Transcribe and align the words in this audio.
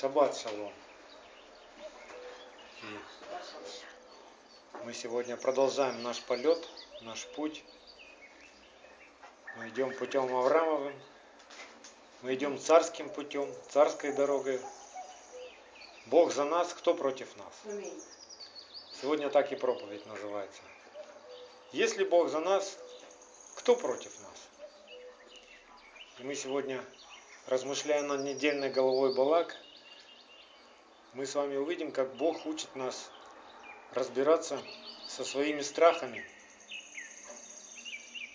Шаббат 0.00 0.36
шалом. 0.36 0.72
Мы 4.84 4.94
сегодня 4.94 5.36
продолжаем 5.36 6.04
наш 6.04 6.22
полет, 6.22 6.68
наш 7.00 7.26
путь. 7.26 7.64
Мы 9.56 9.70
идем 9.70 9.92
путем 9.96 10.32
Авраамовым. 10.36 10.94
Мы 12.22 12.36
идем 12.36 12.60
царским 12.60 13.10
путем, 13.10 13.52
царской 13.70 14.12
дорогой. 14.12 14.60
Бог 16.06 16.32
за 16.32 16.44
нас, 16.44 16.72
кто 16.74 16.94
против 16.94 17.36
нас? 17.36 17.82
Сегодня 19.02 19.30
так 19.30 19.50
и 19.50 19.56
проповедь 19.56 20.06
называется. 20.06 20.62
Если 21.72 22.04
Бог 22.04 22.28
за 22.28 22.38
нас, 22.38 22.78
кто 23.56 23.74
против 23.74 24.12
нас? 24.20 24.96
И 26.20 26.22
мы 26.22 26.36
сегодня, 26.36 26.84
размышляя 27.48 28.02
над 28.02 28.20
недельной 28.20 28.70
головой 28.70 29.12
Балак, 29.12 29.56
мы 31.14 31.26
с 31.26 31.34
вами 31.34 31.56
увидим, 31.56 31.92
как 31.92 32.14
Бог 32.16 32.46
учит 32.46 32.74
нас 32.76 33.10
разбираться 33.92 34.60
со 35.06 35.24
своими 35.24 35.62
страхами. 35.62 36.24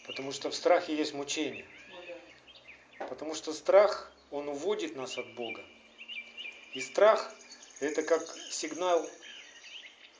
Потому 0.07 0.31
что 0.31 0.49
в 0.49 0.55
страхе 0.55 0.95
есть 0.95 1.13
мучение. 1.13 1.65
Потому 3.09 3.35
что 3.35 3.53
страх, 3.53 4.11
он 4.31 4.49
уводит 4.49 4.95
нас 4.95 5.17
от 5.17 5.33
Бога. 5.35 5.63
И 6.73 6.81
страх– 6.81 7.31
это 7.79 8.01
как 8.03 8.21
сигнал, 8.49 9.07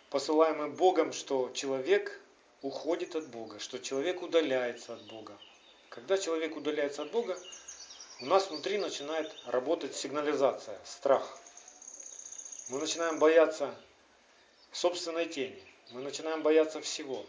посылаемый 0.10 0.70
Богом, 0.70 1.12
что 1.12 1.50
человек 1.54 2.22
уходит 2.62 3.16
от 3.16 3.28
Бога, 3.30 3.60
что 3.60 3.80
человек 3.80 4.22
удаляется 4.22 4.94
от 4.94 5.02
Бога. 5.08 5.38
Когда 5.90 6.18
человек 6.18 6.56
удаляется 6.56 7.02
от 7.02 7.12
Бога, 7.12 7.38
у 8.22 8.26
нас 8.26 8.50
внутри 8.50 8.78
начинает 8.78 9.34
работать 9.48 9.96
сигнализация, 9.96 10.80
страх. 10.86 11.38
Мы 12.70 12.80
начинаем 12.80 13.20
бояться 13.20 13.76
собственной 14.72 15.26
тени. 15.26 15.62
Мы 15.92 16.02
начинаем 16.02 16.42
бояться 16.42 16.82
всего. 16.82 17.26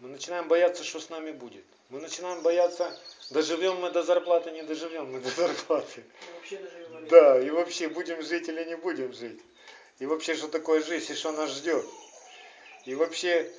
Мы 0.00 0.08
начинаем 0.08 0.48
бояться, 0.48 0.84
что 0.84 1.00
с 1.00 1.08
нами 1.08 1.32
будет. 1.32 1.64
Мы 1.88 2.00
начинаем 2.00 2.42
бояться, 2.42 2.98
доживем 3.30 3.76
мы 3.80 3.90
до 3.90 4.02
зарплаты, 4.02 4.50
не 4.50 4.62
доживем 4.62 5.12
мы 5.12 5.20
до 5.20 5.30
зарплаты. 5.30 6.04
Да, 7.08 7.40
и 7.40 7.48
вообще 7.50 7.88
будем 7.88 8.22
жить 8.22 8.48
или 8.48 8.64
не 8.64 8.76
будем 8.76 9.14
жить. 9.14 9.40
И 9.98 10.06
вообще, 10.06 10.34
что 10.34 10.48
такое 10.48 10.82
жизнь, 10.82 11.12
и 11.12 11.14
что 11.14 11.32
нас 11.32 11.50
ждет. 11.50 11.86
И 12.84 12.94
вообще, 12.94 13.50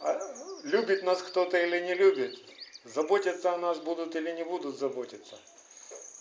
а, 0.00 0.20
любит 0.62 1.02
нас 1.02 1.22
кто-то 1.22 1.56
или 1.56 1.80
не 1.80 1.94
любит, 1.94 2.38
заботиться 2.84 3.52
о 3.52 3.58
нас 3.58 3.78
будут 3.78 4.14
или 4.14 4.30
не 4.30 4.44
будут 4.44 4.78
заботиться. 4.78 5.36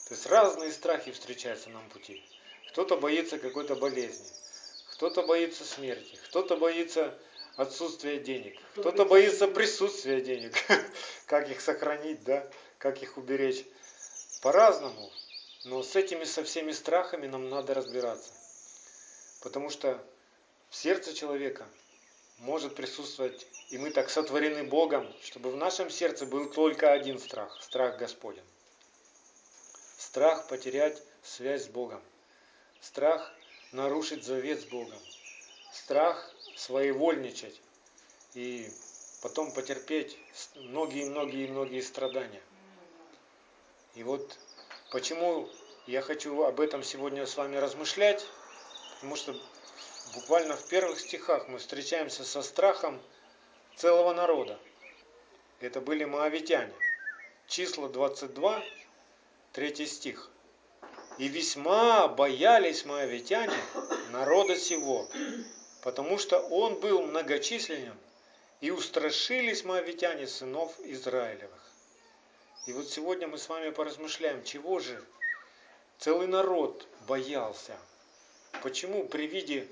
То 0.08 0.16
есть 0.16 0.26
разные 0.26 0.72
страхи 0.72 1.12
встречаются 1.12 1.70
нам 1.70 1.88
пути. 1.90 2.24
Кто-то 2.72 2.96
боится 2.98 3.38
какой-то 3.38 3.76
болезни, 3.76 4.26
кто-то 4.94 5.24
боится 5.24 5.66
смерти, 5.66 6.18
кто-то 6.26 6.56
боится 6.56 7.18
отсутствия 7.58 8.20
денег, 8.20 8.58
кто-то 8.76 9.06
боится 9.06 9.48
присутствия 9.48 10.22
денег, 10.22 10.54
как 11.26 11.50
их 11.50 11.60
сохранить, 11.60 12.24
да, 12.24 12.50
как 12.78 13.04
их 13.04 13.18
уберечь. 13.18 13.66
По-разному. 14.42 15.12
Но 15.66 15.84
с 15.84 15.96
этими 15.96 16.24
со 16.24 16.44
всеми 16.44 16.72
страхами 16.72 17.28
нам 17.28 17.50
надо 17.50 17.74
разбираться. 17.74 18.32
Потому 19.44 19.70
что 19.70 20.04
в 20.70 20.76
сердце 20.76 21.14
человека 21.14 21.68
может 22.40 22.76
присутствовать 22.76 23.46
и 23.70 23.78
мы 23.78 23.92
так 23.92 24.10
сотворены 24.10 24.64
Богом, 24.64 25.14
чтобы 25.22 25.52
в 25.52 25.58
нашем 25.58 25.90
сердце 25.90 26.26
был 26.26 26.50
только 26.50 26.92
один 26.92 27.20
страх, 27.20 27.62
страх 27.62 27.98
Господень. 27.98 28.44
Страх 29.98 30.48
потерять 30.48 31.02
связь 31.24 31.66
с 31.66 31.68
Богом. 31.68 32.02
Страх 32.82 33.32
нарушить 33.72 34.24
завет 34.24 34.60
с 34.60 34.66
Богом. 34.66 34.98
Страх 35.72 36.30
своевольничать 36.58 37.62
и 38.34 38.70
потом 39.22 39.54
потерпеть 39.54 40.18
многие-многие-многие 40.56 41.82
страдания. 41.82 42.42
И 43.94 44.04
вот 44.04 44.38
почему 44.92 45.48
я 45.86 46.02
хочу 46.02 46.44
об 46.44 46.60
этом 46.60 46.84
сегодня 46.84 47.26
с 47.26 47.38
вами 47.38 47.58
размышлять, 47.58 48.26
потому 48.96 49.16
что 49.16 49.40
буквально 50.16 50.58
в 50.58 50.68
первых 50.68 51.00
стихах 51.00 51.48
мы 51.48 51.60
встречаемся 51.60 52.24
со 52.24 52.42
страхом 52.42 53.00
целого 53.76 54.14
народа. 54.14 54.60
Это 55.60 55.82
были 55.82 56.04
моавитяне. 56.04 56.74
Числа 57.48 57.90
22, 57.90 58.64
3 59.54 59.86
стих. 59.86 60.32
«И 61.22 61.28
весьма 61.28 62.08
боялись 62.08 62.84
моавитяне 62.84 63.54
народа 64.10 64.56
сего, 64.56 65.08
потому 65.84 66.18
что 66.18 66.40
он 66.40 66.80
был 66.80 67.04
многочисленен, 67.04 67.96
и 68.60 68.72
устрашились 68.72 69.64
моавитяне 69.64 70.26
сынов 70.26 70.74
Израилевых». 70.80 71.62
И 72.66 72.74
вот 72.74 72.90
сегодня 72.90 73.28
мы 73.28 73.38
с 73.38 73.48
вами 73.50 73.70
поразмышляем, 73.70 74.44
чего 74.44 74.80
же 74.80 75.00
целый 76.00 76.26
народ 76.26 76.88
боялся. 77.08 77.78
Почему 78.64 79.08
при 79.08 79.28
виде 79.28 79.68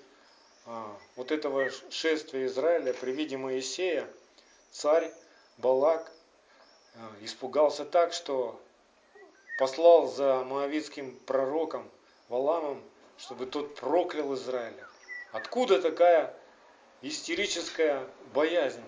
а, 0.68 0.96
вот 1.16 1.32
этого 1.32 1.72
шествия 1.90 2.46
Израиля 2.46 2.94
при 2.94 3.10
виде 3.12 3.38
Моисея 3.38 4.08
царь 4.70 5.12
Балак 5.58 6.12
а, 6.94 7.12
испугался 7.24 7.86
так, 7.86 8.14
что 8.14 8.62
послал 9.60 10.08
за 10.08 10.46
моавитским 10.46 11.18
пророком 11.26 11.92
Валамом, 12.30 12.82
чтобы 13.18 13.46
тот 13.46 13.76
проклял 13.76 14.34
Израиля. 14.36 14.88
Откуда 15.34 15.82
такая 15.82 16.34
истерическая 17.02 18.08
боязнь? 18.34 18.84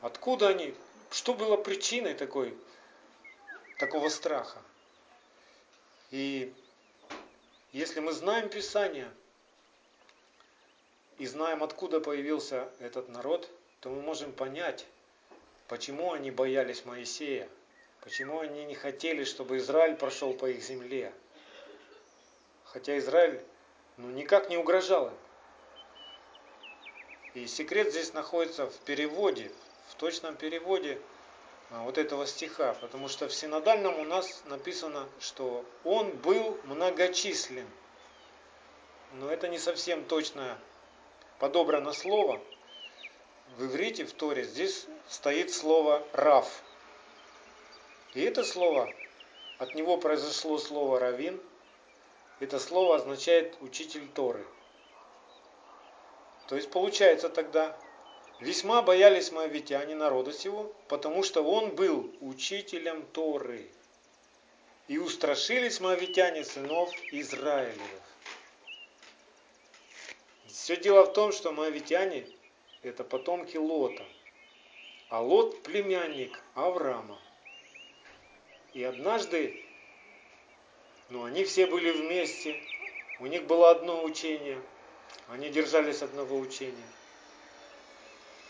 Откуда 0.00 0.48
они? 0.48 0.74
Что 1.12 1.34
было 1.34 1.56
причиной 1.56 2.14
такой, 2.14 2.58
такого 3.78 4.08
страха? 4.08 4.58
И 6.10 6.52
если 7.72 8.00
мы 8.00 8.10
знаем 8.10 8.48
Писание, 8.48 9.08
и 11.18 11.26
знаем, 11.26 11.62
откуда 11.62 12.00
появился 12.00 12.68
этот 12.80 13.08
народ, 13.08 13.48
то 13.78 13.90
мы 13.90 14.02
можем 14.02 14.32
понять, 14.32 14.84
почему 15.68 16.12
они 16.12 16.32
боялись 16.32 16.84
Моисея, 16.84 17.48
почему 18.06 18.38
они 18.38 18.64
не 18.64 18.76
хотели, 18.76 19.24
чтобы 19.24 19.56
Израиль 19.56 19.96
прошел 19.96 20.32
по 20.32 20.48
их 20.48 20.62
земле. 20.62 21.12
Хотя 22.62 22.96
Израиль 22.98 23.42
ну, 23.96 24.08
никак 24.10 24.48
не 24.48 24.56
угрожал 24.56 25.08
им. 25.08 25.14
И 27.34 27.48
секрет 27.48 27.90
здесь 27.90 28.12
находится 28.12 28.68
в 28.68 28.76
переводе, 28.84 29.50
в 29.88 29.96
точном 29.96 30.36
переводе 30.36 31.00
а, 31.70 31.82
вот 31.82 31.98
этого 31.98 32.28
стиха, 32.28 32.74
потому 32.74 33.08
что 33.08 33.26
в 33.26 33.34
синодальном 33.34 33.98
у 33.98 34.04
нас 34.04 34.44
написано, 34.44 35.08
что 35.18 35.64
он 35.82 36.10
был 36.12 36.60
многочислен. 36.62 37.68
Но 39.14 39.28
это 39.32 39.48
не 39.48 39.58
совсем 39.58 40.04
точное 40.04 40.56
подобрано 41.40 41.92
слово, 41.92 42.40
в 43.56 43.64
иврите, 43.64 44.04
в 44.04 44.12
Торе, 44.12 44.44
здесь 44.44 44.86
стоит 45.08 45.52
слово 45.52 46.06
«рав». 46.12 46.62
И 48.16 48.22
это 48.22 48.44
слово, 48.44 48.90
от 49.58 49.74
него 49.74 49.98
произошло 49.98 50.56
слово 50.56 50.98
«равин», 50.98 51.38
это 52.40 52.58
слово 52.58 52.96
означает 52.96 53.54
«учитель 53.60 54.08
Торы». 54.08 54.42
То 56.48 56.56
есть 56.56 56.70
получается 56.70 57.28
тогда, 57.28 57.78
весьма 58.40 58.80
боялись 58.80 59.32
моавитяне 59.32 59.94
народа 59.94 60.32
сего, 60.32 60.72
потому 60.88 61.22
что 61.22 61.42
он 61.42 61.74
был 61.74 62.10
учителем 62.22 63.04
Торы. 63.12 63.70
И 64.88 64.96
устрашились 64.96 65.80
моавитяне 65.80 66.42
сынов 66.42 66.94
Израилевых. 67.10 68.02
Все 70.46 70.78
дело 70.78 71.04
в 71.04 71.12
том, 71.12 71.32
что 71.32 71.52
моавитяне– 71.52 72.26
это 72.82 73.04
потомки 73.04 73.58
Лота, 73.58 74.06
а 75.10 75.20
Лот– 75.20 75.62
племянник 75.64 76.40
Авраама. 76.54 77.18
И 78.76 78.84
однажды, 78.84 79.58
ну, 81.08 81.24
они 81.24 81.44
все 81.44 81.66
были 81.66 81.90
вместе, 81.92 82.60
у 83.20 83.26
них 83.26 83.46
было 83.46 83.70
одно 83.70 84.04
учение, 84.04 84.60
они 85.30 85.48
держались 85.48 86.02
одного 86.02 86.38
учения. 86.38 86.86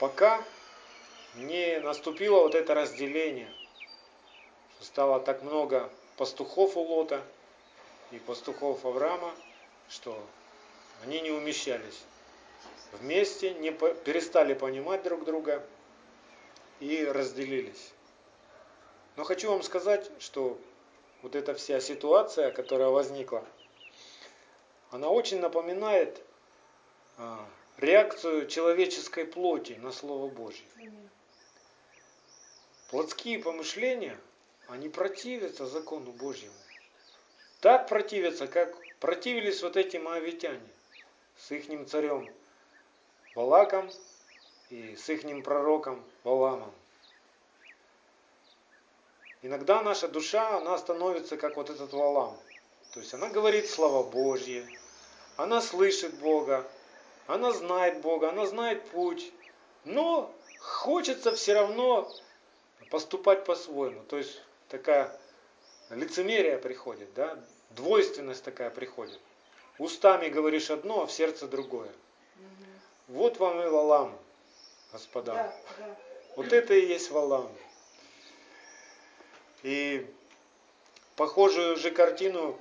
Пока 0.00 0.42
не 1.36 1.78
наступило 1.78 2.40
вот 2.40 2.56
это 2.56 2.74
разделение, 2.74 3.48
стало 4.80 5.20
так 5.20 5.44
много 5.44 5.88
пастухов 6.16 6.76
у 6.76 6.80
Лота 6.80 7.22
и 8.10 8.18
пастухов 8.18 8.84
Авраама, 8.84 9.32
что 9.88 10.20
они 11.04 11.20
не 11.20 11.30
умещались 11.30 12.02
вместе, 12.90 13.54
не 13.54 13.70
перестали 13.70 14.54
понимать 14.54 15.04
друг 15.04 15.24
друга 15.24 15.64
и 16.80 17.04
разделились. 17.04 17.92
Но 19.16 19.24
хочу 19.24 19.50
вам 19.50 19.62
сказать, 19.62 20.10
что 20.18 20.58
вот 21.22 21.34
эта 21.34 21.54
вся 21.54 21.80
ситуация, 21.80 22.50
которая 22.50 22.88
возникла, 22.88 23.44
она 24.90 25.08
очень 25.08 25.40
напоминает 25.40 26.22
а, 27.16 27.48
реакцию 27.78 28.46
человеческой 28.46 29.24
плоти 29.24 29.72
на 29.72 29.90
Слово 29.90 30.28
Божье. 30.28 30.66
Плотские 32.90 33.38
помышления, 33.38 34.18
они 34.68 34.88
противятся 34.88 35.66
закону 35.66 36.12
Божьему. 36.12 36.54
Так 37.60 37.88
противятся, 37.88 38.46
как 38.46 38.76
противились 39.00 39.62
вот 39.62 39.76
эти 39.76 39.96
моавитяне 39.96 40.68
с 41.38 41.50
ихним 41.50 41.86
царем 41.86 42.28
Балаком 43.34 43.90
и 44.70 44.94
с 44.94 45.08
ихним 45.08 45.42
пророком 45.42 46.04
Валамом. 46.22 46.72
Иногда 49.46 49.80
наша 49.80 50.08
душа, 50.08 50.56
она 50.56 50.76
становится 50.76 51.36
как 51.36 51.56
вот 51.56 51.70
этот 51.70 51.92
Валам. 51.92 52.36
То 52.92 52.98
есть 52.98 53.14
она 53.14 53.28
говорит 53.28 53.70
слова 53.70 54.02
Божьи, 54.02 54.66
она 55.36 55.60
слышит 55.62 56.14
Бога, 56.14 56.66
она 57.28 57.52
знает 57.52 58.00
Бога, 58.00 58.30
она 58.30 58.46
знает 58.46 58.82
путь, 58.90 59.32
но 59.84 60.34
хочется 60.58 61.32
все 61.36 61.54
равно 61.54 62.12
поступать 62.90 63.44
по-своему. 63.44 64.02
То 64.08 64.16
есть 64.18 64.42
такая 64.68 65.16
лицемерие 65.90 66.58
приходит, 66.58 67.14
да, 67.14 67.38
двойственность 67.70 68.42
такая 68.42 68.70
приходит. 68.70 69.20
Устами 69.78 70.28
говоришь 70.28 70.72
одно, 70.72 71.02
а 71.02 71.06
в 71.06 71.12
сердце 71.12 71.46
другое. 71.46 71.92
Угу. 72.36 73.14
Вот 73.18 73.38
вам 73.38 73.62
и 73.62 73.68
валам, 73.68 74.18
господа. 74.90 75.34
Да, 75.34 75.56
да. 75.78 75.96
Вот 76.34 76.52
это 76.52 76.74
и 76.74 76.84
есть 76.84 77.12
валам. 77.12 77.48
И 79.66 80.06
похожую 81.16 81.76
же 81.76 81.90
картину 81.90 82.56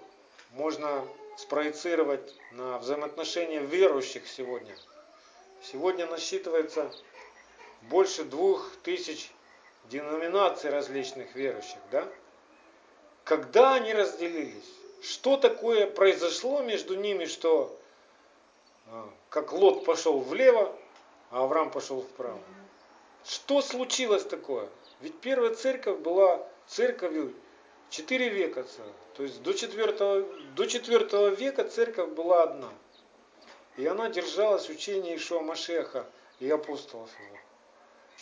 можно 0.54 1.08
спроецировать 1.38 2.34
на 2.54 2.80
взаимоотношения 2.80 3.60
верующих 3.60 4.28
сегодня. 4.28 4.76
Сегодня 5.62 6.08
насчитывается 6.08 6.92
больше 7.84 8.24
двух 8.24 8.72
тысяч 8.82 9.30
деноминаций 9.84 10.72
различных 10.72 11.36
верующих, 11.36 11.78
да? 11.92 12.08
Когда 13.24 13.76
они 13.76 13.94
разделились? 13.94 14.74
Что 15.04 15.38
такое 15.38 15.86
произошло 15.86 16.64
между 16.64 16.96
ними, 16.96 17.26
что 17.26 17.80
а, 18.88 19.08
как 19.30 19.54
Лот 19.54 19.86
пошел 19.86 20.22
влево, 20.22 20.76
а 21.30 21.44
Авраам 21.44 21.70
пошел 21.70 22.02
вправо? 22.02 22.40
Что 23.24 23.62
случилось 23.62 24.24
такое? 24.24 24.68
Ведь 25.02 25.20
первая 25.20 25.54
церковь 25.54 26.00
была 26.00 26.44
церковью 26.68 27.36
4 27.90 28.30
века 28.30 28.64
целых. 28.64 28.96
То 29.16 29.24
есть 29.24 29.42
до 29.42 29.54
4, 29.54 29.92
до 30.56 30.66
4 30.66 31.36
века 31.36 31.64
церковь 31.64 32.10
была 32.10 32.44
одна. 32.44 32.74
И 33.78 33.86
она 33.86 34.10
держалась 34.10 34.70
учения 34.70 35.16
Ишуа 35.16 35.42
Машеха 35.42 36.10
и 36.40 36.50
апостолов 36.50 37.10
его. 37.20 37.38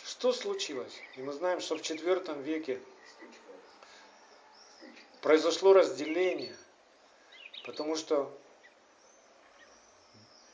Что 0.04 0.32
случилось? 0.32 0.92
И 1.16 1.22
мы 1.22 1.32
знаем, 1.32 1.60
что 1.60 1.76
в 1.76 1.80
IV 1.80 2.42
веке 2.42 2.80
произошло 5.22 5.72
разделение, 5.72 6.54
потому 7.64 7.96
что 7.96 8.36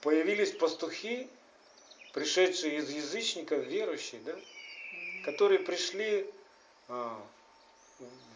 появились 0.03 0.53
пастухи, 0.53 1.29
пришедшие 2.13 2.77
из 2.77 2.91
язычников, 2.91 3.65
верующие, 3.65 4.21
да, 4.21 4.37
которые 5.25 5.61
пришли 5.61 6.33
а, 6.89 7.21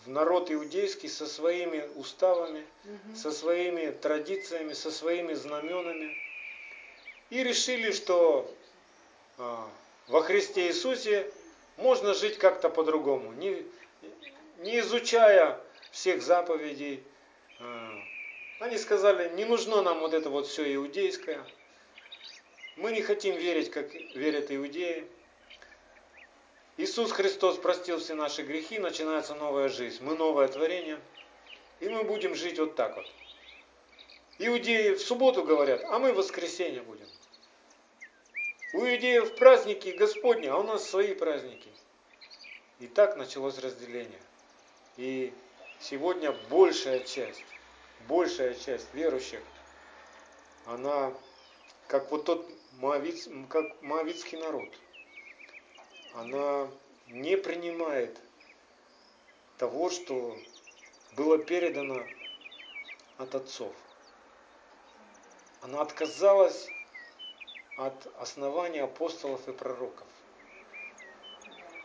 в 0.05 0.09
народ 0.11 0.51
иудейский 0.51 1.09
со 1.09 1.27
своими 1.27 1.89
уставами, 1.97 2.65
угу. 2.85 3.17
со 3.17 3.31
своими 3.33 3.91
традициями, 3.91 4.73
со 4.73 4.91
своими 4.91 5.35
знаменами. 5.35 6.17
И 7.31 7.43
решили, 7.43 7.91
что 7.91 8.51
а, 9.39 9.69
во 10.09 10.23
Христе 10.23 10.69
Иисусе 10.69 11.31
можно 11.77 12.15
жить 12.15 12.39
как-то 12.39 12.69
по-другому, 12.69 13.33
не, 13.33 13.65
не 14.59 14.81
изучая 14.81 15.59
всех 15.91 16.23
заповедей. 16.23 17.03
А, 17.61 17.93
они 18.61 18.79
сказали, 18.79 19.35
не 19.35 19.45
нужно 19.45 19.83
нам 19.83 20.01
вот 20.01 20.13
это 20.13 20.29
вот 20.29 20.47
все 20.47 20.75
иудейское. 20.75 21.45
Мы 22.77 22.93
не 22.93 23.03
хотим 23.03 23.37
верить, 23.37 23.71
как 23.71 23.93
верят 23.95 24.51
иудеи. 24.51 25.07
Иисус 26.77 27.13
Христос 27.13 27.57
простил 27.59 28.01
все 28.01 28.15
наши 28.15 28.43
грехи, 28.43 28.81
начинается 28.81 29.37
новая 29.37 29.69
жизнь. 29.69 30.03
Мы 30.03 30.17
новое 30.17 30.49
творение, 30.49 30.99
и 31.79 31.89
мы 31.89 32.03
будем 32.03 32.35
жить 32.35 32.59
вот 32.59 32.75
так 32.75 32.97
вот. 32.97 33.07
Иудеи 34.41 34.95
в 34.95 35.01
субботу 35.01 35.45
говорят, 35.45 35.85
а 35.85 36.01
мы 36.01 36.13
в 36.13 36.17
воскресенье 36.17 36.83
будем. 36.83 37.07
У 38.73 38.79
иудеев 38.79 39.37
праздники 39.37 39.91
Господни, 39.91 40.49
а 40.49 40.57
у 40.57 40.65
нас 40.65 40.91
свои 40.91 41.15
праздники. 41.15 41.69
И 42.81 42.89
так 42.89 43.17
началось 43.17 43.59
разделение. 43.59 44.21
И 44.97 45.33
сегодня 45.79 46.33
большая 46.51 47.05
часть, 47.05 47.45
большая 48.09 48.55
часть 48.55 48.93
верующих, 48.95 49.41
она 50.67 51.15
как 51.87 52.11
вот 52.11 52.25
тот 52.25 52.51
моавиц, 52.81 53.29
как 53.49 53.81
моавитский 53.81 54.39
народ– 54.39 54.69
она 56.15 56.69
не 57.09 57.37
принимает 57.37 58.19
того, 59.59 59.91
что 59.91 60.37
было 61.17 61.39
передано 61.39 62.03
от 63.19 63.35
отцов. 63.35 63.75
Она 65.61 65.81
отказалась 65.81 66.69
от 67.77 68.07
основания 68.21 68.83
апостолов 68.83 69.49
и 69.49 69.53
пророков. 69.53 70.07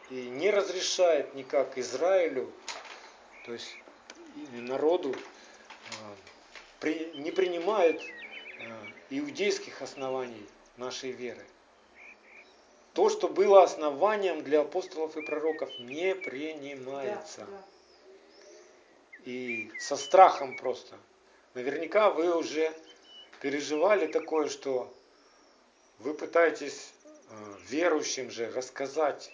И 0.09 0.27
не 0.29 0.49
разрешает 0.49 1.33
никак 1.35 1.77
Израилю, 1.77 2.51
то 3.45 3.53
есть 3.53 3.77
народу, 4.51 5.15
а, 6.81 6.87
не 7.15 7.31
принимает 7.31 8.01
а, 8.01 8.87
иудейских 9.09 9.81
оснований 9.81 10.47
нашей 10.77 11.11
веры. 11.11 11.45
То, 12.99 13.07
что 13.07 13.29
было 13.29 13.63
основанием 13.63 14.43
для 14.43 14.59
апостолов 14.59 15.15
и 15.15 15.21
пророков, 15.21 15.69
не 15.79 16.13
принимается. 16.13 17.39
Да, 17.39 17.45
да. 17.49 17.63
И 19.23 19.71
со 19.79 19.95
страхом 19.95 20.57
просто. 20.57 20.97
Наверняка 21.53 22.09
вы 22.09 22.35
уже 22.35 22.73
переживали 23.39 24.05
такое, 24.05 24.49
что 24.49 24.93
вы 25.99 26.13
пытаетесь 26.13 26.91
э, 27.05 27.35
верующим 27.69 28.29
же 28.31 28.51
рассказать, 28.51 29.31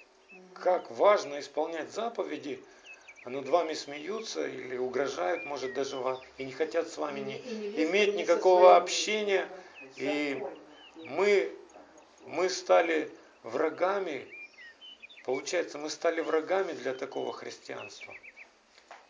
как 0.54 0.92
важно 0.92 1.40
исполнять 1.40 1.92
заповеди, 1.92 2.64
а 3.24 3.32
над 3.32 3.50
вами 3.50 3.74
смеются 3.74 4.48
или 4.48 4.78
угрожают, 4.78 5.44
может 5.44 5.74
даже 5.74 5.98
вам, 5.98 6.22
и 6.38 6.46
не 6.46 6.52
хотят 6.52 6.88
с 6.88 7.00
вами 7.00 7.22
не, 7.22 7.38
иметь 7.84 8.14
никакого 8.14 8.76
общения. 8.76 9.50
И 9.96 10.40
мы, 10.98 11.52
мы 12.28 12.48
стали 12.50 13.12
врагами, 13.46 14.28
получается, 15.24 15.78
мы 15.78 15.90
стали 15.90 16.22
врагами 16.22 16.74
для 16.74 16.94
такого 16.94 17.32
христианства. 17.32 18.14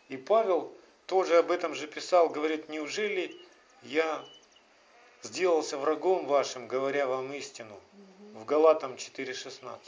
И 0.08 0.16
Павел 0.16 0.72
тоже 1.06 1.38
об 1.38 1.50
этом 1.50 1.74
же 1.74 1.86
писал, 1.86 2.28
говорит, 2.28 2.68
неужели 2.68 3.34
я 3.82 4.24
сделался 5.22 5.78
врагом 5.78 6.26
вашим, 6.26 6.68
говоря 6.68 7.06
вам 7.06 7.32
истину? 7.32 7.80
В 8.34 8.44
Галатам 8.44 8.94
4.16. 8.94 9.78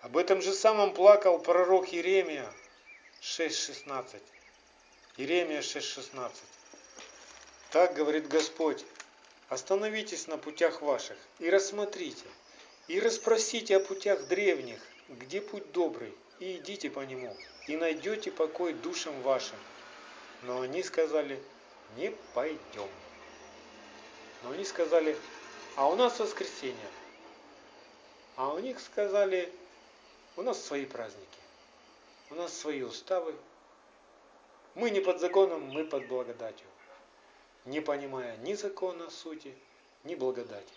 Об 0.00 0.16
этом 0.16 0.40
же 0.40 0.52
самом 0.54 0.94
плакал 0.94 1.38
пророк 1.38 1.92
Иеремия 1.92 2.50
6.16. 3.20 4.22
Иеремия 5.18 5.60
6.16. 5.60 6.30
Так 7.70 7.94
говорит 7.94 8.28
Господь, 8.28 8.84
Остановитесь 9.48 10.26
на 10.26 10.38
путях 10.38 10.82
ваших 10.82 11.16
и 11.38 11.48
рассмотрите, 11.48 12.26
и 12.88 12.98
расспросите 12.98 13.76
о 13.76 13.80
путях 13.80 14.26
древних, 14.26 14.80
где 15.08 15.40
путь 15.40 15.70
добрый, 15.70 16.12
и 16.40 16.56
идите 16.56 16.90
по 16.90 17.00
нему, 17.00 17.36
и 17.68 17.76
найдете 17.76 18.32
покой 18.32 18.72
душам 18.72 19.22
вашим. 19.22 19.56
Но 20.42 20.62
они 20.62 20.82
сказали, 20.82 21.40
не 21.96 22.10
пойдем. 22.34 22.90
Но 24.42 24.50
они 24.50 24.64
сказали, 24.64 25.16
а 25.76 25.88
у 25.88 25.94
нас 25.94 26.18
воскресенье. 26.18 26.90
А 28.34 28.52
у 28.52 28.58
них 28.58 28.80
сказали, 28.80 29.52
у 30.36 30.42
нас 30.42 30.62
свои 30.62 30.86
праздники, 30.86 31.38
у 32.30 32.34
нас 32.34 32.52
свои 32.52 32.82
уставы. 32.82 33.32
Мы 34.74 34.90
не 34.90 35.00
под 35.00 35.20
законом, 35.20 35.62
мы 35.70 35.84
под 35.84 36.08
благодатью 36.08 36.66
не 37.66 37.80
понимая 37.80 38.36
ни 38.38 38.54
закона 38.54 39.10
сути, 39.10 39.54
ни 40.04 40.14
благодати. 40.14 40.72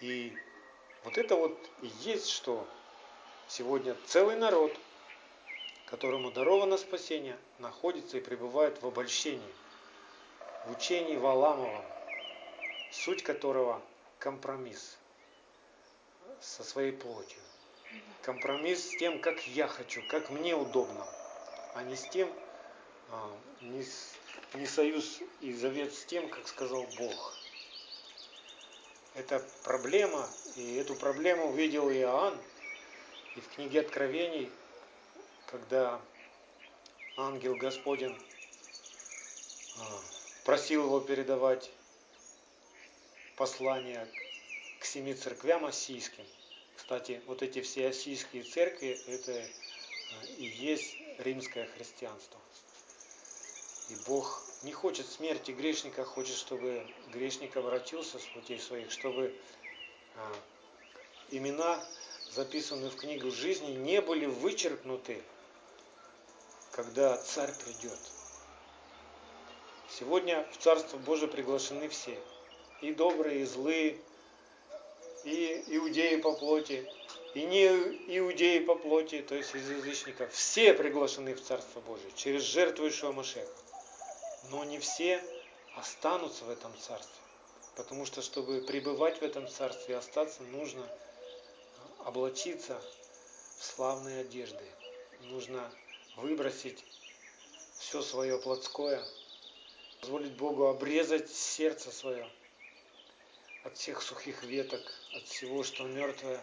И 0.00 0.36
вот 1.04 1.18
это 1.18 1.36
вот 1.36 1.58
и 1.82 1.90
есть, 2.00 2.28
что 2.28 2.66
сегодня 3.48 3.96
целый 4.06 4.36
народ, 4.36 4.72
которому 5.86 6.30
даровано 6.30 6.78
спасение, 6.78 7.36
находится 7.58 8.16
и 8.16 8.20
пребывает 8.20 8.80
в 8.80 8.86
обольщении, 8.86 9.54
в 10.66 10.72
учении 10.72 11.16
Валамовом, 11.16 11.84
суть 12.92 13.22
которого 13.22 13.82
компромисс 14.18 14.96
со 16.40 16.64
своей 16.64 16.92
плотью. 16.92 17.40
Компромисс 18.22 18.88
с 18.88 18.96
тем, 18.98 19.20
как 19.20 19.46
я 19.48 19.66
хочу, 19.66 20.02
как 20.08 20.30
мне 20.30 20.54
удобно, 20.54 21.06
а 21.74 21.82
не 21.82 21.96
с 21.96 22.08
тем, 22.08 22.32
а, 23.10 23.30
не, 23.60 23.84
не 24.54 24.66
союз 24.66 25.20
и 25.40 25.52
завет 25.52 25.94
с 25.94 26.04
тем, 26.04 26.28
как 26.28 26.46
сказал 26.48 26.86
Бог. 26.98 27.34
Это 29.14 29.44
проблема, 29.64 30.28
и 30.56 30.76
эту 30.76 30.94
проблему 30.94 31.50
увидел 31.50 31.90
Иоанн, 31.90 32.38
и 33.36 33.40
в 33.40 33.48
книге 33.48 33.80
Откровений, 33.80 34.50
когда 35.46 36.00
ангел 37.16 37.56
Господень 37.56 38.16
а, 39.78 40.00
просил 40.44 40.84
его 40.84 41.00
передавать 41.00 41.70
послание 43.36 44.06
к 44.78 44.84
семи 44.84 45.14
церквям 45.14 45.64
осийским. 45.64 46.24
Кстати, 46.76 47.20
вот 47.26 47.42
эти 47.42 47.62
все 47.62 47.88
осийские 47.88 48.42
церкви, 48.42 49.00
это 49.06 49.32
а, 49.32 50.24
и 50.38 50.44
есть 50.44 50.96
римское 51.18 51.66
христианство. 51.66 52.40
И 53.90 53.96
Бог 54.06 54.42
не 54.62 54.72
хочет 54.72 55.10
смерти 55.10 55.50
грешника, 55.50 56.04
хочет, 56.04 56.36
чтобы 56.36 56.86
грешник 57.12 57.56
обратился 57.56 58.20
с 58.20 58.24
путей 58.26 58.60
своих, 58.60 58.92
чтобы 58.92 59.34
а, 60.16 60.32
имена, 61.30 61.84
записанные 62.30 62.90
в 62.90 62.96
книгу 62.96 63.32
жизни, 63.32 63.72
не 63.72 64.00
были 64.00 64.26
вычеркнуты, 64.26 65.20
когда 66.70 67.16
царь 67.16 67.52
придет. 67.64 67.98
Сегодня 69.88 70.46
в 70.52 70.58
Царство 70.58 70.98
Божие 70.98 71.28
приглашены 71.28 71.88
все. 71.88 72.16
И 72.82 72.92
добрые, 72.92 73.40
и 73.40 73.44
злые, 73.44 73.98
и 75.24 75.64
иудеи 75.66 76.14
по 76.20 76.32
плоти, 76.32 76.88
и 77.34 77.42
не 77.42 77.66
иудеи 77.66 78.60
по 78.60 78.76
плоти, 78.76 79.20
то 79.20 79.34
есть 79.34 79.52
из 79.56 79.68
язычников. 79.68 80.32
Все 80.32 80.74
приглашены 80.74 81.34
в 81.34 81.42
Царство 81.42 81.80
Божие 81.80 82.12
через 82.14 82.42
жертву 82.42 82.86
Ишуа 82.88 83.10
Машеха. 83.10 83.50
Но 84.50 84.64
не 84.64 84.78
все 84.78 85.22
останутся 85.76 86.44
в 86.44 86.50
этом 86.50 86.76
Царстве. 86.78 87.22
Потому 87.76 88.04
что, 88.04 88.20
чтобы 88.20 88.60
пребывать 88.62 89.18
в 89.18 89.22
этом 89.22 89.48
Царстве 89.48 89.94
и 89.94 89.98
остаться, 89.98 90.42
нужно 90.42 90.86
облачиться 92.04 92.80
в 93.58 93.64
славные 93.64 94.20
одежды. 94.22 94.64
Нужно 95.22 95.70
выбросить 96.16 96.84
все 97.78 98.02
свое 98.02 98.38
плотское, 98.38 99.02
позволить 100.00 100.32
Богу 100.32 100.66
обрезать 100.66 101.30
сердце 101.30 101.90
свое 101.92 102.28
от 103.64 103.76
всех 103.76 104.02
сухих 104.02 104.42
веток, 104.42 104.80
от 105.14 105.24
всего, 105.24 105.62
что 105.62 105.84
мертвое, 105.84 106.42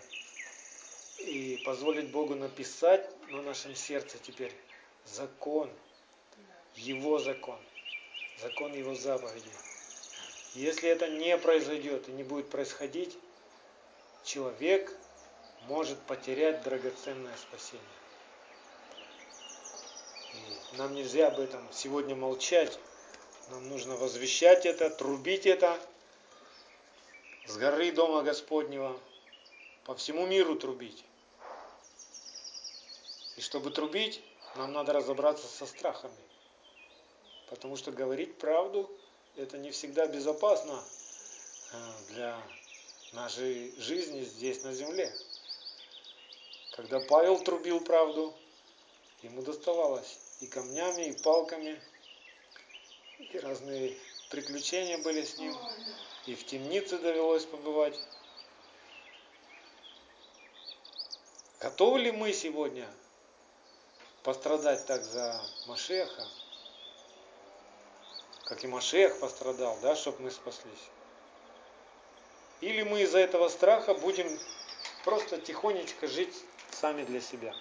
и 1.19 1.61
позволить 1.65 2.11
Богу 2.11 2.35
написать 2.35 3.09
на 3.29 3.41
нашем 3.41 3.75
сердце 3.75 4.17
теперь 4.19 4.53
закон, 5.05 5.69
Его 6.75 7.17
закон, 7.19 7.59
закон 8.41 8.73
Его 8.73 8.95
заповеди. 8.95 9.49
Если 10.53 10.89
это 10.89 11.07
не 11.07 11.37
произойдет 11.37 12.07
и 12.09 12.11
не 12.11 12.23
будет 12.23 12.49
происходить, 12.49 13.17
человек 14.23 14.95
может 15.67 15.99
потерять 16.01 16.63
драгоценное 16.63 17.35
спасение. 17.37 17.85
И 20.73 20.77
нам 20.77 20.93
нельзя 20.95 21.27
об 21.27 21.39
этом 21.39 21.67
сегодня 21.71 22.15
молчать. 22.15 22.79
Нам 23.49 23.69
нужно 23.69 23.95
возвещать 23.95 24.65
это, 24.65 24.89
трубить 24.89 25.45
это 25.45 25.79
с 27.45 27.55
горы 27.57 27.91
Дома 27.91 28.23
Господнего, 28.23 28.99
по 29.85 29.95
всему 29.95 30.25
миру 30.25 30.55
трубить. 30.55 31.05
И 33.37 33.41
чтобы 33.41 33.71
трубить, 33.71 34.21
нам 34.55 34.73
надо 34.73 34.91
разобраться 34.93 35.47
со 35.47 35.65
страхами. 35.65 36.13
Потому 37.47 37.77
что 37.77 37.91
говорить 37.91 38.37
правду 38.37 38.89
это 39.37 39.57
не 39.57 39.71
всегда 39.71 40.07
безопасно 40.07 40.83
э, 41.71 41.77
для 42.09 42.41
нашей 43.13 43.73
жизни 43.79 44.23
здесь 44.23 44.63
на 44.63 44.73
земле. 44.73 45.13
Когда 46.71 46.99
Павел 46.99 47.39
трубил 47.39 47.79
правду, 47.81 48.33
ему 49.21 49.41
доставалось 49.41 50.17
и 50.41 50.47
камнями, 50.47 51.09
и 51.09 51.21
палками, 51.21 51.81
и 53.19 53.39
разные 53.39 53.97
приключения 54.29 54.97
были 54.97 55.23
с 55.23 55.37
ним, 55.37 55.55
и 56.25 56.35
в 56.35 56.45
темнице 56.45 56.97
довелось 56.97 57.45
побывать. 57.45 57.99
Готовы 61.59 61.99
ли 61.99 62.11
мы 62.11 62.33
сегодня 62.33 62.87
пострадать 64.23 64.85
так 64.85 65.03
за 65.03 65.41
Машеха, 65.67 66.27
как 68.47 68.63
и 68.63 68.67
Машех 68.67 69.19
пострадал, 69.19 69.77
да, 69.81 69.95
чтобы 69.95 70.21
мы 70.21 70.31
спаслись? 70.31 70.89
Или 72.61 72.81
мы 72.83 73.01
из-за 73.01 73.19
этого 73.19 73.49
страха 73.49 73.93
будем 73.93 74.27
просто 75.03 75.37
тихонечко 75.37 76.07
жить 76.07 76.33
сами 76.71 77.03
для 77.03 77.19
себя? 77.19 77.53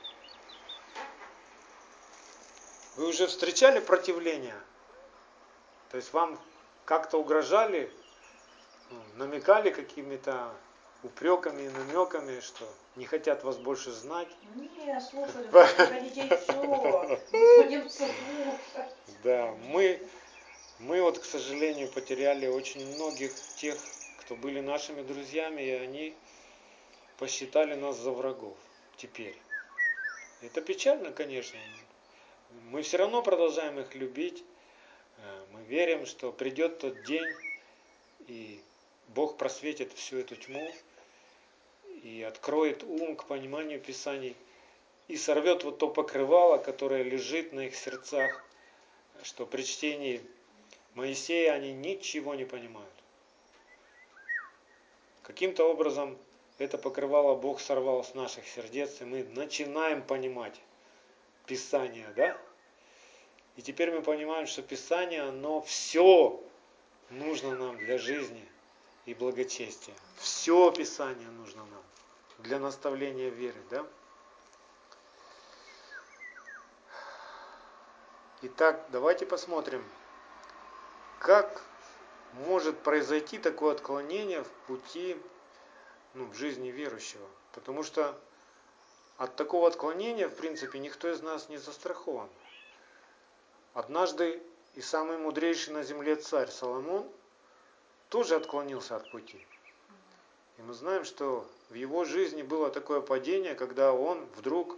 Вы 2.95 3.09
уже 3.09 3.26
встречали 3.26 3.81
противление? 3.81 4.59
То 5.90 5.97
есть 5.97 6.12
вам 6.12 6.38
как-то 6.85 7.19
угрожали, 7.19 7.90
ну, 8.90 8.99
намекали 9.16 9.71
какими-то 9.71 10.52
упреками 11.02 11.62
и 11.62 11.69
намеками, 11.69 12.38
что 12.40 12.64
не 12.95 13.07
хотят 13.07 13.43
вас 13.43 13.57
больше 13.57 13.90
знать. 13.90 14.28
Не, 14.55 15.00
слушали, 15.00 15.49
приходите 15.50 16.37
все, 16.37 16.52
будем 16.52 17.90
слушать. 17.90 18.95
Да, 19.25 19.52
мы, 19.64 20.00
мы 20.78 21.00
вот, 21.02 21.18
к 21.18 21.25
сожалению, 21.25 21.88
потеряли 21.88 22.47
очень 22.47 22.85
многих 22.95 23.33
тех, 23.56 23.76
кто 24.21 24.37
были 24.37 24.61
нашими 24.61 25.02
друзьями, 25.02 25.62
и 25.62 25.71
они 25.71 26.14
посчитали 27.18 27.75
нас 27.75 27.97
за 27.97 28.11
врагов 28.11 28.56
теперь. 28.97 29.37
Это 30.42 30.61
печально, 30.61 31.12
конечно. 31.12 31.59
Мы 32.71 32.83
все 32.83 32.99
равно 32.99 33.23
продолжаем 33.23 33.80
их 33.80 33.95
любить. 33.95 34.45
Э, 35.18 35.45
мы 35.52 35.62
верим, 35.62 36.04
что 36.04 36.30
придет 36.30 36.78
тот 36.78 37.02
день, 37.04 37.33
и 38.28 38.61
Бог 39.09 39.38
просветит 39.38 39.92
всю 39.92 40.18
эту 40.18 40.37
тьму 40.37 40.71
и 42.02 42.23
откроет 42.23 42.83
ум 42.83 43.16
к 43.16 43.25
пониманию 43.25 43.80
Писаний 43.80 44.37
и 45.09 45.16
сорвет 45.16 45.64
вот 45.64 45.78
то 45.78 45.88
покрывало, 45.88 46.59
которое 46.59 47.02
лежит 47.02 47.52
на 47.52 47.66
их 47.66 47.76
сердцах, 47.76 48.45
что 49.23 49.47
при 49.47 49.62
чтении 49.62 50.21
Моисея 50.96 51.52
они 51.52 51.74
ничего 51.74 52.34
не 52.34 52.46
понимают. 52.46 52.90
Каким-то 55.22 55.64
образом 55.64 56.16
это 56.56 56.78
покрывало 56.78 57.36
Бог 57.36 57.60
сорвал 57.60 58.02
с 58.02 58.14
наших 58.14 58.48
сердец, 58.48 59.02
и 59.02 59.04
мы 59.04 59.22
начинаем 59.24 60.02
понимать 60.02 60.58
Писание, 61.44 62.08
да? 62.16 62.36
И 63.56 63.62
теперь 63.62 63.92
мы 63.92 64.00
понимаем, 64.00 64.46
что 64.46 64.62
Писание, 64.62 65.20
оно 65.22 65.60
все 65.60 66.42
нужно 67.10 67.54
нам 67.56 67.76
для 67.76 67.98
жизни 67.98 68.48
и 69.04 69.12
благочестия. 69.12 69.94
Все 70.16 70.70
Писание 70.72 71.28
нужно 71.28 71.66
нам 71.66 71.82
для 72.38 72.58
наставления 72.58 73.28
веры, 73.28 73.60
да? 73.68 73.86
Итак, 78.40 78.86
давайте 78.90 79.26
посмотрим, 79.26 79.84
как 81.26 81.61
может 82.47 82.78
произойти 82.78 83.38
такое 83.38 83.73
отклонение 83.73 84.45
в 84.45 84.49
пути, 84.68 85.21
ну, 86.14 86.26
в 86.26 86.35
жизни 86.35 86.68
верующего. 86.68 87.26
Потому 87.50 87.83
что 87.83 88.16
от 89.16 89.35
такого 89.35 89.66
отклонения, 89.66 90.28
в 90.28 90.37
принципе, 90.37 90.78
никто 90.78 91.11
из 91.11 91.23
нас 91.23 91.49
не 91.49 91.56
застрахован. 91.56 92.28
Однажды 93.75 94.40
и 94.76 94.80
самый 94.80 95.18
мудрейший 95.18 95.75
на 95.75 95.83
земле 95.83 96.14
царь 96.14 96.49
Соломон 96.49 97.11
тоже 98.09 98.37
отклонился 98.37 98.95
от 98.95 99.11
пути. 99.11 99.45
И 100.59 100.62
мы 100.62 100.75
знаем, 100.75 101.04
что 101.04 101.45
в 101.71 101.75
его 101.75 102.04
жизни 102.04 102.42
было 102.42 102.71
такое 102.71 103.00
падение, 103.00 103.56
когда 103.56 103.92
он 103.92 104.25
вдруг 104.37 104.76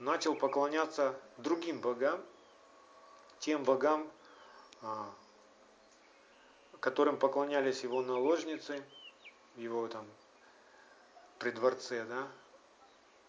начал 0.00 0.34
поклоняться 0.34 1.14
другим 1.36 1.78
богам, 1.78 2.20
тем 3.38 3.62
богам, 3.62 4.10
которым 6.80 7.16
поклонялись 7.16 7.82
его 7.82 8.02
наложницы, 8.02 8.84
его 9.56 9.88
там 9.88 10.06
при 11.38 11.50
дворце, 11.50 12.04
да, 12.04 12.28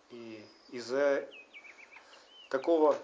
и 0.09 0.45
из-за 0.69 1.27
такого 2.49 2.97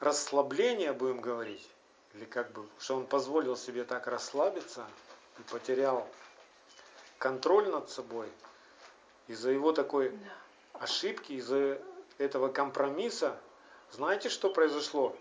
расслабления, 0.00 0.92
будем 0.92 1.20
говорить, 1.20 1.68
или 2.14 2.24
как 2.24 2.50
бы, 2.50 2.66
что 2.78 2.96
он 2.96 3.06
позволил 3.06 3.56
себе 3.56 3.84
так 3.84 4.06
расслабиться 4.06 4.86
и 5.38 5.42
потерял 5.42 6.08
контроль 7.18 7.68
над 7.68 7.90
собой 7.90 8.30
из-за 9.26 9.50
его 9.50 9.72
такой 9.72 10.10
Да. 10.10 10.16
ошибки, 10.84 11.32
из-за 11.34 11.80
этого 12.18 12.48
компромисса, 12.48 13.38
знаете, 13.92 14.28
что 14.28 14.50
произошло? 14.50 15.14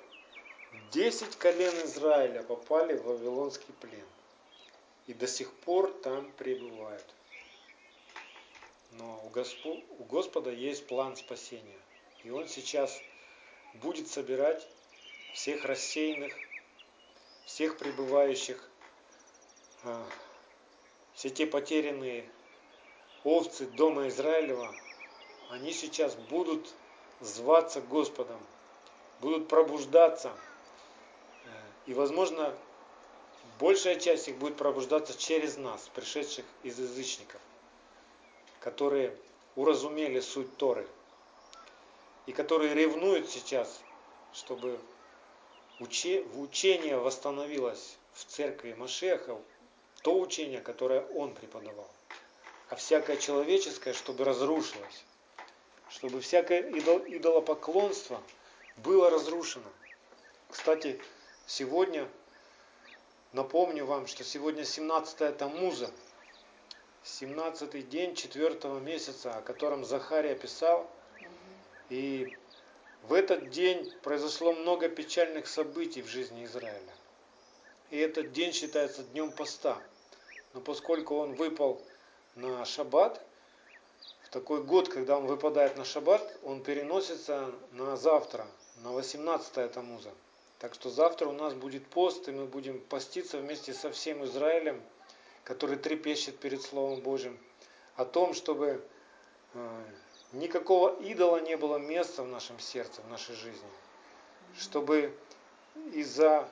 Десять 0.91 1.36
колен 1.38 1.74
Израиля 1.86 2.43
попали 2.43 2.98
в 2.98 3.03
Вавилонский 3.03 3.74
плен. 3.81 4.05
И 5.07 5.13
до 5.13 5.27
сих 5.27 5.53
пор 5.53 5.91
там 6.03 6.31
пребывают. 6.34 7.05
Но 8.91 9.22
у, 9.25 9.29
Госпо- 9.29 9.84
у 10.00 10.03
Господа 10.05 10.51
есть 10.51 10.88
план 10.88 11.15
спасения. 11.15 11.79
И 12.24 12.29
Он 12.29 12.48
сейчас 12.48 13.01
будет 13.75 14.07
собирать 14.07 14.67
всех 15.34 15.65
рассеянных, 15.65 16.34
всех 17.46 17.77
пребывающих, 17.77 18.69
а, 19.84 20.05
все 21.13 21.29
те 21.29 21.46
потерянные 21.46 22.29
овцы 23.24 23.67
дома 23.67 24.07
Израилева, 24.07 24.74
они 25.50 25.72
сейчас 25.72 26.15
будут 26.15 26.67
зваться 27.19 27.81
Господом, 27.81 28.39
будут 29.22 29.48
пробуждаться. 29.48 30.31
И, 31.88 31.94
возможно, 31.94 32.53
большая 33.60 33.96
часть 33.96 34.27
их 34.27 34.36
будет 34.38 34.58
пробуждаться 34.58 35.17
через 35.17 35.58
нас, 35.58 35.89
пришедших 35.96 36.46
из 36.63 36.77
язычников, 36.77 37.41
которые 38.60 39.15
уразумели 39.56 40.20
суть 40.20 40.56
Торы 40.58 40.86
и 42.25 42.34
которые 42.34 42.74
ревнуют 42.74 43.29
сейчас, 43.29 43.79
чтобы 44.34 44.77
учение 45.79 46.98
восстановилось 46.98 47.96
в 48.13 48.25
церкви 48.25 48.74
Машеха 48.74 49.39
то 50.03 50.20
учение, 50.20 50.60
которое 50.60 51.01
он 51.15 51.34
преподавал. 51.34 51.89
А 52.70 52.75
всякое 52.75 53.15
человеческое, 53.15 53.94
чтобы 53.94 54.25
разрушилось. 54.25 55.06
Чтобы 55.89 56.20
всякое 56.20 56.70
идол- 56.70 57.06
идолопоклонство 57.08 58.22
было 58.75 59.10
разрушено. 59.10 59.70
Кстати, 60.50 61.01
сегодня, 61.47 62.07
напомню 63.33 63.85
вам, 63.85 64.05
что 64.05 64.23
сегодня 64.23 64.63
17 64.63 65.37
Тамуза, 65.37 65.89
17 67.03 67.89
день 67.89 68.15
4 68.15 68.79
месяца, 68.81 69.37
о 69.37 69.41
котором 69.41 69.85
Захария 69.85 70.35
писал, 70.35 70.87
и 71.89 72.37
в 73.03 73.13
этот 73.13 73.49
день 73.49 73.91
произошло 74.03 74.51
много 74.51 74.89
печальных 74.89 75.47
событий 75.47 76.01
в 76.01 76.07
жизни 76.07 76.43
Израиля. 76.45 76.93
И 77.89 77.97
этот 77.97 78.33
день 78.33 78.51
считается 78.51 79.03
днем 79.03 79.31
поста. 79.31 79.81
Но 80.53 80.59
поскольку 80.59 81.15
он 81.15 81.35
выпал 81.35 81.81
на 82.35 82.65
шаббат, 82.65 83.23
в 84.23 84.29
такой 84.29 84.61
год, 84.61 84.89
когда 84.89 85.17
он 85.17 85.25
выпадает 85.25 85.77
на 85.77 85.85
шаббат, 85.85 86.37
он 86.43 86.61
переносится 86.61 87.53
на 87.71 87.95
завтра, 87.95 88.45
на 88.83 88.91
18 88.91 89.71
Тамуза. 89.71 90.11
Так 90.59 90.73
что 90.73 90.89
завтра 90.89 91.27
у 91.27 91.33
нас 91.33 91.53
будет 91.53 91.85
пост, 91.87 92.27
и 92.27 92.31
мы 92.31 92.45
будем 92.45 92.79
поститься 92.79 93.37
вместе 93.37 93.73
со 93.73 93.91
всем 93.91 94.25
Израилем, 94.25 94.81
который 95.43 95.77
трепещет 95.77 96.39
перед 96.39 96.61
Словом 96.61 97.01
Божьим, 97.01 97.37
о 97.95 98.05
том, 98.05 98.33
чтобы 98.33 98.83
э, 99.53 99.83
никакого 100.33 100.99
идола 101.01 101.37
не 101.37 101.57
было 101.57 101.77
места 101.77 102.23
в 102.23 102.27
нашем 102.27 102.59
сердце, 102.59 103.01
в 103.01 103.09
нашей 103.09 103.35
жизни. 103.35 103.69
Чтобы 104.57 105.15
из-за 105.93 106.49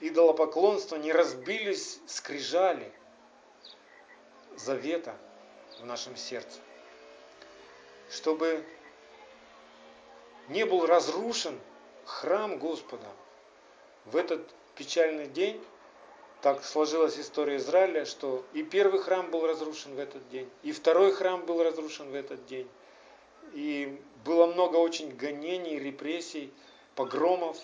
идолопоклонства 0.00 0.96
не 0.96 1.12
разбились 1.12 1.98
скрижали 2.06 2.92
завета 4.54 5.16
в 5.80 5.86
нашем 5.86 6.16
сердце. 6.16 6.60
Чтобы 8.10 8.64
не 10.48 10.64
был 10.64 10.86
разрушен 10.86 11.58
храм 12.06 12.58
Господа. 12.58 13.06
В 14.04 14.16
этот 14.16 14.48
печальный 14.76 15.26
день 15.26 15.60
так 16.40 16.64
сложилась 16.64 17.18
история 17.18 17.56
Израиля, 17.56 18.04
что 18.04 18.44
и 18.52 18.62
первый 18.62 19.00
храм 19.00 19.30
был 19.30 19.46
разрушен 19.46 19.94
в 19.94 19.98
этот 19.98 20.28
день, 20.28 20.48
и 20.62 20.72
второй 20.72 21.12
храм 21.12 21.44
был 21.44 21.62
разрушен 21.62 22.10
в 22.10 22.14
этот 22.14 22.46
день. 22.46 22.68
И 23.52 24.00
было 24.24 24.46
много 24.46 24.76
очень 24.76 25.14
гонений, 25.16 25.78
репрессий, 25.78 26.52
погромов 26.94 27.56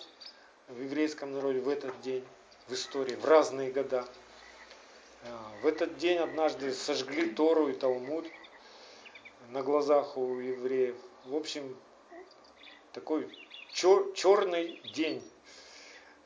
в 0.67 0.81
еврейском 0.81 1.33
народе 1.33 1.59
в 1.59 1.69
этот 1.69 1.99
день, 2.01 2.23
в 2.67 2.73
истории, 2.73 3.15
в 3.15 3.25
разные 3.25 3.71
года. 3.71 4.05
А, 5.25 5.51
В 5.61 5.67
этот 5.67 5.97
день 5.97 6.17
однажды 6.17 6.73
сожгли 6.73 7.29
Тору 7.29 7.69
и 7.69 7.73
Талмуд 7.73 8.25
на 9.49 9.61
глазах 9.61 10.17
у 10.17 10.39
евреев. 10.39 10.95
В 11.25 11.35
общем, 11.35 11.75
такой 12.91 13.27
черный 13.73 14.81
день 14.93 15.23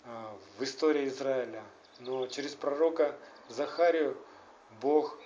а, 0.03 0.37
в 0.57 0.63
истории 0.63 1.07
Израиля. 1.07 1.63
Но 1.99 2.27
через 2.27 2.53
пророка 2.53 3.17
Захарию 3.49 4.17
Бог 4.81 5.17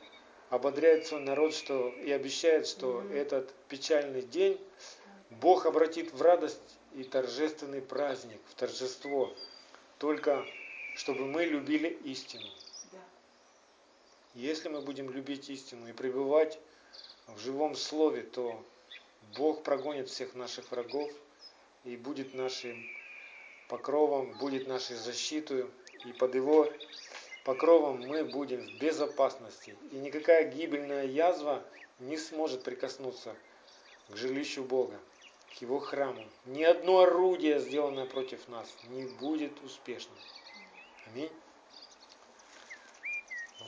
ободряет 0.50 1.08
свой 1.08 1.22
народ 1.22 1.54
что, 1.54 1.90
и 1.90 2.12
обещает, 2.12 2.68
что 2.68 3.02
Мгм. 3.02 3.14
этот 3.14 3.54
печальный 3.68 4.22
день 4.22 4.60
Бог 5.30 5.66
обратит 5.66 6.14
в 6.14 6.22
радость 6.22 6.60
и 6.94 7.04
торжественный 7.04 7.82
праздник, 7.82 8.40
в 8.50 8.56
торжество. 8.56 9.34
Только 9.98 10.46
чтобы 10.96 11.26
мы 11.26 11.46
любили 11.46 11.88
истину. 12.04 12.48
Да. 12.92 13.00
Если 14.36 14.70
мы 14.70 14.82
будем 14.82 15.10
любить 15.10 15.50
истину 15.50 15.88
и 15.88 15.94
пребывать 15.94 16.60
в 17.28 17.40
живом 17.40 17.76
слове, 17.76 18.24
то 18.24 18.62
Бог 19.38 19.64
прогонит 19.64 20.10
всех 20.10 20.36
наших 20.36 20.70
врагов 20.72 21.10
и 21.84 21.98
будет 21.98 22.34
нашим 22.34 22.84
покровом, 23.68 24.38
будет 24.38 24.68
нашей 24.68 24.96
защитой, 24.96 25.66
и 26.06 26.14
под 26.14 26.36
его 26.36 26.70
покровом 27.44 28.02
мы 28.02 28.24
будем 28.24 28.62
в 28.62 28.80
безопасности. 28.80 29.78
И 29.92 29.96
никакая 29.96 30.50
гибельная 30.52 31.06
язва 31.06 31.64
не 32.00 32.18
сможет 32.18 32.64
прикоснуться 32.64 33.36
к 34.10 34.16
жилищу 34.16 34.64
Бога, 34.64 35.00
к 35.50 35.62
его 35.62 35.80
храму. 35.80 36.24
Ни 36.46 36.64
одно 36.64 37.02
орудие, 37.02 37.60
сделанное 37.60 38.06
против 38.06 38.48
нас, 38.48 38.68
не 38.90 39.04
будет 39.04 39.62
успешным. 39.64 40.18
Аминь. 41.08 41.32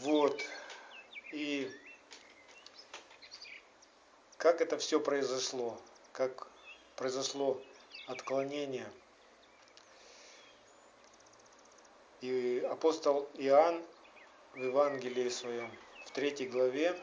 Вот. 0.02 0.42
И 1.32 1.72
как 4.38 4.62
это 4.62 4.78
все 4.78 5.00
произошло? 5.00 5.80
Как 6.12 6.48
произошло 6.96 7.62
отклонение? 8.08 8.90
И 12.22 12.66
апостол 12.70 13.28
Иоанн 13.36 13.82
в 14.54 14.64
Евангелии 14.64 15.30
своем, 15.30 15.70
в 16.06 16.12
третьей 16.12 16.48
главе, 16.48 16.98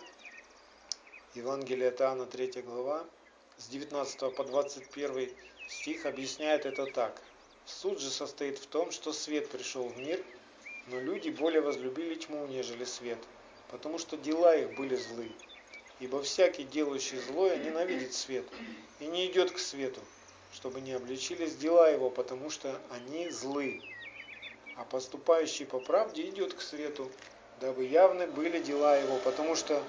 Евангелие 1.35 1.89
от 1.91 2.01
Иоанна, 2.01 2.27
3 2.27 2.63
глава, 2.63 3.05
с 3.57 3.69
19 3.69 4.35
по 4.35 4.45
21 4.45 5.31
стих 5.69 6.07
объясняет 6.07 6.67
это 6.67 6.87
так. 6.87 7.21
Суд 7.67 8.01
же 8.01 8.11
состоит 8.11 8.59
в 8.59 8.67
том, 8.67 8.91
что 8.91 9.13
свет 9.13 9.49
пришел 9.49 9.87
в 9.89 9.99
мир, 9.99 10.25
но 10.89 10.99
люди 10.99 11.31
более 11.31 11.61
возлюбили 11.61 12.15
тьму, 12.17 12.47
нежели 12.47 12.85
свет, 12.85 13.19
потому 13.71 13.99
что 13.99 14.17
дела 14.17 14.57
их 14.57 14.75
были 14.77 14.97
злы. 14.97 15.31
Ибо 16.01 16.23
всякий, 16.23 16.65
делающий 16.65 17.19
злое, 17.19 17.59
ненавидит 17.59 18.15
свет 18.15 18.47
и 18.99 19.07
не 19.07 19.31
идет 19.31 19.53
к 19.53 19.59
свету, 19.59 20.01
чтобы 20.61 20.83
не 20.83 20.93
обличились 20.93 21.57
дела 21.57 21.89
его, 21.89 22.11
потому 22.11 22.51
что 22.51 22.79
они 22.91 23.31
злы. 23.31 23.83
А 24.77 24.85
поступающий 24.85 25.65
по 25.65 25.81
правде 25.81 26.29
идет 26.29 26.53
к 26.53 26.61
свету, 26.61 27.11
дабы 27.61 27.85
явны 27.85 28.27
были 28.27 28.61
дела 28.61 28.99
его, 28.99 29.17
потому 29.25 29.57
что 29.57 29.83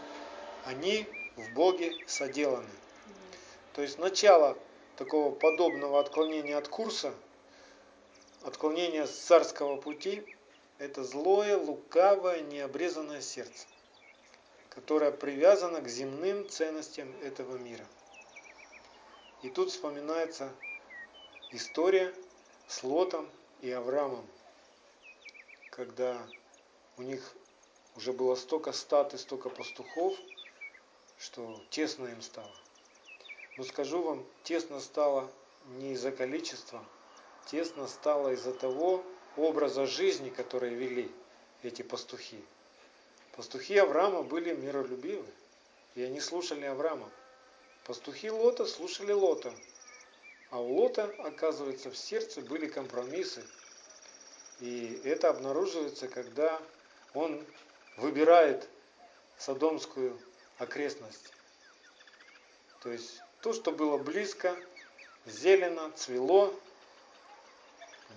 они 0.66 1.06
в 1.36 1.54
Боге 1.54 1.94
соделаны. 2.08 2.70
То 3.74 3.82
есть 3.82 4.00
начало 4.00 4.58
такого 4.96 5.36
подобного 5.36 6.00
отклонения 6.00 6.58
от 6.58 6.70
курса, 6.70 7.14
отклонения 8.44 9.08
с 9.08 9.12
царского 9.12 9.76
пути, 9.76 10.24
это 10.78 11.04
злое, 11.04 11.58
лукавое, 11.58 12.42
необрезанное 12.42 13.22
сердце, 13.22 13.68
которое 14.70 15.12
привязано 15.12 15.82
к 15.82 15.90
земным 15.90 16.48
ценностям 16.50 17.14
этого 17.24 17.58
мира. 17.58 17.86
И 19.42 19.50
тут 19.50 19.72
вспоминается 19.72 20.52
история 21.52 22.14
с 22.68 22.84
Лотом 22.84 23.28
и 23.62 23.72
Авраамом, 23.72 24.26
когда 25.72 26.22
у 26.98 27.02
них 27.02 27.36
уже 27.96 28.14
было 28.14 28.36
столько 28.36 28.72
стат 28.72 29.14
и 29.14 29.18
столько 29.18 29.50
пастухов, 29.50 30.16
что 31.18 31.60
тесно 31.70 32.08
им 32.08 32.22
стало. 32.22 32.52
Но 33.58 33.64
скажу 33.64 34.02
вам, 34.02 34.26
тесно 34.44 34.80
стало 34.80 35.30
не 35.78 35.94
из-за 35.94 36.12
количества, 36.12 36.84
тесно 37.48 37.88
стало 37.88 38.34
из-за 38.34 38.54
того 38.54 39.04
образа 39.38 39.86
жизни, 39.88 40.30
который 40.30 40.74
вели 40.74 41.12
эти 41.64 41.82
пастухи. 41.82 42.44
Пастухи 43.36 43.78
Авраама 43.78 44.24
были 44.24 44.54
миролюбивы, 44.54 45.26
и 45.96 46.04
они 46.04 46.20
слушали 46.20 46.66
Авраама. 46.66 47.10
Пастухи 47.86 48.30
Лота 48.30 48.66
слушали 48.66 49.12
Лота. 49.12 49.54
А 50.50 50.60
у 50.60 50.76
Лота, 50.76 51.06
оказывается, 51.20 51.90
в 51.90 51.98
сердце 51.98 52.42
были 52.42 52.68
компромиссы. 52.68 53.44
И 54.60 55.02
это 55.04 55.30
обнаруживается, 55.30 56.08
когда 56.08 56.62
он 57.14 57.44
выбирает 57.98 58.70
Содомскую 59.38 60.20
окрестность. 60.60 61.34
То 62.82 62.92
есть 62.92 63.22
то, 63.42 63.54
что 63.54 63.72
было 63.72 63.98
близко, 63.98 64.56
зелено, 65.26 65.92
цвело, 65.96 66.54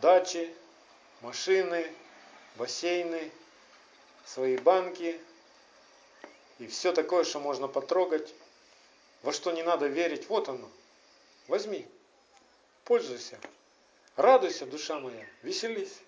дачи, 0.02 0.54
машины, 1.22 1.90
бассейны, 2.56 3.30
свои 4.26 4.58
банки 4.58 5.20
и 6.58 6.66
все 6.66 6.92
такое, 6.92 7.24
что 7.24 7.40
можно 7.40 7.68
потрогать, 7.68 8.34
во 9.24 9.32
что 9.32 9.52
не 9.52 9.62
надо 9.62 9.86
верить, 9.86 10.28
вот 10.28 10.50
оно. 10.50 10.68
Возьми, 11.48 11.88
пользуйся, 12.84 13.40
радуйся, 14.16 14.66
душа 14.66 15.00
моя, 15.00 15.26
веселись. 15.42 15.98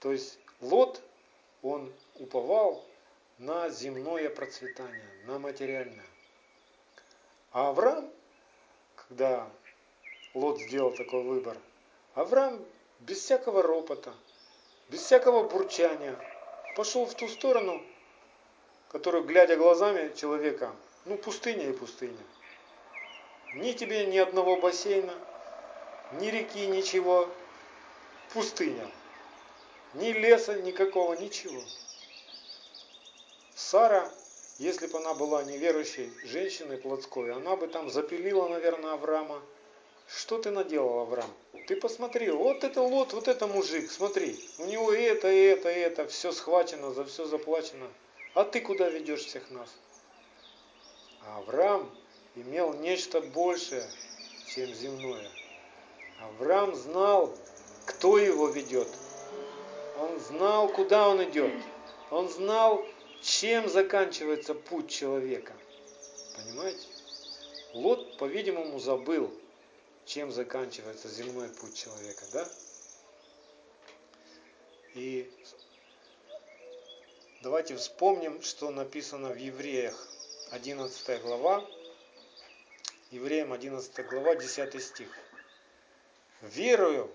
То 0.00 0.12
есть 0.12 0.38
Лот, 0.60 1.00
он 1.62 1.90
уповал 2.16 2.84
на 3.38 3.70
земное 3.70 4.28
процветание, 4.28 5.08
на 5.24 5.38
материальное. 5.38 6.04
А 7.52 7.70
Авраам, 7.70 8.10
когда 8.94 9.48
Лот 10.34 10.60
сделал 10.60 10.92
такой 10.92 11.22
выбор, 11.22 11.56
Авраам 12.14 12.62
без 13.00 13.20
всякого 13.20 13.62
ропота, 13.62 14.12
без 14.90 15.00
всякого 15.00 15.48
бурчания 15.48 16.14
пошел 16.76 17.06
в 17.06 17.14
ту 17.14 17.26
сторону, 17.26 17.82
которую, 18.90 19.24
глядя 19.24 19.56
глазами 19.56 20.14
человека, 20.14 20.76
ну 21.04 21.16
пустыня 21.16 21.68
и 21.68 21.72
пустыня. 21.72 22.24
Ни 23.54 23.72
тебе 23.72 24.06
ни 24.06 24.18
одного 24.18 24.56
бассейна, 24.56 25.14
ни 26.12 26.28
реки, 26.28 26.66
ничего. 26.66 27.28
Пустыня. 28.32 28.90
Ни 29.94 30.10
леса 30.10 30.60
никакого, 30.60 31.14
ничего. 31.14 31.62
Сара, 33.54 34.10
если 34.58 34.88
бы 34.88 34.98
она 34.98 35.14
была 35.14 35.44
неверующей 35.44 36.12
женщиной 36.24 36.78
плотской, 36.78 37.32
она 37.32 37.54
бы 37.54 37.68
там 37.68 37.90
запилила, 37.90 38.48
наверное, 38.48 38.94
Авраама. 38.94 39.40
Что 40.08 40.38
ты 40.38 40.50
наделал, 40.50 41.00
Авраам? 41.00 41.30
Ты 41.68 41.76
посмотри, 41.76 42.30
вот 42.30 42.64
это 42.64 42.82
лот, 42.82 43.12
вот 43.12 43.28
это 43.28 43.46
мужик, 43.46 43.90
смотри. 43.90 44.36
У 44.58 44.64
него 44.66 44.92
и 44.92 45.02
это, 45.02 45.30
и 45.30 45.42
это, 45.44 45.70
и 45.70 45.78
это, 45.78 46.06
все 46.08 46.32
схвачено, 46.32 46.92
за 46.92 47.04
все 47.04 47.24
заплачено. 47.24 47.88
А 48.34 48.44
ты 48.44 48.60
куда 48.60 48.88
ведешь 48.88 49.24
всех 49.24 49.50
нас? 49.50 49.70
А 51.26 51.38
Авраам 51.38 51.90
имел 52.36 52.74
нечто 52.74 53.20
большее, 53.20 53.88
чем 54.46 54.72
земное. 54.74 55.28
Авраам 56.20 56.74
знал, 56.74 57.34
кто 57.86 58.18
его 58.18 58.48
ведет. 58.48 58.88
Он 59.98 60.18
знал, 60.20 60.68
куда 60.68 61.08
он 61.08 61.22
идет. 61.24 61.52
Он 62.10 62.28
знал, 62.28 62.84
чем 63.22 63.68
заканчивается 63.68 64.54
путь 64.54 64.90
человека. 64.90 65.52
Понимаете? 66.36 66.86
Лот, 67.72 68.18
по-видимому, 68.18 68.78
забыл, 68.78 69.32
чем 70.04 70.30
заканчивается 70.30 71.08
земной 71.08 71.48
путь 71.48 71.74
человека, 71.74 72.24
да? 72.32 72.48
И 74.94 75.28
давайте 77.42 77.76
вспомним, 77.76 78.42
что 78.42 78.70
написано 78.70 79.30
в 79.30 79.36
Евреях, 79.36 80.08
11 80.50 81.22
глава, 81.22 81.64
Евреям 83.10 83.52
11 83.52 84.06
глава, 84.06 84.36
10 84.36 84.82
стих. 84.82 85.08
Верую 86.42 87.10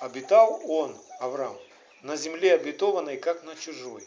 обитал 0.00 0.60
он, 0.68 0.96
Авраам, 1.18 1.58
на 2.02 2.16
земле 2.16 2.54
обетованной, 2.54 3.16
как 3.16 3.44
на 3.44 3.54
чужой, 3.54 4.06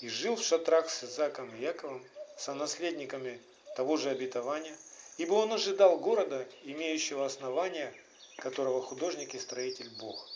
и 0.00 0.08
жил 0.08 0.36
в 0.36 0.42
шатрах 0.42 0.90
с 0.90 1.04
Исааком 1.04 1.54
и 1.54 1.60
Яковом, 1.60 2.04
со 2.36 2.54
наследниками 2.54 3.40
того 3.76 3.96
же 3.96 4.10
обетования, 4.10 4.76
ибо 5.16 5.34
он 5.34 5.52
ожидал 5.52 5.98
города, 5.98 6.46
имеющего 6.64 7.24
основания, 7.24 7.94
которого 8.36 8.82
художник 8.82 9.34
и 9.34 9.38
строитель 9.38 9.90
Бог. 9.98 10.28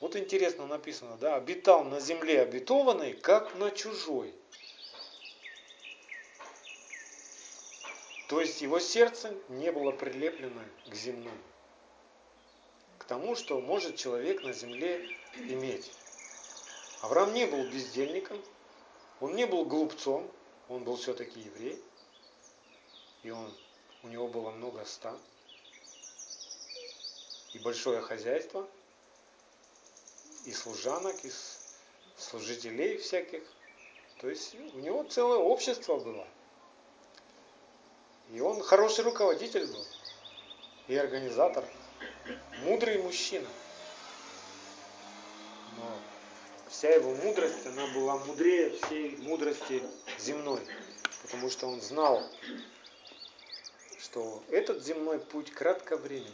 Вот 0.00 0.16
интересно 0.16 0.66
написано, 0.66 1.16
да, 1.18 1.34
обитал 1.34 1.84
на 1.84 2.00
земле 2.00 2.42
обетованной, 2.42 3.12
как 3.12 3.54
на 3.56 3.70
чужой. 3.70 4.32
То 8.30 8.40
есть 8.40 8.62
его 8.62 8.78
сердце 8.78 9.36
не 9.48 9.72
было 9.72 9.90
прилеплено 9.90 10.62
к 10.88 10.94
земному 10.94 11.36
тому, 13.08 13.34
что 13.34 13.60
может 13.60 13.96
человек 13.96 14.44
на 14.44 14.52
земле 14.52 15.04
иметь. 15.34 15.90
Авраам 17.00 17.34
не 17.34 17.44
был 17.46 17.68
бездельником, 17.68 18.40
он 19.18 19.34
не 19.34 19.46
был 19.46 19.64
глупцом, 19.64 20.30
он 20.68 20.84
был 20.84 20.94
все-таки 20.94 21.40
еврей, 21.40 21.82
и 23.24 23.30
он, 23.30 23.52
у 24.04 24.08
него 24.08 24.28
было 24.28 24.52
много 24.52 24.84
ста, 24.84 25.18
и 27.52 27.58
большое 27.58 28.00
хозяйство, 28.00 28.64
и 30.44 30.52
служанок, 30.52 31.16
и 31.24 31.32
служителей 32.16 32.98
всяких. 32.98 33.42
То 34.20 34.30
есть 34.30 34.54
у 34.54 34.78
него 34.78 35.02
целое 35.02 35.38
общество 35.38 35.96
было. 35.96 36.28
И 38.32 38.40
он 38.40 38.62
хороший 38.62 39.04
руководитель 39.04 39.66
был, 39.66 39.84
и 40.88 40.96
организатор– 40.96 41.64
мудрый 42.62 42.98
мужчина. 42.98 43.48
Но 45.76 45.98
вся 46.68 46.90
его 46.90 47.14
мудрость, 47.14 47.66
она 47.66 47.86
была 47.88 48.16
мудрее 48.18 48.70
всей 48.70 49.16
мудрости 49.18 49.82
земной. 50.18 50.60
Потому 51.22 51.50
что 51.50 51.66
он 51.66 51.80
знал, 51.80 52.22
что 53.98 54.42
этот 54.50 54.82
земной 54.82 55.18
путь 55.18 55.50
кратковременен. 55.52 56.32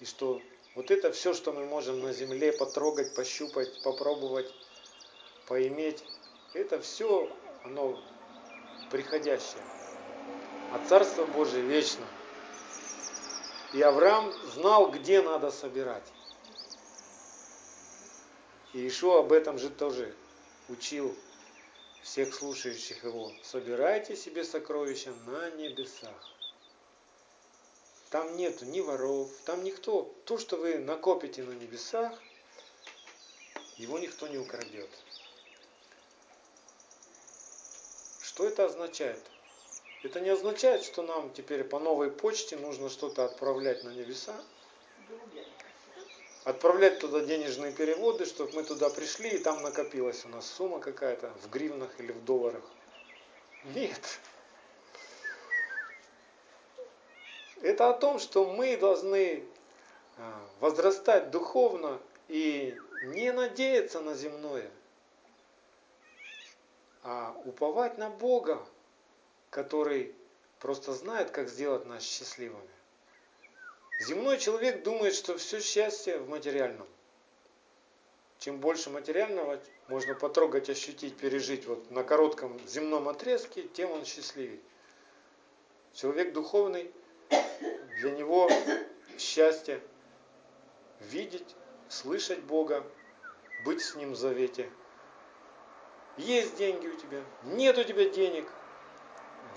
И 0.00 0.04
что 0.04 0.40
вот 0.74 0.90
это 0.90 1.12
все, 1.12 1.34
что 1.34 1.52
мы 1.52 1.66
можем 1.66 2.00
на 2.00 2.12
земле 2.12 2.52
потрогать, 2.52 3.14
пощупать, 3.14 3.82
попробовать, 3.82 4.52
поиметь, 5.46 6.04
это 6.54 6.80
все, 6.80 7.28
оно 7.64 8.00
приходящее. 8.90 9.62
А 10.72 10.80
Царство 10.88 11.24
Божие 11.26 11.62
вечно– 11.62 12.04
и 13.72 13.82
Авраам 13.82 14.32
знал, 14.54 14.90
где 14.90 15.20
надо 15.20 15.50
собирать. 15.50 16.04
И 18.72 18.86
Ишуа 18.86 19.20
об 19.20 19.32
этом 19.32 19.58
же 19.58 19.68
тоже 19.68 20.14
учил 20.68 21.14
всех 22.02 22.34
слушающих 22.34 23.04
его. 23.04 23.30
Собирайте 23.42 24.16
себе 24.16 24.44
сокровища 24.44 25.12
на 25.26 25.50
небесах. 25.50 26.32
Там 28.08 28.36
нету 28.38 28.64
ни 28.64 28.80
воров, 28.80 29.30
там 29.44 29.62
никто. 29.62 30.10
То, 30.24 30.38
что 30.38 30.56
вы 30.56 30.78
накопите 30.78 31.42
на 31.42 31.52
небесах, 31.52 32.18
его 33.76 33.98
никто 33.98 34.28
не 34.28 34.38
украдет. 34.38 34.88
Что 38.22 38.46
это 38.46 38.64
означает? 38.64 39.22
Это 40.02 40.20
не 40.20 40.30
означает, 40.30 40.84
что 40.84 41.02
нам 41.02 41.32
теперь 41.32 41.64
по 41.64 41.80
новой 41.80 42.10
почте 42.10 42.56
нужно 42.56 42.88
что-то 42.88 43.24
отправлять 43.24 43.82
на 43.82 43.90
небеса. 43.90 44.36
Отправлять 46.44 47.00
туда 47.00 47.20
денежные 47.20 47.72
переводы, 47.72 48.24
чтобы 48.24 48.52
мы 48.54 48.62
туда 48.62 48.90
пришли, 48.90 49.30
и 49.30 49.38
там 49.38 49.60
накопилась 49.62 50.24
у 50.24 50.28
нас 50.28 50.46
сумма 50.46 50.78
какая-то 50.78 51.32
в 51.42 51.50
гривнах 51.50 51.90
или 51.98 52.12
в 52.12 52.24
долларах. 52.24 52.62
Нет. 53.74 54.20
Это 57.60 57.90
о 57.90 57.92
том, 57.92 58.20
что 58.20 58.44
мы 58.46 58.76
должны 58.76 59.44
а, 60.16 60.48
возрастать 60.60 61.32
духовно 61.32 62.00
и 62.28 62.80
не 63.02 63.32
надеяться 63.32 64.00
на 64.00 64.14
земное, 64.14 64.70
а 67.02 67.34
уповать 67.44 67.98
на 67.98 68.10
Бога, 68.10 68.64
который 69.50 70.14
просто 70.60 70.92
знает, 70.92 71.30
как 71.30 71.48
сделать 71.48 71.86
нас 71.86 72.02
счастливыми. 72.02 72.68
Земной 74.00 74.38
человек 74.38 74.82
думает, 74.82 75.14
что 75.14 75.36
все 75.38 75.60
счастье 75.60 76.18
в 76.18 76.28
материальном. 76.28 76.86
чем 78.38 78.58
больше 78.60 78.88
материального 78.90 79.58
можно 79.88 80.14
потрогать, 80.14 80.70
ощутить, 80.70 81.16
пережить 81.16 81.66
вот 81.66 81.90
на 81.90 82.04
коротком 82.04 82.56
земном 82.68 83.08
отрезке, 83.08 83.62
тем 83.64 83.90
он 83.90 84.04
счастливее. 84.04 84.60
Человек 85.92 86.32
духовный, 86.32 86.92
для 87.98 88.12
него 88.12 88.48
счастье 89.18 89.80
видеть, 91.00 91.56
слышать 91.88 92.40
Бога, 92.40 92.84
быть 93.64 93.82
с 93.82 93.96
Ним 93.96 94.12
в 94.12 94.16
завете. 94.16 94.70
Есть 96.16 96.56
деньги 96.56 96.86
у 96.86 96.96
тебя, 96.96 97.24
нет 97.42 97.76
у 97.78 97.82
тебя 97.82 98.08
денег, 98.08 98.48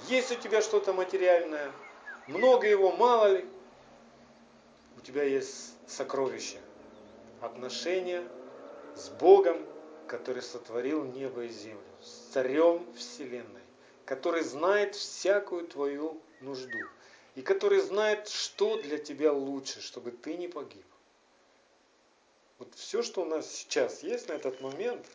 есть 0.07 0.31
у 0.31 0.35
тебя 0.35 0.61
что-то 0.61 0.93
материальное, 0.93 1.71
много 2.27 2.67
его, 2.67 2.91
мало 2.91 3.37
ли, 3.37 3.45
у 4.97 5.01
тебя 5.01 5.23
есть 5.23 5.73
сокровище, 5.87 6.59
отношения 7.41 8.23
с 8.95 9.09
Богом, 9.09 9.65
который 10.07 10.41
сотворил 10.41 11.03
небо 11.05 11.43
и 11.43 11.49
землю, 11.49 11.81
с 12.01 12.33
царем 12.33 12.85
вселенной, 12.95 13.61
который 14.05 14.43
знает 14.43 14.95
всякую 14.95 15.67
твою 15.67 16.21
нужду 16.41 16.79
и 17.35 17.41
который 17.41 17.79
знает, 17.79 18.27
что 18.27 18.81
для 18.81 18.97
тебя 18.97 19.31
лучше, 19.31 19.81
чтобы 19.81 20.11
ты 20.11 20.35
не 20.35 20.47
погиб. 20.47 20.85
Вот 22.59 22.73
все, 22.75 23.01
что 23.01 23.21
у 23.21 23.25
нас 23.25 23.49
сейчас 23.51 24.03
есть 24.03 24.27
на 24.29 24.33
этот 24.33 24.61
момент, 24.61 25.05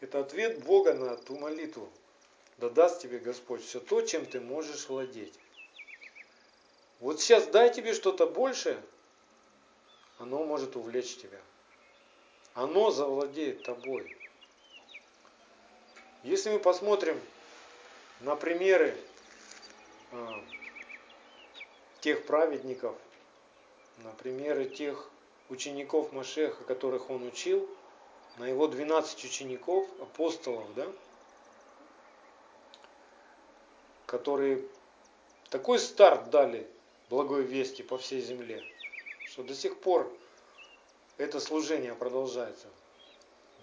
это 0.00 0.20
ответ 0.20 0.64
Бога 0.64 0.94
на 0.94 1.16
ту 1.16 1.38
молитву. 1.38 1.88
Да 2.58 2.70
даст 2.70 3.00
тебе 3.00 3.18
Господь 3.18 3.64
все 3.64 3.80
то, 3.80 4.00
чем 4.02 4.26
ты 4.26 4.40
можешь 4.40 4.88
владеть. 4.88 5.38
Вот 7.00 7.20
сейчас 7.20 7.46
дай 7.48 7.72
тебе 7.72 7.92
что-то 7.92 8.26
большее, 8.26 8.80
оно 10.18 10.44
может 10.44 10.76
увлечь 10.76 11.16
тебя. 11.16 11.40
Оно 12.54 12.90
завладеет 12.90 13.64
тобой. 13.64 14.06
Если 16.22 16.50
мы 16.50 16.58
посмотрим 16.60 17.20
на 18.20 18.36
примеры 18.36 18.96
э, 20.12 20.26
тех 22.00 22.24
праведников, 22.24 22.96
на 23.98 24.10
примеры 24.12 24.66
тех 24.66 25.10
учеников 25.48 26.12
Машеха, 26.12 26.64
которых 26.64 27.10
он 27.10 27.26
учил, 27.26 27.68
на 28.38 28.46
его 28.46 28.68
12 28.68 29.24
учеников, 29.24 29.86
апостолов, 30.00 30.72
да, 30.74 30.86
которые 34.14 34.62
такой 35.50 35.80
старт 35.80 36.30
дали 36.30 36.68
благой 37.10 37.42
вести 37.42 37.82
по 37.82 37.98
всей 37.98 38.20
земле, 38.20 38.62
что 39.26 39.42
до 39.42 39.56
сих 39.56 39.80
пор 39.80 40.08
это 41.16 41.40
служение 41.40 41.96
продолжается. 41.96 42.68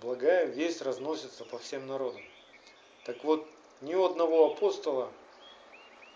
Благая 0.02 0.48
весть 0.48 0.82
разносится 0.82 1.46
по 1.46 1.58
всем 1.58 1.88
народам. 1.88 2.22
Так 3.06 3.24
вот, 3.24 3.48
ни 3.80 3.96
у 3.96 4.04
одного 4.04 4.52
апостола 4.52 5.10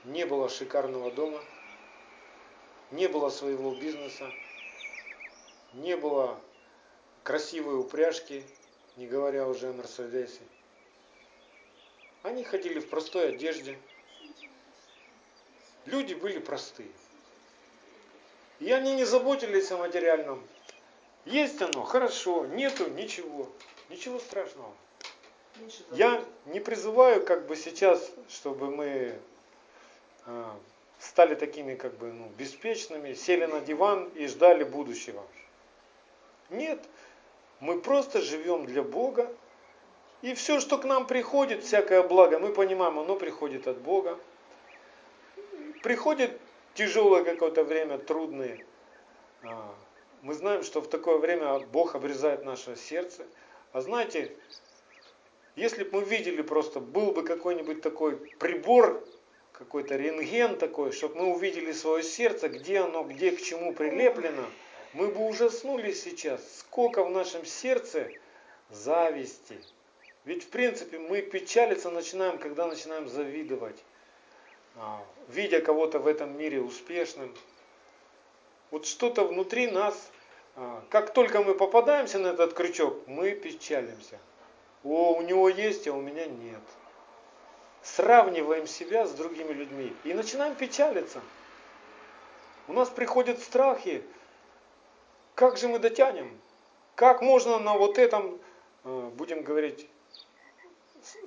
не 0.04 0.26
было 0.26 0.50
шикарного 0.50 1.12
дома, 1.12 1.40
не 2.92 3.08
было 3.08 3.30
своего 3.30 3.74
бизнеса, 3.74 4.30
не 5.72 5.96
было 5.96 6.38
красивой 7.24 7.80
упряжки, 7.80 8.44
не 8.98 9.08
говоря 9.08 9.48
уже 9.48 9.70
о 9.70 9.74
Мерседесе. 9.74 10.42
Они 12.24 12.44
ходили 12.44 12.80
в 12.80 12.90
простой 12.90 13.30
одежде. 13.30 13.80
Люди 15.86 16.14
были 16.14 16.40
простые. 16.40 16.90
И 18.60 18.72
они 18.72 18.96
не 18.96 19.04
заботились 19.04 19.72
о 19.72 19.78
материальном. 19.78 20.42
Есть 21.26 21.62
оно, 21.62 21.84
хорошо, 21.84 22.46
нету, 22.46 22.90
ничего. 22.90 23.50
Ничего 23.90 24.20
страшного. 24.20 24.74
Я 25.92 26.24
не 26.46 26.60
призываю 26.60 27.26
как 27.26 27.48
бы 27.48 27.56
сейчас, 27.56 28.12
чтобы 28.30 28.70
мы 28.70 29.18
а, 30.26 30.58
стали 31.00 31.36
такими 31.36 31.76
как 31.76 31.94
бы 31.96 32.12
ну, 32.12 32.30
беспечными, 32.38 33.14
сели 33.14 33.46
на 33.46 33.62
диван 33.62 34.10
и 34.16 34.28
ждали 34.28 34.64
будущего. 34.64 35.24
Нет, 36.50 36.84
мы 37.60 37.80
просто 37.80 38.22
живем 38.22 38.66
для 38.66 38.84
Бога. 38.84 39.32
И 40.22 40.34
все, 40.34 40.60
что 40.60 40.78
к 40.78 40.86
нам 40.86 41.06
приходит, 41.06 41.64
всякое 41.64 42.02
благо, 42.02 42.40
мы 42.40 42.52
понимаем, 42.52 42.98
оно 43.00 43.16
приходит 43.16 43.68
от 43.68 43.78
Бога. 43.78 44.18
Приходит 45.86 46.38
тяжелое 46.74 47.24
какое-то 47.24 47.64
время, 47.64 47.98
трудное. 47.98 48.60
А, 49.44 49.74
мы 50.24 50.34
знаем, 50.34 50.64
что 50.64 50.82
в 50.82 50.90
такое 50.90 51.20
время 51.20 51.60
Бог 51.60 51.96
обрезает 51.96 52.44
наше 52.44 52.76
сердце. 52.76 53.24
А 53.72 53.82
знаете, 53.82 54.36
если 55.56 55.84
бы 55.84 56.02
мы 56.02 56.04
видели 56.04 56.42
просто, 56.42 56.80
был 56.82 57.12
бы 57.12 57.24
какой-нибудь 57.24 57.82
такой 57.82 58.18
прибор, 58.18 59.02
какой-то 59.54 59.96
рентген 59.96 60.58
такой, 60.58 60.92
чтобы 60.92 61.16
мы 61.16 61.36
увидели 61.36 61.72
свое 61.72 62.04
сердце, 62.04 62.50
где 62.50 62.80
оно, 62.80 63.04
где 63.04 63.32
к 63.32 63.42
чему 63.42 63.74
прилеплено– 63.74 64.44
мы 64.96 65.10
бы 65.10 65.28
ужаснули 65.28 65.92
сейчас, 65.92 66.42
сколько 66.60 67.04
в 67.04 67.10
нашем 67.12 67.46
сердце 67.46 68.10
зависти. 68.70 69.60
Ведь 70.24 70.44
в 70.44 70.48
принципе 70.48 70.98
мы 70.98 71.22
печалиться 71.22 71.90
начинаем, 71.90 72.38
когда 72.38 72.66
начинаем 72.66 73.10
завидовать, 73.10 73.76
видя 75.28 75.62
кого-то 75.62 76.00
в 76.00 76.08
этом 76.08 76.38
мире 76.38 76.62
успешным. 76.62 77.34
Вот 78.72 78.86
что-то 78.86 79.26
внутри 79.26 79.70
нас, 79.70 80.12
а, 80.56 80.84
как 80.90 81.14
только 81.14 81.42
мы 81.42 81.56
попадаемся 81.56 82.20
на 82.20 82.28
этот 82.28 82.54
крючок, 82.54 83.08
мы 83.08 83.32
печалимся. 83.32 84.20
О, 84.84 85.14
у 85.14 85.22
него 85.22 85.50
есть, 85.50 85.88
а 85.88 85.94
у 85.94 86.02
меня 86.02 86.26
нет. 86.26 86.62
Сравниваем 87.82 88.68
себя 88.68 89.06
с 89.06 89.12
другими 89.12 89.54
людьми 89.54 89.96
и 90.04 90.14
начинаем 90.14 90.56
печалиться. 90.56 91.22
У 92.68 92.74
нас 92.74 92.90
приходят 92.90 93.40
страхи, 93.40 94.04
как 95.36 95.58
же 95.58 95.68
мы 95.68 95.80
дотянем? 95.80 96.40
Как 96.96 97.22
можно 97.22 97.60
на 97.60 97.74
вот 97.74 97.98
этом, 97.98 98.40
э, 98.86 99.12
будем 99.16 99.44
говорить, 99.44 99.88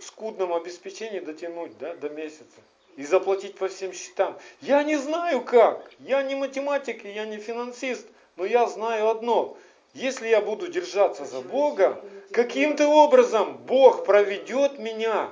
скудном 0.01 0.53
обеспечении 0.53 1.21
дотянуть 1.21 1.77
да, 1.79 1.95
до 1.95 2.09
месяца? 2.09 2.61
И 2.99 3.05
заплатить 3.05 3.55
по 3.55 3.69
всем 3.69 3.93
счетам. 3.93 4.37
Я 4.61 4.83
не 4.83 4.97
знаю 4.97 5.43
как. 5.43 5.89
Я 6.01 6.21
не 6.25 6.35
математик, 6.35 7.05
я 7.05 7.27
не 7.27 7.37
финансист. 7.39 8.05
Но 8.35 8.45
я 8.45 8.67
знаю 8.67 9.09
одно. 9.09 9.57
Если 9.95 10.27
я 10.27 10.41
буду 10.41 10.67
держаться 10.67 11.25
за 11.25 11.41
Бога, 11.41 12.05
каким-то 12.33 12.89
образом 12.89 13.57
Бог 13.59 14.05
проведет 14.05 14.81
меня 14.81 15.31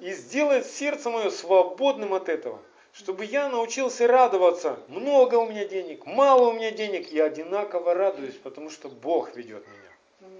и 0.00 0.12
сделает 0.12 0.66
сердце 0.66 1.10
мое 1.10 1.30
свободным 1.30 2.14
от 2.14 2.28
этого 2.28 2.60
чтобы 2.92 3.24
я 3.24 3.48
научился 3.48 4.06
радоваться. 4.06 4.78
Много 4.86 5.34
у 5.34 5.50
меня 5.50 5.64
денег, 5.64 6.06
мало 6.06 6.50
у 6.50 6.52
меня 6.52 6.70
денег, 6.70 7.10
я 7.10 7.24
одинаково 7.24 7.92
радуюсь, 7.92 8.36
потому 8.36 8.70
что 8.70 8.88
Бог 8.88 9.34
ведет 9.34 9.64
меня. 9.66 10.30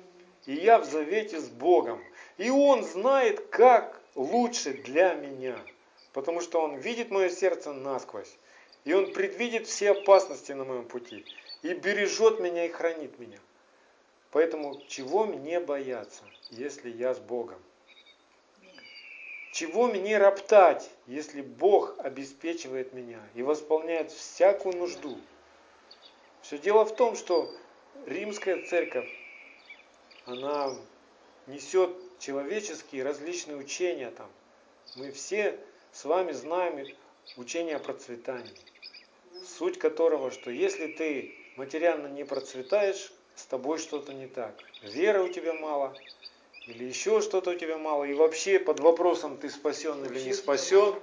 И 0.46 0.54
я 0.54 0.78
в 0.78 0.84
завете 0.84 1.40
с 1.40 1.48
Богом. 1.48 2.00
И 2.38 2.50
Он 2.50 2.84
знает, 2.84 3.48
как 3.48 4.00
лучше 4.14 4.74
для 4.74 5.14
меня. 5.14 5.56
Потому 6.14 6.40
что 6.40 6.62
Он 6.62 6.76
видит 6.76 7.10
мое 7.10 7.28
сердце 7.28 7.72
насквозь. 7.72 8.38
И 8.84 8.94
Он 8.94 9.12
предвидит 9.12 9.66
все 9.66 9.90
опасности 9.90 10.52
на 10.52 10.64
моем 10.64 10.86
пути. 10.86 11.26
И 11.62 11.74
бережет 11.74 12.40
меня 12.40 12.64
и 12.64 12.70
хранит 12.70 13.18
меня. 13.18 13.38
Поэтому 14.30 14.80
чего 14.88 15.24
мне 15.24 15.60
бояться, 15.60 16.22
если 16.50 16.90
я 16.90 17.14
с 17.14 17.18
Богом? 17.18 17.60
Чего 19.52 19.88
мне 19.88 20.16
роптать, 20.18 20.88
если 21.06 21.42
Бог 21.42 21.96
обеспечивает 21.98 22.92
меня 22.92 23.20
и 23.34 23.42
восполняет 23.42 24.10
всякую 24.10 24.76
нужду? 24.76 25.18
Все 26.42 26.58
дело 26.58 26.84
в 26.84 26.94
том, 26.94 27.16
что 27.16 27.52
римская 28.06 28.64
церковь, 28.66 29.08
она 30.26 30.74
несет 31.46 31.90
человеческие 32.18 33.02
различные 33.02 33.56
учения 33.56 34.10
там. 34.10 34.30
Мы 34.96 35.10
все 35.12 35.58
с 35.94 36.04
вами 36.04 36.32
знаем 36.32 36.88
учение 37.36 37.76
о 37.76 37.78
процветании. 37.78 38.50
Суть 39.58 39.78
которого, 39.78 40.30
что 40.30 40.50
если 40.50 40.88
ты 40.88 41.32
материально 41.56 42.08
не 42.08 42.24
процветаешь, 42.24 43.12
с 43.36 43.46
тобой 43.46 43.78
что-то 43.78 44.12
не 44.12 44.26
так. 44.26 44.54
Веры 44.82 45.22
у 45.22 45.28
тебя 45.28 45.54
мало, 45.54 45.96
или 46.66 46.84
еще 46.84 47.20
что-то 47.20 47.50
у 47.50 47.54
тебя 47.54 47.78
мало, 47.78 48.04
и 48.04 48.12
вообще 48.12 48.58
под 48.58 48.80
вопросом 48.80 49.36
ты 49.38 49.48
спасен 49.48 50.04
или 50.04 50.20
не 50.20 50.32
спасен, 50.32 50.94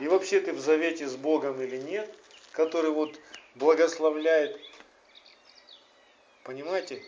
и 0.00 0.08
вообще 0.08 0.40
ты 0.40 0.52
в 0.52 0.60
завете 0.60 1.06
с 1.06 1.16
Богом 1.16 1.60
или 1.60 1.76
нет, 1.76 2.10
который 2.52 2.90
вот 2.90 3.18
благословляет. 3.54 4.58
Понимаете? 6.44 7.02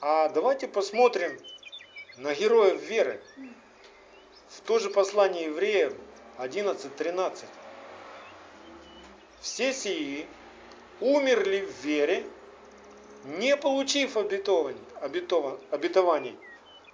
А 0.00 0.28
давайте 0.28 0.68
посмотрим 0.68 1.36
на 2.16 2.34
героев 2.34 2.80
веры. 2.82 3.20
В 4.50 4.62
то 4.62 4.80
же 4.80 4.90
послание 4.90 5.44
евреев 5.44 5.94
11.13. 6.38 7.44
Все 9.40 9.72
сии 9.72 10.26
умерли 11.00 11.60
в 11.60 11.84
вере, 11.84 12.24
не 13.24 13.56
получив 13.56 14.16
обетований, 14.16 14.80
обетован, 15.00 15.58
обетований, 15.70 16.36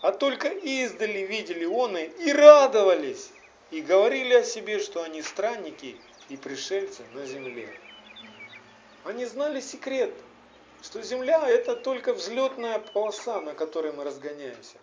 а 0.02 0.12
только 0.12 0.48
издали 0.48 1.20
видели 1.20 1.64
он 1.64 1.96
и 1.96 2.32
радовались, 2.32 3.30
и 3.70 3.80
говорили 3.80 4.34
о 4.34 4.44
себе, 4.44 4.78
что 4.78 5.02
они 5.02 5.22
странники 5.22 5.96
и 6.28 6.36
пришельцы 6.36 7.04
на 7.14 7.24
земле. 7.24 7.70
Они 9.04 9.24
знали 9.24 9.60
секрет, 9.60 10.12
что 10.82 11.00
земля 11.00 11.48
это 11.48 11.74
только 11.74 12.12
взлетная 12.12 12.78
полоса, 12.78 13.40
на 13.40 13.54
которой 13.54 13.92
мы 13.92 14.04
разгоняемся 14.04 14.76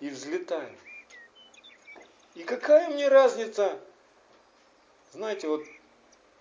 и 0.00 0.10
взлетаем. 0.10 0.76
И 2.34 2.42
какая 2.42 2.88
мне 2.90 3.08
разница, 3.08 3.78
знаете, 5.12 5.46
вот, 5.46 5.62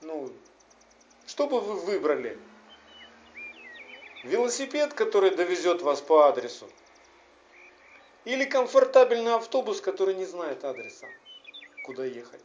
ну, 0.01 0.31
что 1.27 1.45
бы 1.45 1.59
вы 1.59 1.75
выбрали? 1.75 2.37
Велосипед, 4.23 4.93
который 4.93 5.35
довезет 5.35 5.83
вас 5.83 6.01
по 6.01 6.27
адресу? 6.27 6.67
Или 8.25 8.45
комфортабельный 8.45 9.35
автобус, 9.35 9.81
который 9.81 10.15
не 10.15 10.25
знает 10.25 10.63
адреса, 10.63 11.07
куда 11.85 12.05
ехать? 12.05 12.41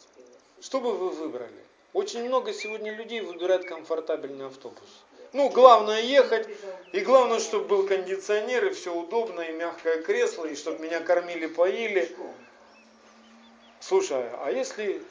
Что 0.61 0.81
бы 0.81 0.93
вы 0.93 1.11
выбрали? 1.11 1.65
Очень 1.95 2.25
много 2.25 2.53
сегодня 2.53 2.93
людей 2.93 3.23
выбирают 3.23 3.65
комфортабельный 3.65 4.47
автобус. 4.47 5.05
Ну, 5.33 5.49
главное 5.49 6.03
ехать, 6.03 6.49
и 6.93 7.01
главное, 7.01 7.39
чтобы 7.39 7.65
был 7.67 7.87
кондиционер, 7.87 8.67
и 8.67 8.71
все 8.71 8.95
удобно, 8.95 9.41
и 9.41 9.53
мягкое 9.53 10.03
кресло, 10.03 10.45
и 10.47 10.55
чтобы 10.55 10.81
меня 10.81 11.01
кормили, 11.01 11.47
поили. 11.47 12.15
Слушай, 13.81 14.31
а 14.33 14.51
если 14.51 15.03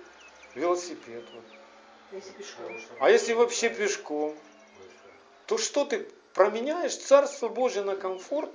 велосипед? 0.56 1.24
Вот? 1.34 1.46
Если 2.12 2.32
пешком. 2.32 2.78
А 3.00 3.10
если 3.10 3.34
вообще 3.34 3.70
пешком? 3.70 4.38
То 5.46 5.58
что 5.58 5.86
ты 5.86 6.08
променяешь 6.34 6.96
Царство 6.96 7.48
Божье 7.48 7.84
на 7.84 7.96
комфорт? 7.96 8.52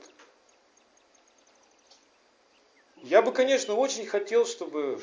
Я 2.97 3.23
бы, 3.23 3.33
конечно, 3.33 3.75
очень 3.75 4.07
хотел, 4.07 4.47
чтобы 4.47 5.03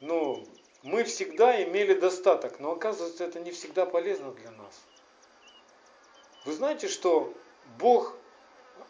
ну, 0.00 0.44
мы 0.82 1.04
всегда 1.04 1.62
имели 1.62 1.94
достаток, 1.94 2.58
но 2.58 2.72
оказывается, 2.72 3.24
это 3.24 3.38
не 3.38 3.52
всегда 3.52 3.86
полезно 3.86 4.32
для 4.32 4.50
нас. 4.50 4.80
Вы 6.44 6.52
знаете, 6.54 6.88
что 6.88 7.32
Бог 7.78 8.16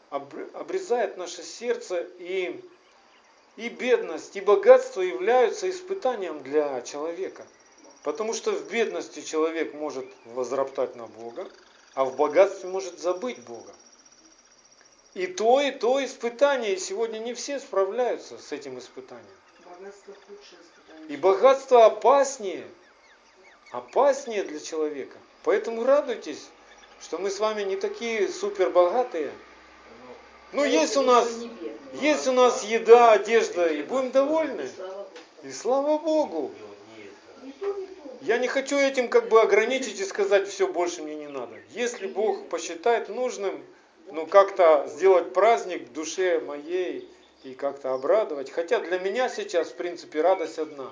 об- 0.08 0.56
обрезает 0.56 1.16
наше 1.16 1.42
сердце, 1.42 2.06
и, 2.18 2.64
и 3.56 3.68
бедность, 3.68 4.36
и 4.36 4.40
богатство 4.40 5.00
являются 5.00 5.68
испытанием 5.68 6.42
для 6.42 6.80
человека. 6.82 7.46
Потому 8.02 8.32
что 8.32 8.52
в 8.52 8.70
бедности 8.70 9.20
человек 9.20 9.74
может 9.74 10.06
возроптать 10.24 10.96
на 10.96 11.06
Бога, 11.06 11.48
а 11.94 12.04
в 12.04 12.16
богатстве 12.16 12.68
может 12.68 12.98
забыть 12.98 13.38
Бога. 13.40 13.72
И 15.14 15.26
то, 15.26 15.60
и 15.60 15.72
то 15.72 16.02
испытание, 16.02 16.74
и 16.74 16.78
сегодня 16.78 17.18
не 17.18 17.34
все 17.34 17.58
справляются 17.58 18.38
с 18.38 18.52
этим 18.52 18.78
испытанием. 18.78 19.26
Богатство 19.64 20.14
худшее 20.14 20.60
испытание. 20.62 21.08
И 21.08 21.16
богатство 21.16 21.86
опаснее, 21.86 22.66
опаснее 23.72 24.44
для 24.44 24.60
человека. 24.60 25.18
Поэтому 25.42 25.84
радуйтесь, 25.84 26.48
что 27.00 27.18
мы 27.18 27.30
с 27.30 27.40
вами 27.40 27.62
не 27.62 27.76
такие 27.76 28.28
супер 28.28 28.70
богатые. 28.70 29.32
Ну, 30.52 30.64
есть 30.64 30.96
у 30.96 31.02
нас. 31.02 31.28
Есть 31.94 32.26
у 32.26 32.33
нас 32.33 32.64
еда, 32.64 33.12
одежда, 33.12 33.66
и 33.66 33.83
будем 33.83 34.11
довольны. 34.11 34.68
И 35.42 35.50
слава 35.50 35.98
Богу. 35.98 36.53
Я 38.20 38.38
не 38.38 38.48
хочу 38.48 38.76
этим 38.76 39.09
как 39.09 39.29
бы 39.29 39.40
ограничить 39.40 39.98
и 39.98 40.05
сказать, 40.05 40.46
все, 40.48 40.68
больше 40.68 41.03
мне 41.03 41.14
не 41.14 41.29
надо. 41.29 41.57
Если 41.70 42.07
Бог 42.07 42.48
посчитает 42.48 43.09
нужным, 43.09 43.64
ну, 44.12 44.26
как-то 44.26 44.87
сделать 44.88 45.33
праздник 45.33 45.88
в 45.88 45.92
душе 45.92 46.40
моей 46.40 47.09
и 47.44 47.55
как-то 47.55 47.94
обрадовать. 47.94 48.50
Хотя 48.50 48.81
для 48.81 48.98
меня 48.98 49.29
сейчас, 49.29 49.68
в 49.68 49.74
принципе, 49.74 50.20
радость 50.20 50.59
одна. 50.59 50.90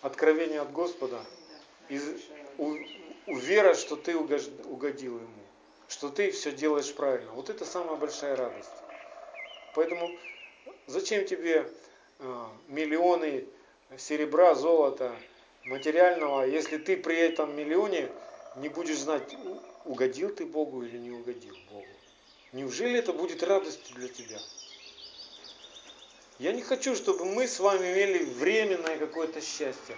Откровение 0.00 0.60
от 0.60 0.72
Господа. 0.72 1.20
Да. 1.88 1.94
Из, 1.94 2.02
у, 2.58 2.76
вера, 3.26 3.74
что 3.74 3.96
ты 3.96 4.16
угодил 4.16 5.16
ему, 5.16 5.28
что 5.88 6.08
ты 6.08 6.30
все 6.30 6.52
делаешь 6.52 6.94
правильно. 6.94 7.30
Вот 7.32 7.50
это 7.50 7.64
самая 7.64 7.96
большая 7.96 8.36
радость. 8.36 8.70
Поэтому 9.74 10.16
зачем 10.86 11.26
тебе 11.26 11.68
а, 12.20 12.50
миллионы 12.68 13.44
серебра, 13.98 14.54
золота, 14.54 15.14
материального, 15.64 16.42
если 16.44 16.78
ты 16.78 16.96
при 16.96 17.16
этом 17.16 17.56
миллионе 17.56 18.10
не 18.56 18.68
будешь 18.68 18.98
знать, 18.98 19.36
угодил 19.84 20.30
ты 20.34 20.46
Богу 20.46 20.84
или 20.84 20.98
не 20.98 21.10
угодил 21.10 21.56
Богу. 21.70 21.86
Неужели 22.52 22.98
это 22.98 23.12
будет 23.12 23.42
радостью 23.42 23.96
для 23.96 24.08
тебя? 24.08 24.38
Я 26.38 26.52
не 26.52 26.62
хочу, 26.62 26.94
чтобы 26.94 27.24
мы 27.24 27.48
с 27.48 27.58
вами 27.58 27.92
имели 27.92 28.24
временное 28.24 28.98
какое-то 28.98 29.40
счастье. 29.40 29.96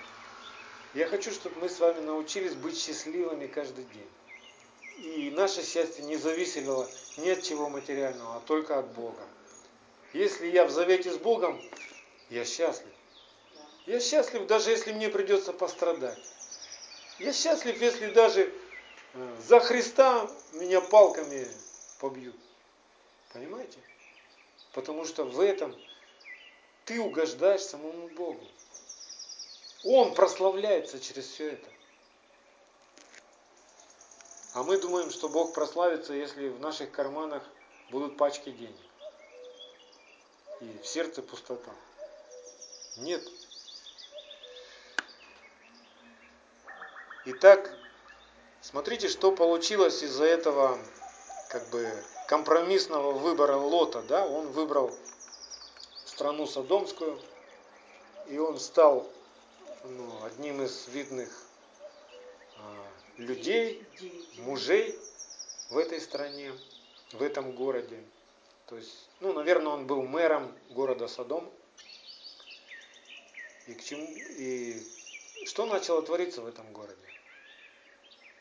Я 0.95 1.07
хочу, 1.07 1.31
чтобы 1.31 1.61
мы 1.61 1.69
с 1.69 1.79
вами 1.81 2.01
научились 2.01 2.55
быть 2.55 2.79
счастливыми 2.79 3.47
каждый 3.47 3.85
день. 3.85 5.05
И 5.15 5.31
наше 5.31 5.63
счастье 5.63 6.05
не 6.05 6.17
зависело 6.17 6.89
ни 7.19 7.29
от 7.29 7.43
чего 7.43 7.69
материального, 7.69 8.37
а 8.37 8.41
только 8.41 8.79
от 8.79 8.87
Бога. 8.95 9.23
Если 10.13 10.49
я 10.49 10.65
в 10.65 10.71
завете 10.71 11.13
с 11.13 11.19
Богом, 11.19 11.61
я 12.31 12.45
счастлив. 12.45 12.93
Я 13.87 14.01
счастлив, 14.01 14.47
даже 14.47 14.71
если 14.71 14.93
мне 14.93 15.09
придется 15.09 15.53
пострадать. 15.53 16.19
Я 17.19 17.33
счастлив, 17.33 17.81
если 17.81 18.11
даже 18.11 18.53
э, 19.15 19.37
за 19.47 19.61
Христа 19.61 20.29
меня 20.53 20.81
палками 20.81 21.47
побьют. 22.01 22.37
Понимаете? 23.33 23.79
Потому 24.73 25.05
что 25.05 25.25
в 25.25 25.41
этом 25.41 25.75
ты 26.85 27.01
угождаешь 27.01 27.63
самому 27.63 28.09
Богу. 28.09 28.45
Он 29.85 30.15
прославляется 30.15 30.99
через 30.99 31.27
все 31.29 31.53
это. 31.53 31.69
А 34.55 34.63
мы 34.63 34.81
думаем, 34.81 35.11
что 35.11 35.29
Бог 35.29 35.53
прославится, 35.53 36.15
если 36.15 36.49
в 36.49 36.61
наших 36.61 36.91
карманах 36.91 37.43
будут 37.91 38.17
пачки 38.17 38.51
денег. 38.51 38.86
И 40.61 40.79
в 40.83 40.87
сердце 40.87 41.23
пустота. 41.23 41.73
Нет. 42.97 43.23
Итак, 47.27 47.71
смотрите, 48.63 49.09
что 49.09 49.33
получилось 49.33 50.03
из-за 50.03 50.25
этого 50.25 50.79
как 51.51 51.69
бы 51.71 51.91
компромиссного 52.29 53.13
выбора 53.13 53.57
Лота. 53.57 54.03
Да? 54.03 54.27
Он 54.27 54.49
выбрал 54.53 54.95
страну 56.05 56.47
Содомскую, 56.47 57.21
и 58.29 58.39
он 58.39 58.59
стал 58.59 59.07
ну, 59.85 60.25
одним 60.25 60.63
из 60.63 60.89
видных 60.89 61.31
а, 62.59 62.87
людей, 63.19 63.87
мужей 64.39 64.99
в 65.71 65.79
этой 65.79 66.01
стране, 66.01 66.53
в 67.13 67.23
этом 67.23 67.53
городе. 67.53 68.03
То 68.67 68.77
есть, 68.77 69.09
ну, 69.21 69.33
наверное, 69.33 69.73
он 69.73 69.87
был 69.87 70.03
мэром 70.03 70.53
города 70.71 71.07
Содом. 71.07 71.51
И 73.67 73.75
к 73.75 73.83
чему 73.83 74.07
и 74.07 74.83
что 75.47 75.67
начало 75.67 76.03
твориться 76.03 76.43
в 76.43 76.47
этом 76.47 76.73
городе? 76.73 76.97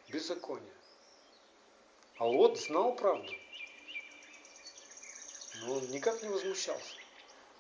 Беззаконие. 0.09 0.73
А 2.17 2.25
Лот 2.25 2.59
знал 2.59 2.95
правду. 2.95 3.31
Но 5.61 5.73
он 5.73 5.89
никак 5.89 6.21
не 6.23 6.29
возмущался. 6.29 6.95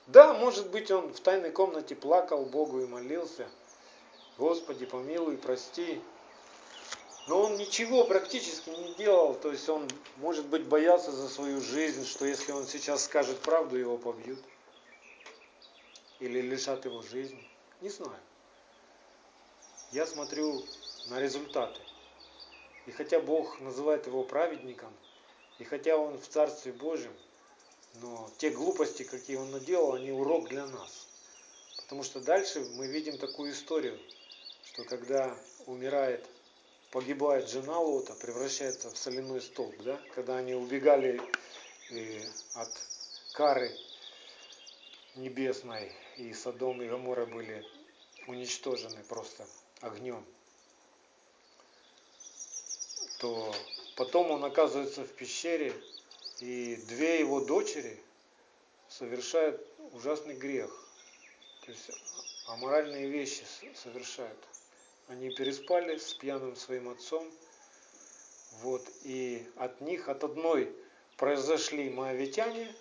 Да, 0.07 0.33
может 0.33 0.69
быть, 0.69 0.91
он 0.91 1.13
в 1.13 1.19
тайной 1.19 1.51
комнате 1.51 1.95
плакал 1.95 2.45
Богу 2.45 2.81
и 2.81 2.87
молился. 2.87 3.47
Господи, 4.37 4.85
помилуй, 4.85 5.37
прости. 5.37 6.01
Но 7.27 7.41
он 7.41 7.57
ничего 7.57 8.03
практически 8.03 8.69
не 8.69 8.93
делал, 8.93 9.33
то 9.33 9.51
есть 9.51 9.67
он, 9.67 9.89
может 10.17 10.45
быть, 10.45 10.63
боялся 10.65 11.11
за 11.11 11.27
свою 11.27 11.59
жизнь, 11.59 12.05
что 12.05 12.25
если 12.25 12.51
он 12.51 12.67
сейчас 12.67 13.05
скажет 13.05 13.39
правду, 13.39 13.77
его 13.77 13.97
побьют. 13.97 14.39
Или 16.19 16.39
лишат 16.39 16.85
его 16.85 17.01
жизни. 17.01 17.47
Не 17.81 17.89
знаю. 17.89 18.19
Я 19.91 20.05
смотрю 20.05 20.63
на 21.07 21.19
результаты. 21.19 21.79
И 22.85 22.91
хотя 22.91 23.19
Бог 23.19 23.59
называет 23.59 24.05
его 24.05 24.23
праведником, 24.23 24.93
и 25.57 25.63
хотя 25.63 25.97
он 25.97 26.19
в 26.19 26.27
Царстве 26.27 26.73
Божьем, 26.73 27.13
но 28.01 28.29
те 28.37 28.51
глупости, 28.51 29.03
какие 29.03 29.37
он 29.37 29.49
наделал, 29.51 29.93
они 29.93 30.11
урок 30.11 30.49
для 30.49 30.67
нас. 30.67 31.07
Потому 31.77 32.03
что 32.03 32.19
дальше 32.19 32.59
мы 32.75 32.87
видим 32.87 33.17
такую 33.17 33.51
историю, 33.51 33.99
что 34.65 34.83
когда 34.83 35.35
умирает 35.65 36.23
погибает 36.91 37.49
жена 37.49 37.79
Лота, 37.79 38.13
превращается 38.13 38.89
в 38.89 38.97
соляной 38.97 39.41
столб, 39.41 39.75
да? 39.83 39.99
когда 40.13 40.37
они 40.37 40.53
убегали 40.53 41.21
э, 41.91 42.21
от 42.53 42.71
кары 43.33 43.71
небесной, 45.15 45.91
и 46.17 46.33
Содом 46.33 46.81
и 46.81 46.87
Гоморра 46.87 47.25
были 47.25 47.65
уничтожены 48.27 49.03
просто 49.03 49.45
огнем, 49.81 50.25
то 53.19 53.53
потом 53.95 54.31
он 54.31 54.43
оказывается 54.43 55.03
в 55.03 55.09
пещере, 55.13 55.73
и 56.39 56.75
две 56.87 57.19
его 57.19 57.41
дочери 57.41 57.99
совершают 58.89 59.65
ужасный 59.93 60.35
грех. 60.35 60.69
То 61.65 61.71
есть 61.71 61.91
аморальные 62.47 63.09
вещи 63.09 63.43
совершают. 63.73 64.37
Они 65.07 65.29
переспали 65.29 65.97
с 65.97 66.13
пьяным 66.13 66.55
своим 66.55 66.89
отцом. 66.89 67.31
Вот, 68.61 68.87
и 69.03 69.47
от 69.57 69.81
них, 69.81 70.09
от 70.09 70.23
одной 70.23 70.75
произошли 71.17 71.89
моавитяне, 71.89 72.73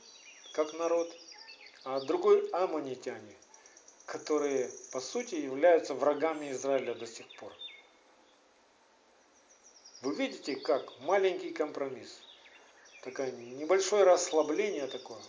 как 0.53 0.72
народ, 0.75 1.14
а 1.85 1.97
от 1.97 2.07
другой 2.07 2.49
амонитяне, 2.51 3.37
которые, 4.07 4.70
по 4.93 5.01
сути, 5.01 5.35
являются 5.35 5.95
врагами 5.95 6.53
Израиля 6.53 6.95
до 6.95 7.07
сих 7.07 7.27
пор. 7.37 7.53
Вы 10.01 10.14
видите, 10.14 10.57
как 10.57 10.99
маленький 11.01 11.51
компромисс, 11.51 12.20
такое 13.03 13.33
небольшое 13.33 14.05
расслабление 14.05 14.87
такое, 14.87 15.22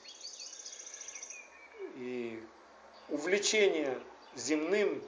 и 1.95 2.41
увлечение 3.09 3.99
земным, 4.35 5.01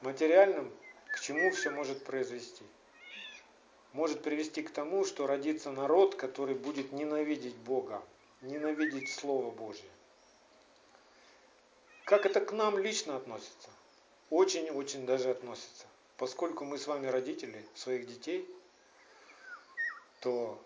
материальным, 0.00 0.72
к 1.14 1.20
чему 1.20 1.52
все 1.52 1.70
может 1.70 2.02
произвести. 2.02 2.64
Может 3.92 4.24
привести 4.24 4.64
к 4.64 4.70
тому, 4.70 5.04
что 5.04 5.28
родится 5.28 5.70
народ, 5.70 6.16
который 6.16 6.56
будет 6.56 6.90
ненавидеть 6.90 7.54
Бога, 7.54 8.02
ненавидеть 8.42 9.12
Слово 9.12 9.52
Божье. 9.52 9.88
Как 12.04 12.26
это 12.26 12.40
к 12.40 12.50
нам 12.50 12.76
лично 12.78 13.16
относится? 13.16 13.70
Очень-очень 14.30 15.06
даже 15.06 15.30
относится. 15.30 15.86
Поскольку 16.16 16.64
мы 16.64 16.78
с 16.78 16.88
вами 16.88 17.06
родители 17.06 17.64
своих 17.76 18.08
детей, 18.08 18.48
то 20.18 20.60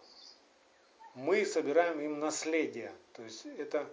мы 1.15 1.45
собираем 1.45 2.01
им 2.01 2.21
наследие. 2.21 2.91
То 3.13 3.23
есть 3.23 3.45
это 3.45 3.87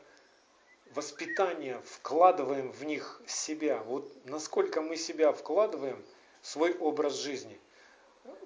воспитание, 0.94 1.82
вкладываем 1.82 2.72
в 2.72 2.86
них 2.86 3.22
себя. 3.28 3.84
Вот 3.84 4.10
насколько 4.24 4.82
мы 4.82 4.96
себя 4.96 5.34
вкладываем 5.34 6.02
свой 6.46 6.78
образ 6.78 7.16
жизни. 7.16 7.60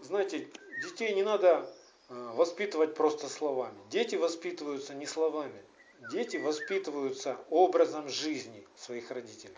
Знаете, 0.01 0.47
детей 0.81 1.13
не 1.13 1.23
надо 1.23 1.69
э, 2.09 2.31
воспитывать 2.33 2.95
просто 2.95 3.27
словами. 3.27 3.77
Дети 3.89 4.15
воспитываются 4.15 4.93
не 4.93 5.05
словами. 5.05 5.61
Дети 6.09 6.37
воспитываются 6.37 7.37
образом 7.49 8.07
жизни 8.07 8.65
своих 8.77 9.11
родителей. 9.11 9.57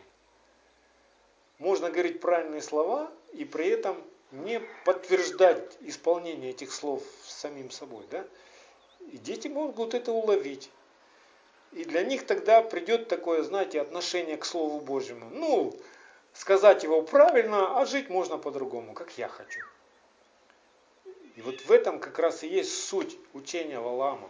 Можно 1.60 1.92
говорить 1.92 2.20
правильные 2.20 2.64
слова 2.64 3.12
и 3.34 3.46
при 3.46 3.68
этом 3.68 4.04
не 4.32 4.60
подтверждать 4.86 5.78
исполнение 5.82 6.50
этих 6.50 6.74
слов 6.74 7.04
самим 7.24 7.70
собой. 7.70 8.06
Да? 8.10 8.26
И 9.12 9.18
дети 9.18 9.50
могут 9.50 9.94
это 9.94 10.12
уловить. 10.12 10.72
И 11.74 11.84
для 11.84 12.04
них 12.04 12.26
тогда 12.26 12.64
придет 12.64 13.08
такое, 13.08 13.44
знаете, 13.44 13.80
отношение 13.80 14.38
к 14.38 14.46
Слову 14.46 14.80
Божьему. 14.80 15.30
Ну, 15.30 15.76
сказать 16.34 16.84
его 16.84 17.02
правильно, 17.02 17.80
а 17.80 17.86
жить 17.86 18.10
можно 18.10 18.38
по-другому, 18.38 18.94
как 18.94 19.18
я 19.18 19.28
хочу. 19.28 19.62
И 21.36 21.42
вот 21.42 21.62
в 21.62 21.72
этом 21.72 22.00
как 22.00 22.20
раз 22.20 22.44
и 22.44 22.48
есть 22.48 22.86
суть 22.86 23.18
учения 23.34 23.80
Валаама. 23.80 24.30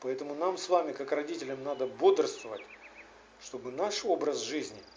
Поэтому 0.00 0.34
нам 0.34 0.58
с 0.58 0.68
вами, 0.68 0.92
как 0.92 1.12
родителям, 1.12 1.64
надо 1.64 1.86
бодрствовать, 1.86 2.62
чтобы 3.40 3.72
наш 3.72 4.04
образ 4.04 4.38
жизни– 4.38 4.82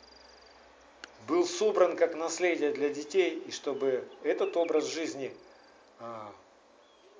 был 1.28 1.46
собран 1.46 1.96
как 1.96 2.16
наследие 2.16 2.72
для 2.72 2.90
детей, 2.90 3.44
и 3.46 3.52
чтобы 3.52 4.08
этот 4.24 4.56
образ 4.58 4.86
жизни 4.86 5.32
а, 6.00 6.34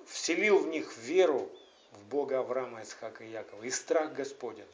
вселил 0.06 0.58
в 0.58 0.68
них 0.68 0.96
веру 0.98 1.48
в 1.92 2.04
Бога 2.06 2.40
Авраама, 2.40 2.82
Исхака 2.82 3.24
и 3.24 3.30
Якова, 3.30 3.62
и 3.62 3.70
страх 3.70 4.12
Господен, 4.12 4.66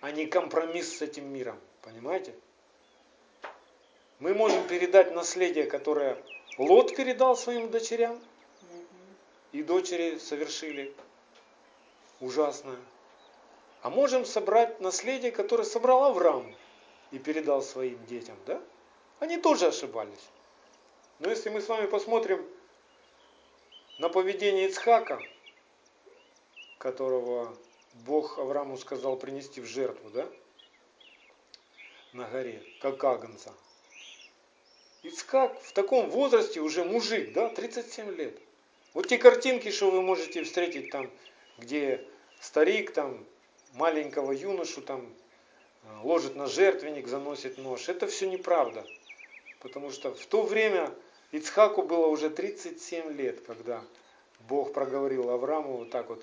а 0.00 0.10
не 0.10 0.26
компромисс 0.26 0.98
с 0.98 1.02
этим 1.02 1.32
миром. 1.32 1.58
Понимаете? 1.82 2.34
Мы 4.22 4.34
можем 4.34 4.68
передать 4.68 5.12
наследие, 5.16 5.64
которое 5.66 6.16
Лот 6.56 6.94
передал 6.94 7.36
своим 7.36 7.72
дочерям, 7.72 8.20
и 9.50 9.64
дочери 9.64 10.18
совершили 10.18 10.94
ужасное. 12.20 12.78
А 13.82 13.90
можем 13.90 14.24
собрать 14.24 14.78
наследие, 14.78 15.32
которое 15.32 15.64
собрал 15.64 16.04
Авраам 16.04 16.54
и 17.10 17.18
передал 17.18 17.62
своим 17.62 17.98
детям, 18.06 18.36
да? 18.46 18.62
Они 19.18 19.38
тоже 19.38 19.66
ошибались. 19.66 20.30
Но 21.18 21.28
если 21.28 21.48
мы 21.48 21.60
с 21.60 21.66
вами 21.66 21.86
посмотрим 21.86 22.46
на 23.98 24.08
поведение 24.08 24.68
Ицхака, 24.68 25.20
которого 26.78 27.52
Бог 28.06 28.38
Аврааму 28.38 28.76
сказал 28.76 29.16
принести 29.16 29.60
в 29.60 29.66
жертву, 29.66 30.10
да? 30.10 30.28
На 32.12 32.28
горе, 32.28 32.62
как 32.80 33.02
агнца. 33.02 33.52
Ицхак 35.02 35.60
в 35.60 35.72
таком 35.72 36.10
возрасте 36.10 36.60
уже 36.60 36.84
мужик, 36.84 37.32
да, 37.32 37.48
37 37.48 38.14
лет. 38.14 38.38
Вот 38.94 39.08
те 39.08 39.18
картинки, 39.18 39.70
что 39.70 39.90
вы 39.90 40.00
можете 40.00 40.44
встретить 40.44 40.90
там, 40.90 41.10
где 41.58 42.04
старик 42.40 42.92
там 42.92 43.24
маленького 43.74 44.32
юношу 44.32 44.80
там 44.80 45.12
ложит 46.04 46.36
на 46.36 46.46
жертвенник, 46.46 47.08
заносит 47.08 47.58
нож. 47.58 47.88
Это 47.88 48.06
все 48.06 48.28
неправда. 48.28 48.86
Потому 49.58 49.90
что 49.90 50.14
в 50.14 50.26
то 50.26 50.42
время 50.42 50.94
Ицхаку 51.32 51.82
было 51.82 52.06
уже 52.06 52.30
37 52.30 53.16
лет, 53.16 53.40
когда 53.46 53.82
Бог 54.48 54.72
проговорил 54.72 55.30
Аврааму 55.30 55.78
вот 55.78 55.90
так 55.90 56.10
вот, 56.10 56.22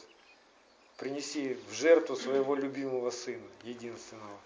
принеси 0.98 1.58
в 1.70 1.74
жертву 1.74 2.16
своего 2.16 2.56
любимого 2.56 3.10
сына, 3.10 3.48
единственного. 3.64 4.38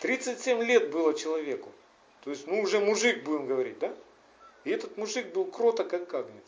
37 0.00 0.62
лет 0.62 0.90
было 0.90 1.14
человеку. 1.14 1.72
То 2.22 2.30
есть, 2.30 2.46
ну 2.46 2.60
уже 2.62 2.80
мужик, 2.80 3.24
будем 3.24 3.46
говорить, 3.46 3.78
да? 3.78 3.94
И 4.64 4.70
этот 4.70 4.96
мужик 4.96 5.32
был 5.32 5.44
кроток, 5.44 5.88
как 5.88 6.12
агнец. 6.14 6.44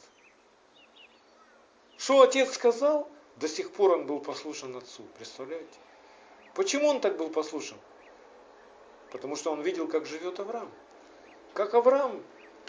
Что 1.98 2.22
отец 2.22 2.54
сказал, 2.54 3.08
до 3.36 3.48
сих 3.48 3.72
пор 3.72 3.92
он 3.92 4.06
был 4.06 4.20
послушан 4.20 4.76
отцу, 4.76 5.02
представляете? 5.18 5.78
Почему 6.54 6.88
он 6.88 7.00
так 7.00 7.16
был 7.16 7.28
послушен? 7.30 7.76
Потому 9.10 9.34
что 9.36 9.50
он 9.52 9.62
видел, 9.62 9.88
как 9.88 10.06
живет 10.06 10.38
Авраам. 10.38 10.70
Как 11.52 11.74
Авраам 11.74 12.22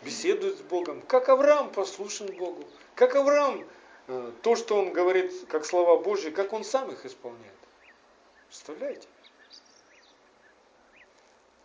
беседует 0.04 0.58
с 0.58 0.62
Богом, 0.62 1.02
как 1.02 1.30
Авраам 1.30 1.72
послушен 1.72 2.36
Богу, 2.38 2.64
как 2.96 3.16
Авраам 3.16 3.68
э, 4.08 4.32
то, 4.42 4.56
что 4.56 4.78
он 4.78 4.94
говорит, 4.94 5.32
как 5.48 5.66
слова 5.66 5.98
Божьи, 5.98 6.32
как 6.32 6.54
он 6.54 6.64
сам 6.64 6.92
их 6.92 7.06
исполняет. 7.06 7.54
Представляете? 8.48 9.08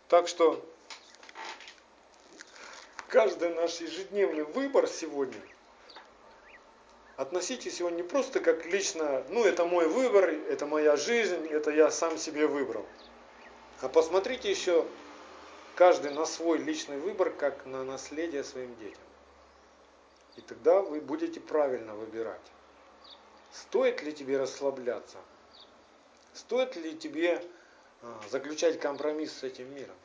Так 0.07 0.27
что 0.27 0.63
каждый 3.11 3.53
наш 3.53 3.79
ежедневный 3.79 4.43
выбор 4.43 4.87
сегодня– 4.87 5.39
относитесь 7.21 7.79
его 7.79 7.89
не 7.91 8.01
просто 8.01 8.39
как 8.39 8.65
лично, 8.65 9.23
ну 9.29 9.45
это 9.45 9.63
мой 9.65 9.87
выбор, 9.87 10.29
это 10.29 10.65
моя 10.65 10.95
жизнь, 10.95 11.47
это 11.47 11.69
я 11.69 11.91
сам 11.91 12.17
себе 12.17 12.47
выбрал. 12.47 12.85
А 13.81 13.89
посмотрите 13.89 14.49
еще 14.49 14.85
каждый 15.75 16.11
на 16.11 16.25
свой 16.25 16.57
личный 16.57 16.97
выбор, 16.97 17.29
как 17.29 17.65
на 17.65 17.83
наследие 17.83 18.43
своим 18.43 18.75
детям. 18.77 19.03
И 20.35 20.41
тогда 20.41 20.81
вы 20.81 20.99
будете 20.99 21.39
правильно 21.39 21.93
выбирать. 21.93 22.51
Стоит 23.51 24.01
ли 24.01 24.13
тебе 24.13 24.39
расслабляться? 24.39 25.17
Стоит 26.33 26.75
ли 26.75 26.97
тебе 26.97 27.43
а, 28.01 28.19
заключать 28.31 28.79
компромисс 28.79 29.33
с 29.33 29.43
этим 29.43 29.73
миром? 29.75 29.95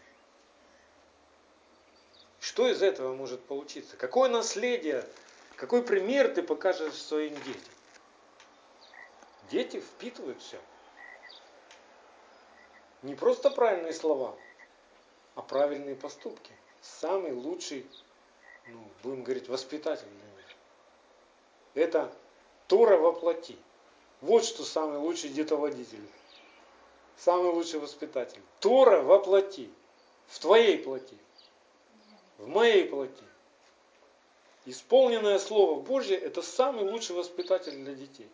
Что 2.46 2.68
из 2.68 2.80
этого 2.80 3.12
может 3.12 3.44
получиться? 3.44 3.96
Какое 3.96 4.30
наследие 4.30 5.04
какой 5.56 5.82
пример 5.82 6.32
ты 6.32 6.44
покажешь 6.44 6.94
своим 6.94 7.34
детям? 7.34 7.72
Дети 9.50 9.80
впитывают 9.80 10.40
все. 10.40 10.60
Не 13.02 13.16
просто 13.16 13.50
правильные 13.50 13.92
слова, 13.92 14.36
а 15.34 15.42
правильные 15.42 15.96
поступки. 15.96 16.52
Самый 16.80 17.32
лучший, 17.32 17.84
ну, 18.68 18.78
будем 19.02 19.24
говорить, 19.24 19.48
воспитатель 19.48 20.06
для. 21.74 21.82
Это 21.82 22.12
Тора 22.68 22.96
воплоти. 22.96 23.58
Вот 24.20 24.44
что 24.44 24.62
самый 24.62 24.98
лучший 24.98 25.30
детоводитель. 25.30 26.08
Самый 27.16 27.50
лучший 27.50 27.80
воспитатель. 27.80 28.40
Тора 28.60 29.02
воплоти. 29.02 29.68
В 30.28 30.38
твоей 30.38 30.78
плоти. 30.78 31.18
В 32.38 32.48
моей 32.48 32.84
плоти. 32.84 33.24
Исполненное 34.66 35.38
Слово 35.38 35.80
Божье– 35.80 36.16
это 36.18 36.42
самый 36.42 36.84
лучший 36.90 37.16
воспитатель 37.16 37.72
для 37.84 37.94
детей. 37.94 38.28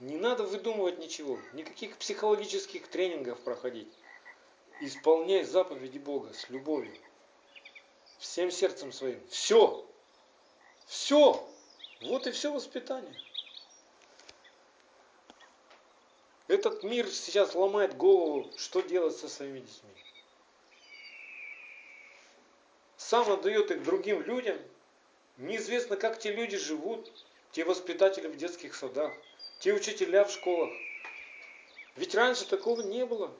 Не 0.00 0.16
надо 0.16 0.44
выдумывать 0.44 0.98
ничего, 0.98 1.38
никаких 1.52 1.96
психологических 1.96 2.88
тренингов 2.88 3.40
проходить. 3.40 3.92
Исполняй 4.80 5.44
заповеди 5.44 5.98
Бога 5.98 6.32
с 6.34 6.50
любовью, 6.50 6.96
всем 8.18 8.50
сердцем 8.50 8.92
своим. 8.92 9.20
Все, 9.28 9.84
все, 10.86 11.48
Вот 12.02 12.26
и 12.26 12.32
все 12.32 12.52
воспитание. 12.52 13.14
Этот 16.48 16.82
мир 16.82 17.06
сейчас 17.08 17.54
ломает 17.54 17.96
голову, 17.96 18.50
что 18.58 18.80
делать 18.80 19.16
со 19.16 19.28
своими 19.28 19.60
детьми. 19.60 19.90
Сам 23.12 23.30
отдает 23.30 23.70
их 23.70 23.82
другим 23.82 24.22
людям. 24.22 24.56
Неизвестно, 25.36 25.98
как 25.98 26.18
те 26.18 26.32
люди 26.32 26.56
живут, 26.56 27.12
те 27.50 27.62
воспитатели 27.62 28.26
в 28.26 28.38
детских 28.38 28.74
садах, 28.74 29.12
те 29.58 29.74
учителя 29.74 30.24
в 30.24 30.30
школах. 30.30 30.70
Ведь 31.96 32.14
раньше 32.14 32.48
такого 32.48 32.80
не 32.80 33.04
было. 33.04 33.30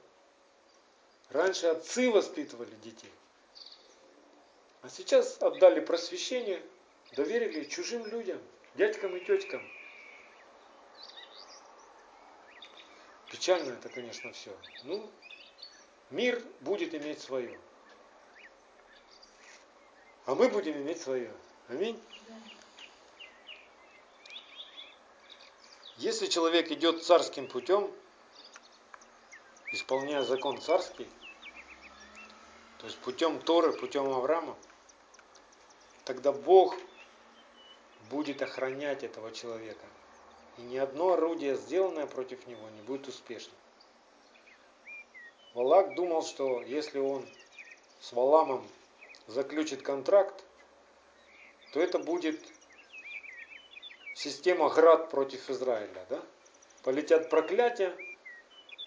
Раньше 1.30 1.68
отцы 1.68 2.10
воспитывали 2.10 2.74
детей. 2.84 3.10
А 4.82 4.90
сейчас 4.90 5.40
отдали 5.40 5.80
просвещение, 5.80 6.62
доверили 7.16 7.64
чужим 7.64 8.04
людям, 8.04 8.42
дядькам 8.74 9.16
и 9.16 9.24
теткам. 9.24 9.66
Печально 13.30 13.72
это, 13.72 13.88
конечно, 13.88 14.34
все. 14.34 14.54
Ну, 14.84 15.10
мир 16.10 16.42
будет 16.60 16.94
иметь 16.94 17.22
свое. 17.22 17.58
А 20.24 20.34
мы 20.34 20.48
будем 20.48 20.74
иметь 20.74 21.00
свое. 21.00 21.32
Аминь. 21.68 22.00
Если 25.96 26.26
человек 26.26 26.70
идет 26.70 27.04
царским 27.04 27.48
путем, 27.48 27.90
исполняя 29.72 30.22
закон 30.22 30.60
царский, 30.60 31.08
то 32.78 32.86
есть 32.86 32.98
путем 32.98 33.40
Торы, 33.40 33.72
путем 33.72 34.08
Авраама, 34.10 34.56
тогда 36.04 36.32
Бог 36.32 36.76
будет 38.10 38.42
охранять 38.42 39.02
этого 39.02 39.32
человека. 39.32 39.86
И 40.58 40.62
ни 40.62 40.76
одно 40.76 41.14
орудие, 41.14 41.56
сделанное 41.56 42.06
против 42.06 42.46
него, 42.46 42.68
не 42.70 42.82
будет 42.82 43.08
успешным. 43.08 43.56
Валак 45.54 45.94
думал, 45.94 46.22
что 46.22 46.62
если 46.62 46.98
он 46.98 47.26
с 48.00 48.12
Валамом 48.12 48.66
заключит 49.32 49.82
контракт, 49.82 50.44
то 51.72 51.80
это 51.80 51.98
будет 51.98 52.38
система 54.14 54.68
град 54.68 55.10
против 55.10 55.48
Израиля. 55.50 56.06
Да? 56.08 56.22
Полетят 56.82 57.30
проклятия. 57.30 57.96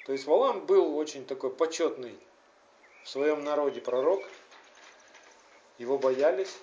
То 0.05 0.11
есть 0.13 0.25
Валам 0.25 0.65
был 0.65 0.95
очень 0.97 1.25
такой 1.25 1.49
почетный 1.49 2.17
в 3.03 3.09
своем 3.09 3.43
народе 3.43 3.81
пророк, 3.81 4.23
его 5.77 5.97
боялись. 5.97 6.55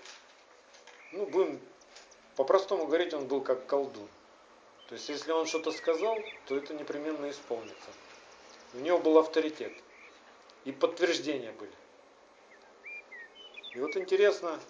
Ну, 1.12 1.26
будем 1.26 1.60
по-простому 2.36 2.86
говорить, 2.86 3.12
он 3.12 3.26
был 3.26 3.40
как 3.40 3.66
колдун. 3.66 4.08
То 4.88 4.94
есть, 4.94 5.08
если 5.08 5.32
он 5.32 5.46
что-то 5.46 5.72
сказал, 5.72 6.18
то 6.46 6.56
это 6.56 6.74
непременно 6.74 7.30
исполнится. 7.30 7.90
У 8.74 8.78
него 8.78 8.98
был 8.98 9.18
авторитет. 9.18 9.72
И 10.64 10.72
подтверждения 10.72 11.52
были. 11.52 11.72
И 13.74 13.80
вот 13.80 13.96
интересно, 13.96 14.60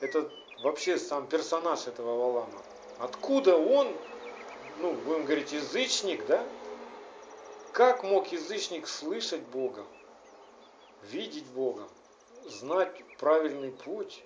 это 0.00 0.30
вообще 0.62 0.98
сам 0.98 1.26
персонаж 1.26 1.86
этого 1.86 2.16
Валама. 2.16 2.62
Откуда 2.98 3.56
он, 3.56 3.96
ну, 4.78 4.92
будем 4.92 5.24
говорить, 5.24 5.52
язычник, 5.52 6.26
да? 6.26 6.46
Как 7.72 8.02
мог 8.02 8.32
язычник 8.32 8.86
слышать 8.86 9.40
Бога, 9.42 9.84
видеть 11.04 11.46
Бога, 11.46 11.88
знать 12.44 13.02
правильный 13.18 13.70
путь? 13.70 14.22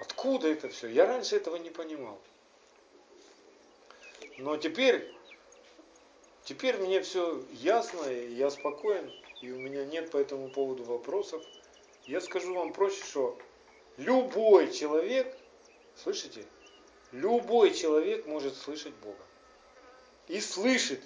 Откуда 0.00 0.48
это 0.48 0.68
все? 0.68 0.88
Я 0.88 1.06
раньше 1.06 1.36
этого 1.36 1.56
не 1.56 1.70
понимал. 1.70 2.18
Но 4.38 4.56
теперь, 4.56 5.12
теперь 6.44 6.76
мне 6.78 7.02
все 7.02 7.42
ясно, 7.52 8.04
и 8.08 8.34
я 8.34 8.50
спокоен, 8.50 9.12
и 9.40 9.50
у 9.50 9.58
меня 9.58 9.84
нет 9.84 10.10
по 10.10 10.16
этому 10.16 10.48
поводу 10.50 10.84
вопросов. 10.84 11.42
Я 12.04 12.20
скажу 12.20 12.54
вам 12.54 12.72
проще, 12.72 13.04
что 13.04 13.38
любой 13.96 14.72
человек, 14.72 15.36
слышите, 15.96 16.44
любой 17.12 17.74
человек 17.74 18.26
может 18.26 18.56
слышать 18.56 18.94
Бога. 18.94 19.24
И 20.26 20.40
слышит 20.40 21.02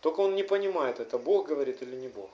только 0.00 0.20
он 0.20 0.34
не 0.36 0.44
понимает, 0.44 1.00
это 1.00 1.18
Бог 1.18 1.48
говорит 1.48 1.82
или 1.82 1.96
не 1.96 2.08
Бог. 2.08 2.30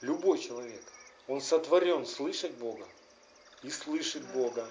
Любой 0.00 0.38
человек. 0.38 0.82
Он 1.28 1.40
сотворен 1.40 2.06
слышать 2.06 2.52
Бога 2.52 2.86
и 3.62 3.70
слышит 3.70 4.24
Бога. 4.32 4.70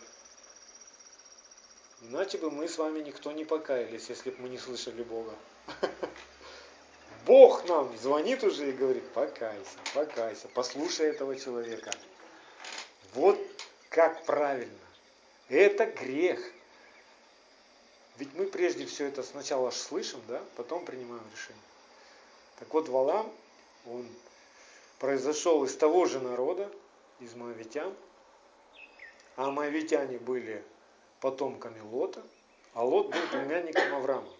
Иначе 2.01 2.37
бы 2.37 2.49
мы 2.49 2.67
с 2.67 2.77
вами 2.77 2.99
никто 3.01 3.31
не 3.31 3.45
покаялись, 3.45 4.09
если 4.09 4.31
бы 4.31 4.43
мы 4.43 4.49
не 4.49 4.57
слышали 4.57 5.03
Бога. 5.03 5.35
Бог 7.25 7.67
нам 7.67 7.95
звонит 7.97 8.43
уже 8.43 8.69
и 8.69 8.71
говорит, 8.71 9.07
покайся, 9.09 9.77
покайся, 9.95 10.47
послушай 10.53 11.07
этого 11.07 11.35
человека. 11.35 11.91
Вот 13.13 13.39
как 13.89 14.23
правильно. 14.25 14.77
Это 15.49 15.85
грех. 15.85 16.39
Ведь 18.17 18.33
мы 18.35 18.45
прежде 18.45 18.85
все 18.85 19.05
это 19.05 19.23
сначала 19.23 19.71
слышим, 19.71 20.21
да, 20.27 20.41
потом 20.55 20.85
принимаем 20.85 21.23
решение. 21.33 21.61
Так 22.59 22.73
вот, 22.73 22.89
Валам, 22.89 23.31
он 23.85 24.07
произошел 24.99 25.65
из 25.65 25.75
того 25.75 26.05
же 26.05 26.19
народа, 26.19 26.71
из 27.19 27.33
Моавитян, 27.33 27.93
а 29.35 29.51
Моавитяне 29.51 30.17
были 30.17 30.63
потомками 31.21 31.79
Лота, 31.79 32.23
а 32.73 32.85
Лот 32.85 33.07
был 33.07 33.27
племянником 33.31 33.95
Авраама. 33.95 34.31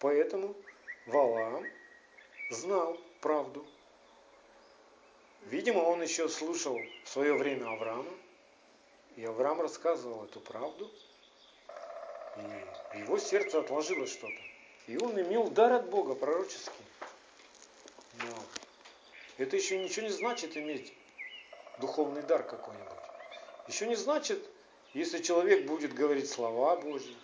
Поэтому 0.00 0.54
Валам 1.06 1.66
знал 2.50 2.98
правду. 3.20 3.66
Видимо, 5.46 5.80
он 5.80 6.02
еще 6.02 6.28
слушал 6.28 6.78
в 7.04 7.08
свое 7.08 7.34
время 7.34 7.70
Авраама, 7.70 8.12
и 9.16 9.24
Авраам 9.24 9.60
рассказывал 9.60 10.24
эту 10.24 10.40
правду– 10.40 10.90
и 12.36 12.96
в 12.96 12.98
его 12.98 13.18
сердце 13.18 13.60
отложилось 13.60 14.12
что-то. 14.12 14.40
И 14.86 14.96
он 14.98 15.20
имел 15.20 15.48
дар 15.50 15.72
от 15.72 15.88
Бога 15.88 16.14
пророческий. 16.14 16.72
Но 18.18 18.26
это 19.38 19.56
еще 19.56 19.82
ничего 19.82 20.06
не 20.06 20.12
значит 20.12 20.56
иметь 20.56 20.92
духовный 21.78 22.22
дар 22.22 22.42
какой-нибудь. 22.42 22.88
Еще 23.68 23.86
не 23.86 23.94
значит, 23.94 24.44
если 24.92 25.22
человек 25.22 25.66
будет 25.66 25.94
говорить 25.94 26.30
слова 26.30 26.76
Божьи. 26.76 27.16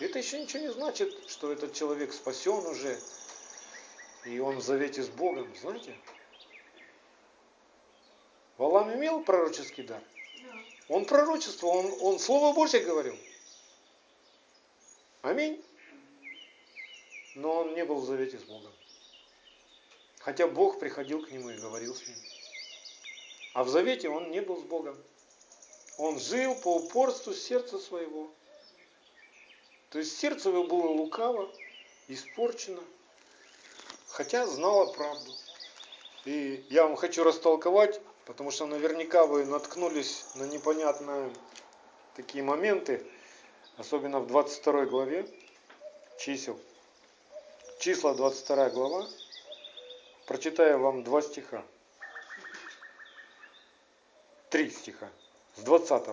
Это 0.00 0.18
еще 0.18 0.40
ничего 0.40 0.62
не 0.62 0.72
значит, 0.72 1.28
что 1.28 1.52
этот 1.52 1.74
человек 1.74 2.12
спасен 2.12 2.64
уже, 2.66 2.98
и 4.24 4.38
он 4.38 4.58
в 4.58 4.62
завете 4.62 5.02
с 5.02 5.08
Богом, 5.08 5.52
знаете? 5.56 5.96
Валам 8.58 8.94
имел 8.94 9.22
пророческий 9.22 9.84
дар. 9.84 10.02
Он 10.88 11.04
пророчествовал, 11.04 11.78
он, 11.78 11.94
он 12.00 12.18
Слово 12.18 12.54
Божье 12.54 12.80
говорил. 12.80 13.16
Аминь. 15.22 15.62
Но 17.34 17.60
он 17.60 17.74
не 17.74 17.84
был 17.84 17.96
в 17.96 18.06
завете 18.06 18.38
с 18.38 18.44
Богом. 18.44 18.72
Хотя 20.20 20.46
Бог 20.46 20.78
приходил 20.78 21.24
к 21.24 21.30
нему 21.30 21.50
и 21.50 21.58
говорил 21.58 21.94
с 21.94 22.06
ним. 22.06 22.16
А 23.54 23.64
в 23.64 23.68
завете 23.68 24.08
он 24.08 24.30
не 24.30 24.40
был 24.40 24.56
с 24.56 24.64
Богом. 24.64 24.96
Он 25.98 26.18
жил 26.18 26.54
по 26.56 26.76
упорству 26.76 27.34
сердца 27.34 27.78
своего. 27.78 28.32
То 29.90 29.98
есть 29.98 30.18
сердце 30.18 30.50
его 30.50 30.64
было 30.64 30.88
лукаво, 30.88 31.50
испорчено, 32.08 32.82
хотя 34.08 34.46
знало 34.46 34.92
правду. 34.92 35.32
И 36.26 36.66
я 36.68 36.82
вам 36.82 36.96
хочу 36.96 37.24
растолковать, 37.24 38.00
потому 38.26 38.50
что 38.50 38.66
наверняка 38.66 39.24
вы 39.24 39.46
наткнулись 39.46 40.26
на 40.34 40.44
непонятные 40.44 41.32
такие 42.16 42.44
моменты, 42.44 43.06
особенно 43.78 44.20
в 44.20 44.26
22 44.26 44.84
главе 44.86 45.26
чисел. 46.18 46.60
Числа 47.78 48.12
22 48.12 48.70
глава. 48.70 49.06
Прочитаю 50.26 50.80
вам 50.80 51.04
два 51.04 51.22
стиха. 51.22 51.64
Три 54.50 54.70
стиха. 54.70 55.08
С 55.56 55.62
20 55.62 56.04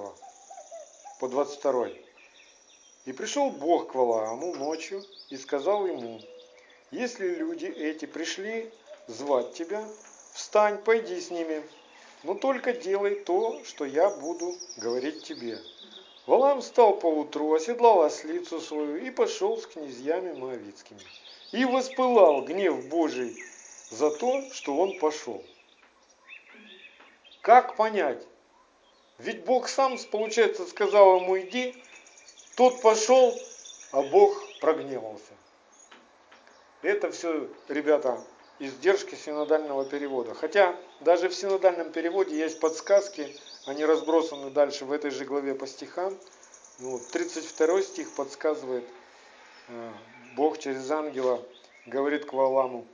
по 1.20 1.28
22. 1.28 2.05
И 3.06 3.14
пришел 3.14 3.52
Бог 3.52 3.92
к 3.92 3.96
Валааму 3.96 4.56
ночью 4.56 5.04
и 5.30 5.38
сказал 5.38 5.86
ему, 5.86 6.20
если 6.90 7.36
люди 7.36 7.68
эти 7.68 8.06
пришли 8.06 8.72
звать 9.08 9.54
тебя, 9.54 9.88
встань, 10.34 10.80
пойди 10.80 11.20
с 11.20 11.30
ними, 11.30 11.64
но 12.24 12.34
только 12.34 12.74
делай 12.74 13.16
то, 13.16 13.64
что 13.64 13.86
я 13.86 14.10
буду 14.10 14.56
говорить 14.78 15.24
тебе. 15.24 15.60
Валам 16.26 16.62
встал 16.62 16.98
поутру, 16.98 17.54
оседлал 17.54 18.02
ослицу 18.02 18.60
свою 18.60 18.98
и 18.98 19.12
пошел 19.12 19.58
с 19.60 19.68
князьями 19.68 20.34
Моавицкими. 20.34 21.00
И 21.52 21.64
воспылал 21.66 22.42
гнев 22.42 22.88
Божий 22.88 23.38
за 23.92 24.10
то, 24.10 24.42
что 24.52 24.76
он 24.76 24.98
пошел. 24.98 25.44
Как 27.42 27.76
понять? 27.76 28.26
Ведь 29.20 29.46
Бог 29.46 29.70
сам, 29.70 30.00
получается, 30.12 30.66
сказал 30.66 31.18
ему 31.18 31.40
иди, 31.40 31.76
тот 32.56 32.82
пошел, 32.82 33.38
а 33.92 34.02
Бог 34.02 34.42
прогневался. 34.60 35.34
Это 36.82 37.12
все, 37.12 37.50
ребята, 37.68 38.22
издержки 38.60 39.16
синодального 39.16 39.86
перевода. 39.86 40.34
Хотя 40.34 40.76
даже 41.02 41.30
в 41.30 41.36
синодальном 41.36 41.92
переводе 41.92 42.38
есть 42.38 42.60
подсказки, 42.60 43.36
они 43.66 43.84
разбросаны 43.86 44.50
дальше 44.52 44.86
в 44.86 44.92
этой 44.92 45.12
же 45.12 45.26
главе 45.26 45.56
по 45.56 45.68
стихам. 45.68 46.18
Ну, 46.80 47.00
32 47.12 47.82
стих 47.82 48.14
подсказывает, 48.16 48.86
э, 49.70 49.92
Бог 50.36 50.58
через 50.58 50.90
ангела 50.92 51.42
говорит 51.86 52.26
к 52.26 52.34
Валаму 52.34 52.86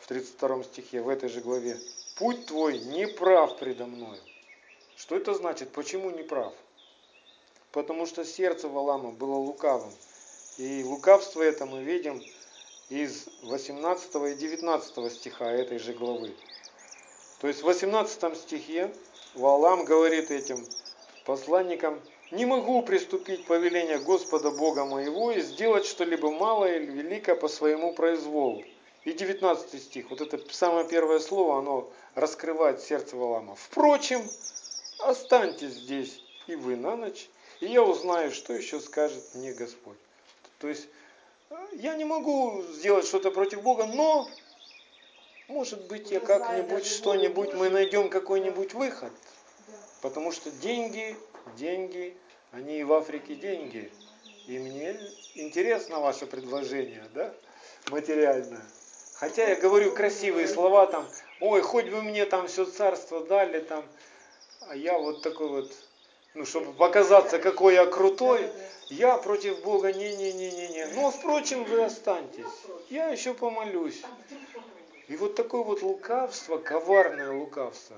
в 0.00 0.06
32 0.06 0.64
стихе, 0.64 1.02
в 1.02 1.08
этой 1.08 1.28
же 1.28 1.40
главе, 1.40 1.78
«Путь 2.16 2.46
твой 2.46 2.78
не 2.78 3.06
прав 3.06 3.56
предо 3.58 3.86
мною». 3.86 4.20
Что 4.96 5.16
это 5.16 5.34
значит? 5.34 5.70
Почему 5.70 6.10
не 6.10 6.22
прав? 6.22 6.52
Потому 7.72 8.06
что 8.06 8.24
сердце 8.24 8.68
Валама 8.68 9.10
было 9.10 9.36
лукавым. 9.36 9.92
И 10.56 10.82
лукавство 10.84 11.42
это 11.42 11.66
мы 11.66 11.82
видим 11.82 12.22
из 12.88 13.28
18 13.42 14.14
и 14.32 14.34
19 14.34 15.12
стиха 15.12 15.50
этой 15.50 15.78
же 15.78 15.92
главы. 15.92 16.34
То 17.40 17.46
есть 17.46 17.60
в 17.60 17.66
18 17.66 18.36
стихе 18.36 18.92
Валам 19.34 19.84
говорит 19.84 20.30
этим 20.30 20.66
посланникам, 21.24 22.00
«Не 22.30 22.46
могу 22.46 22.82
приступить 22.82 23.46
повеление 23.46 23.98
Господа 23.98 24.50
Бога 24.50 24.84
моего 24.84 25.30
и 25.30 25.40
сделать 25.40 25.86
что-либо 25.86 26.30
малое 26.30 26.78
или 26.78 26.90
великое 26.90 27.36
по 27.36 27.48
своему 27.48 27.92
произволу». 27.92 28.64
И 29.04 29.12
19 29.12 29.82
стих, 29.82 30.10
вот 30.10 30.20
это 30.20 30.38
самое 30.52 30.86
первое 30.86 31.20
слово, 31.20 31.58
оно 31.58 31.90
раскрывает 32.14 32.80
сердце 32.80 33.16
Валама. 33.16 33.54
«Впрочем, 33.54 34.22
останьтесь 34.98 35.74
здесь 35.74 36.22
и 36.48 36.56
вы 36.56 36.76
на 36.76 36.96
ночь, 36.96 37.30
и 37.60 37.66
я 37.66 37.82
узнаю, 37.82 38.30
что 38.32 38.52
еще 38.52 38.80
скажет 38.80 39.24
мне 39.34 39.52
Господь». 39.52 39.98
То 40.58 40.68
есть 40.68 40.88
я 41.74 41.94
не 41.94 42.04
могу 42.04 42.62
сделать 42.72 43.06
что-то 43.06 43.30
против 43.30 43.62
Бога, 43.62 43.86
но 43.86 44.28
может 45.48 45.86
быть 45.86 46.10
я 46.10 46.20
как-нибудь 46.20 46.86
что-нибудь 46.86 47.54
мы 47.54 47.70
найдем 47.70 48.10
какой-нибудь 48.10 48.74
выход. 48.74 49.12
Потому 50.02 50.30
что 50.30 50.50
деньги, 50.50 51.16
деньги, 51.56 52.16
они 52.52 52.80
и 52.80 52.84
в 52.84 52.92
Африке 52.92 53.34
деньги. 53.34 53.90
И 54.46 54.58
мне 54.58 54.98
интересно 55.34 56.00
ваше 56.00 56.26
предложение, 56.26 57.04
да, 57.14 57.34
материальное. 57.90 58.62
Хотя 59.14 59.48
я 59.48 59.56
говорю 59.56 59.92
красивые 59.94 60.46
слова 60.46 60.86
там, 60.86 61.06
ой, 61.40 61.60
хоть 61.60 61.86
бы 61.86 62.02
мне 62.02 62.24
там 62.24 62.46
все 62.46 62.64
царство 62.64 63.24
дали 63.26 63.60
там, 63.60 63.84
а 64.60 64.76
я 64.76 64.96
вот 64.98 65.22
такой 65.22 65.48
вот, 65.48 65.72
ну, 66.38 66.46
чтобы 66.46 66.72
показаться, 66.72 67.40
какой 67.40 67.74
я 67.74 67.84
крутой, 67.84 68.48
я 68.90 69.18
против 69.18 69.60
Бога, 69.62 69.92
не-не-не-не-не. 69.92 70.86
Но, 70.94 71.10
впрочем, 71.10 71.64
вы 71.64 71.82
останьтесь. 71.82 72.46
Я 72.90 73.08
еще 73.08 73.34
помолюсь. 73.34 74.00
И 75.08 75.16
вот 75.16 75.34
такое 75.34 75.64
вот 75.64 75.82
лукавство, 75.82 76.58
коварное 76.58 77.32
лукавство, 77.32 77.96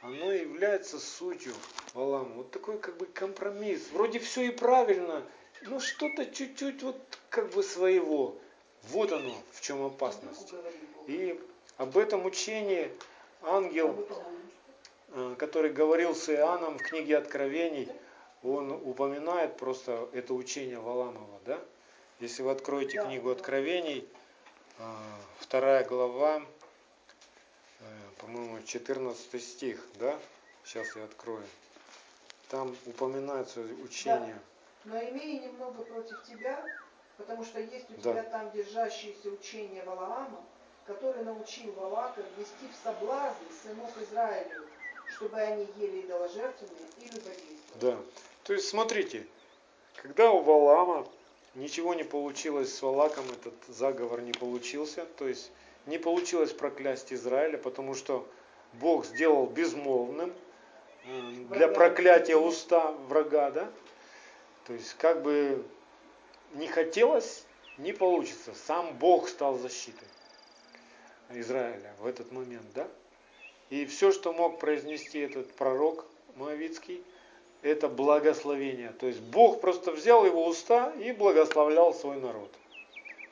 оно 0.00 0.32
является 0.32 0.98
сутью 0.98 1.52
Валама. 1.92 2.30
Вот 2.36 2.50
такой 2.52 2.78
как 2.78 2.96
бы 2.96 3.04
компромисс. 3.04 3.82
Вроде 3.92 4.18
все 4.18 4.46
и 4.46 4.50
правильно, 4.50 5.22
но 5.60 5.78
что-то 5.78 6.24
чуть-чуть 6.24 6.82
вот 6.82 6.96
как 7.28 7.50
бы 7.50 7.62
своего. 7.62 8.34
Вот 8.84 9.12
оно, 9.12 9.34
в 9.52 9.60
чем 9.60 9.84
опасность. 9.84 10.54
И 11.06 11.38
об 11.76 11.98
этом 11.98 12.24
учении 12.24 12.90
ангел, 13.42 14.08
который 15.38 15.70
говорил 15.72 16.14
с 16.14 16.28
Иоанном 16.28 16.78
в 16.78 16.82
книге 16.82 17.18
Откровений, 17.18 17.88
он 18.42 18.72
упоминает 18.72 19.56
просто 19.56 20.08
это 20.12 20.34
учение 20.34 20.78
Валамова, 20.78 21.40
да? 21.46 21.60
Если 22.20 22.42
вы 22.42 22.50
откроете 22.50 23.02
книгу 23.02 23.30
Откровений, 23.30 24.08
э, 24.78 24.82
вторая 25.38 25.84
глава, 25.84 26.42
э, 27.80 27.84
по-моему, 28.20 28.60
14 28.62 29.40
стих, 29.40 29.84
да? 30.00 30.18
Сейчас 30.64 30.94
я 30.96 31.04
открою. 31.04 31.44
Там 32.48 32.76
упоминается 32.86 33.60
учение. 33.82 34.38
Да. 34.84 34.92
Но 34.92 35.00
имея 35.10 35.40
немного 35.40 35.82
против 35.84 36.22
тебя, 36.24 36.64
потому 37.16 37.44
что 37.44 37.60
есть 37.60 37.88
у 37.90 37.94
Да. 37.94 38.12
тебя 38.12 38.22
там 38.24 38.50
держащиеся 38.50 39.28
учения 39.28 39.82
Валаама, 39.84 40.44
который 40.86 41.24
научил 41.24 41.72
Валака 41.72 42.22
ввести 42.36 42.68
в 42.70 42.84
соблазн 42.84 43.36
сынов 43.62 43.90
Израилевых, 44.02 44.68
чтобы 45.10 45.38
они 45.38 45.66
ели 45.76 46.02
идоложертвенные 46.02 46.88
и 46.98 47.04
любодействовали. 47.04 47.80
Да. 47.80 47.98
То 48.44 48.52
есть 48.52 48.68
смотрите, 48.68 49.26
когда 49.96 50.30
у 50.30 50.42
Валаама 50.42 51.06
ничего 51.54 51.94
не 51.94 52.04
получилось 52.04 52.74
с 52.74 52.82
Валаком, 52.82 53.24
этот 53.30 53.54
заговор 53.68 54.20
не 54.20 54.32
получился, 54.32 55.06
то 55.16 55.26
есть 55.26 55.50
не 55.86 55.98
получилось 55.98 56.52
проклясть 56.52 57.12
Израиля, 57.12 57.58
потому 57.58 57.94
что 57.94 58.26
Бог 58.74 59.04
сделал 59.06 59.46
безмолвным 59.46 60.32
для 61.50 61.68
проклятия 61.68 62.36
уста 62.36 62.92
врага, 63.08 63.50
да? 63.50 63.70
То 64.66 64.72
есть 64.72 64.94
как 64.94 65.22
бы 65.22 65.64
не 66.54 66.66
хотелось, 66.66 67.44
не 67.78 67.92
получится. 67.92 68.54
Сам 68.66 68.96
Бог 68.96 69.28
стал 69.28 69.58
защитой 69.58 70.08
Израиля 71.30 71.94
в 71.98 72.06
этот 72.06 72.32
момент, 72.32 72.66
да? 72.74 72.88
И 73.70 73.86
все, 73.86 74.12
что 74.12 74.32
мог 74.32 74.58
произнести 74.58 75.18
этот 75.18 75.52
пророк 75.54 76.04
Моавицкий, 76.36 77.02
это 77.62 77.88
благословение. 77.88 78.90
То 78.90 79.06
есть 79.06 79.20
Бог 79.20 79.60
просто 79.60 79.90
взял 79.90 80.24
его 80.26 80.46
уста 80.46 80.92
и 81.00 81.12
благословлял 81.12 81.94
свой 81.94 82.16
народ. 82.16 82.50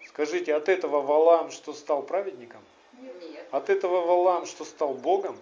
Скажите, 0.09 0.55
от 0.55 0.69
этого 0.69 1.01
Валам, 1.01 1.51
что 1.51 1.73
стал 1.75 2.03
праведником? 2.03 2.61
Нет. 2.99 3.47
От 3.51 3.71
этого 3.71 4.05
Валам, 4.07 4.47
что 4.47 4.65
стал 4.65 4.95
Богом? 4.95 5.37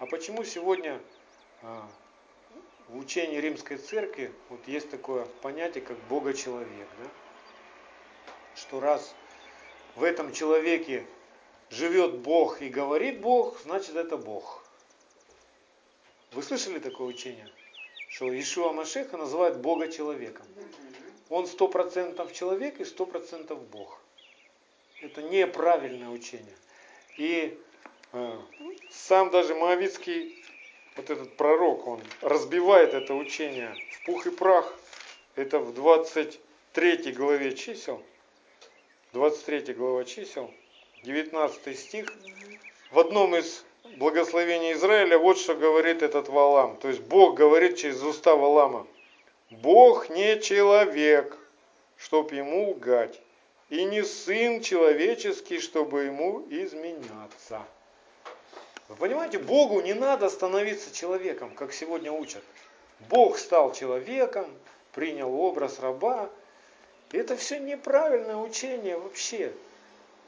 А 0.00 0.06
почему 0.06 0.44
сегодня 0.44 1.00
а, 1.62 1.86
в 2.88 2.98
учении 2.98 3.38
Римской 3.38 3.76
Церкви 3.76 4.32
вот 4.48 4.60
есть 4.66 4.90
такое 4.90 5.26
понятие, 5.42 5.82
как 5.82 5.96
Бога-человек? 6.08 6.68
Да? 7.02 7.10
Что 8.54 8.80
раз 8.80 9.14
в 9.96 10.04
этом 10.04 10.32
человеке 10.32 11.04
живет 11.70 12.18
Бог 12.18 12.62
и 12.62 12.68
говорит 12.68 13.20
Бог, 13.20 13.60
значит 13.62 13.96
это 13.96 14.16
Бог. 14.16 14.64
Вы 16.32 16.42
слышали 16.42 16.78
такое 16.78 17.08
учение? 17.08 17.48
Что 18.08 18.26
Ишуа 18.38 18.72
Машеха 18.72 19.16
называют 19.16 19.58
Бога 19.58 19.88
человеком. 19.88 20.46
Он 21.28 21.46
сто 21.46 21.68
процентов 21.68 22.32
человек 22.32 22.80
и 22.80 22.84
сто 22.84 23.06
процентов 23.06 23.62
Бог. 23.68 24.00
Это 25.00 25.22
неправильное 25.22 26.08
учение. 26.08 26.56
И 27.18 27.58
э, 28.12 28.38
сам 28.90 29.30
даже 29.30 29.54
Моавицкий, 29.54 30.44
вот 30.96 31.10
этот 31.10 31.36
пророк, 31.36 31.86
он 31.86 32.02
разбивает 32.20 32.94
это 32.94 33.14
учение 33.14 33.74
в 33.92 34.06
пух 34.06 34.26
и 34.26 34.30
прах. 34.30 34.74
Это 35.34 35.58
в 35.60 35.72
23 35.74 37.12
главе 37.12 37.54
чисел. 37.54 38.02
23 39.12 39.74
глава 39.74 40.04
чисел, 40.04 40.52
19 41.04 41.78
стих. 41.78 42.12
В 42.90 42.98
одном 42.98 43.36
из 43.36 43.64
благословений 43.98 44.72
Израиля 44.72 45.18
вот 45.18 45.38
что 45.38 45.54
говорит 45.54 46.02
этот 46.02 46.28
Валам. 46.28 46.76
То 46.76 46.88
есть 46.88 47.00
Бог 47.00 47.36
говорит 47.36 47.76
через 47.76 48.02
уста 48.02 48.34
Валама. 48.34 48.86
Бог 49.50 50.10
не 50.10 50.40
человек, 50.40 51.36
чтоб 51.96 52.32
ему 52.32 52.70
лгать, 52.70 53.20
и 53.70 53.84
не 53.84 54.02
сын 54.02 54.60
человеческий, 54.60 55.58
чтобы 55.60 56.04
ему 56.04 56.44
изменяться. 56.50 57.62
Вы 58.88 58.96
понимаете, 58.96 59.38
Богу 59.38 59.80
не 59.80 59.94
надо 59.94 60.28
становиться 60.30 60.94
человеком, 60.94 61.50
как 61.54 61.72
сегодня 61.72 62.10
учат. 62.10 62.42
Бог 63.08 63.38
стал 63.38 63.72
человеком, 63.72 64.46
принял 64.92 65.32
образ 65.32 65.78
раба. 65.78 66.28
Это 67.12 67.36
все 67.36 67.58
неправильное 67.58 68.36
учение 68.36 68.98
вообще. 68.98 69.52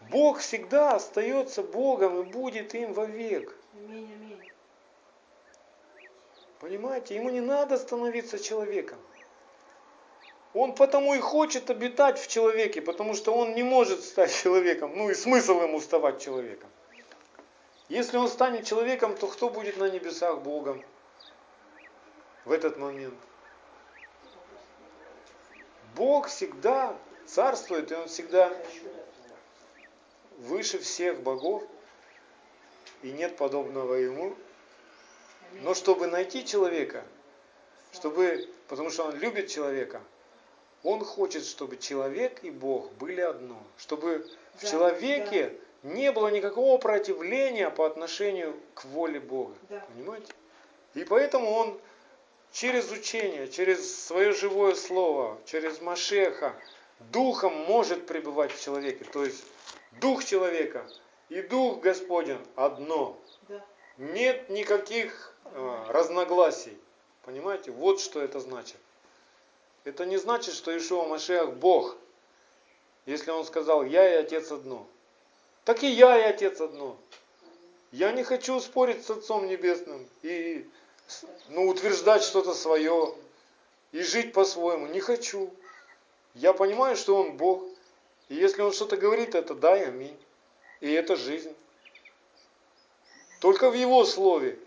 Бог 0.09 0.39
всегда 0.39 0.93
остается 0.95 1.63
Богом 1.63 2.21
и 2.21 2.25
будет 2.25 2.75
им 2.75 2.93
вовек. 2.93 3.55
Аминь, 3.75 4.11
аминь. 4.13 4.51
Понимаете, 6.59 7.17
ему 7.17 7.31
не 7.31 7.41
надо 7.41 7.79
становиться 7.79 8.39
человеком. 8.39 8.99
Он 10.53 10.75
потому 10.75 11.15
и 11.15 11.21
хочет 11.21 11.71
обитать 11.71 12.19
в 12.19 12.27
человеке, 12.27 12.83
потому 12.83 13.15
что 13.15 13.33
он 13.35 13.55
не 13.55 13.63
может 13.63 14.03
стать 14.03 14.35
человеком. 14.35 14.93
Ну 14.97 15.11
и 15.11 15.15
смысл 15.15 15.61
ему 15.63 15.81
ставать 15.81 16.21
человеком. 16.21 16.69
Если 17.89 18.17
он 18.17 18.29
станет 18.29 18.67
человеком, 18.67 19.17
то 19.17 19.27
кто 19.27 19.49
будет 19.49 19.77
на 19.77 19.91
небесах 19.91 20.41
Богом 20.41 20.83
в 22.45 22.53
этот 22.53 22.79
момент? 22.79 23.19
Бог 25.95 26.29
всегда 26.29 26.97
царствует, 27.27 27.91
и 27.93 27.95
Он 27.95 28.09
всегда 28.09 28.53
выше 30.41 30.79
всех 30.79 31.21
богов, 31.23 31.63
и 33.03 33.13
нет 33.13 33.37
подобного 33.37 33.95
Ему. 33.95 34.35
Но 35.63 35.75
чтобы 35.75 36.07
найти 36.07 36.45
человека, 36.45 37.05
чтобы, 37.93 38.49
потому 38.69 38.91
что 38.91 39.05
он 39.05 39.17
любит 39.17 39.49
человека, 39.49 40.01
он 40.83 41.05
хочет, 41.05 41.45
чтобы 41.45 41.77
человек 41.77 42.43
и 42.43 42.51
Бог 42.51 42.93
были 42.93 43.21
одно. 43.21 43.61
Чтобы 43.77 44.27
в 44.57 44.63
Да, 44.63 44.69
человеке 44.69 45.53
не 45.83 46.13
было 46.13 46.29
никакого 46.29 46.79
противления 46.79 47.71
по 47.71 47.87
отношению 47.87 48.57
к 48.75 48.85
воле 48.87 49.21
Бога. 49.21 49.55
Да. 49.69 49.85
Понимаете? 49.95 50.33
И 50.95 51.05
поэтому 51.05 51.51
он 51.51 51.81
через 52.53 52.91
учение, 52.91 53.49
через 53.49 54.07
свое 54.07 54.33
живое 54.33 54.75
слово, 54.75 55.39
через 55.47 55.81
Машеха, 55.81 56.55
духом 57.13 57.55
может 57.67 58.07
пребывать 58.07 58.53
в 58.53 58.63
человеке. 58.63 59.05
То 59.05 59.25
есть 59.25 59.45
дух 59.93 60.25
человека 60.25 60.87
и 61.29 61.43
дух 61.43 61.81
Господень 61.81 62.41
одно. 62.57 63.17
Да. 63.49 63.65
Нет 63.99 64.49
никаких 64.51 65.35
э, 65.45 65.85
разногласий. 65.89 66.77
Понимаете? 67.23 67.71
Вот 67.71 68.01
что 68.01 68.21
это 68.21 68.41
значит. 68.41 68.77
Это 69.85 70.07
не 70.07 70.17
значит, 70.17 70.55
что 70.55 70.77
Ишуа 70.77 71.07
Машех 71.07 71.55
Бог. 71.55 71.97
Если 73.07 73.31
он 73.31 73.45
сказал, 73.45 73.85
я 73.85 74.09
и 74.09 74.23
Отец 74.23 74.51
одно. 74.51 74.87
Так 75.65 75.83
и 75.83 75.89
я 75.89 76.19
и 76.19 76.23
Отец 76.23 76.61
одно. 76.61 76.97
Я 77.93 78.13
не 78.13 78.23
хочу 78.23 78.61
спорить 78.61 79.05
с 79.05 79.11
Отцом 79.11 79.47
Небесным 79.47 80.07
и 80.23 80.69
ну, 81.49 81.67
утверждать 81.69 82.23
что-то 82.23 82.55
свое 82.55 83.15
и 83.93 84.03
жить 84.03 84.33
по-своему. 84.33 84.87
Не 84.87 85.01
хочу. 85.01 85.51
Я 86.35 86.53
понимаю, 86.53 86.97
что 86.97 87.17
Он 87.17 87.37
Бог. 87.37 87.65
И 88.31 88.37
если 88.37 88.63
Он 88.63 88.73
что-то 88.73 88.97
говорит, 88.97 89.35
это 89.35 89.55
да 89.55 89.77
и 89.77 89.85
аминь. 89.85 90.17
И 90.79 90.91
это 90.91 91.17
жизнь. 91.17 91.55
Только 93.41 93.71
в 93.71 93.75
Его 93.75 94.05
Слове 94.05 94.59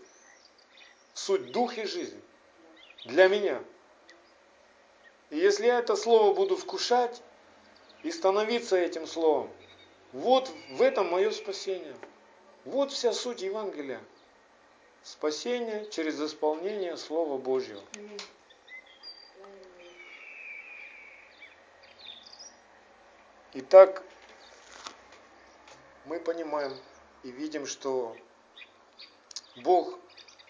суть 1.14 1.50
дух 1.50 1.78
и 1.78 1.84
жизнь. 1.84 2.20
Для 3.06 3.28
меня. 3.28 3.62
И 5.30 5.38
если 5.38 5.66
я 5.66 5.78
это 5.78 5.96
Слово 5.96 6.34
буду 6.34 6.56
вкушать 6.56 7.22
и 8.02 8.12
становиться 8.12 8.76
этим 8.76 9.06
Словом, 9.06 9.50
вот 10.12 10.50
в 10.72 10.82
этом 10.82 11.10
мое 11.10 11.30
спасение. 11.30 11.96
Вот 12.66 12.92
вся 12.92 13.14
суть 13.14 13.40
Евангелия. 13.40 14.00
Спасение 15.02 15.88
через 15.90 16.20
исполнение 16.20 16.98
Слова 16.98 17.38
Божьего. 17.38 17.82
Итак, 23.56 24.02
мы 26.06 26.18
понимаем 26.18 26.76
и 27.22 27.30
видим, 27.30 27.66
что 27.66 28.16
Бог, 29.54 29.96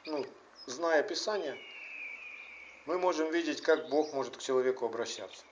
ну, 0.06 0.26
зная 0.64 1.02
Писание, 1.02 1.54
мы 2.86 2.98
можем 2.98 3.30
видеть, 3.30 3.60
как 3.60 3.90
Бог 3.90 4.14
может 4.14 4.38
к 4.38 4.40
человеку 4.40 4.86
обращаться. 4.86 5.44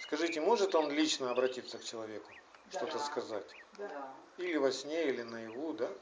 Скажите, 0.00 0.40
может 0.40 0.74
Он 0.74 0.90
лично 0.90 1.30
обратиться 1.30 1.76
к 1.76 1.84
человеку, 1.84 2.30
Да. 2.64 2.78
что-то 2.78 3.00
сказать? 3.00 3.54
Да. 3.72 4.14
Или 4.38 4.56
во 4.56 4.72
сне, 4.72 5.08
или 5.10 5.20
наяву, 5.20 5.74
да? 5.74 5.88
Мгм. 5.88 5.98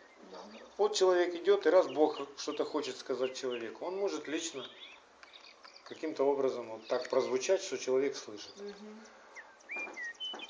Вот 0.77 0.95
человек 0.95 1.35
идет, 1.35 1.67
и 1.67 1.71
раз 1.71 1.89
Бог 1.89 2.21
что-то 2.39 2.65
хочет 2.65 2.97
сказать 2.97 3.37
человеку, 3.37 3.87
он 3.87 3.97
может 3.97 4.29
лично 4.29 4.65
каким-то 5.83 6.23
образом 6.23 6.71
вот 6.71 6.87
так 6.87 7.11
прозвучать, 7.11 7.61
что 7.61 7.77
человек 7.77 8.15
слышит. 8.15 8.57
Мгм. 8.61 9.05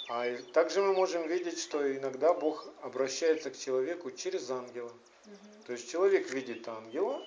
А 0.09 0.37
также 0.53 0.83
мы 0.83 0.93
можем 0.93 1.27
видеть, 1.27 1.61
что 1.61 1.97
иногда 1.97 2.35
Бог 2.35 2.67
обращается 2.83 3.51
к 3.51 3.57
человеку 3.59 4.11
через 4.11 4.51
ангела. 4.51 4.93
То 5.67 5.73
есть 5.73 5.91
человек 5.91 6.31
видит 6.31 6.69
ангела, 6.69 7.27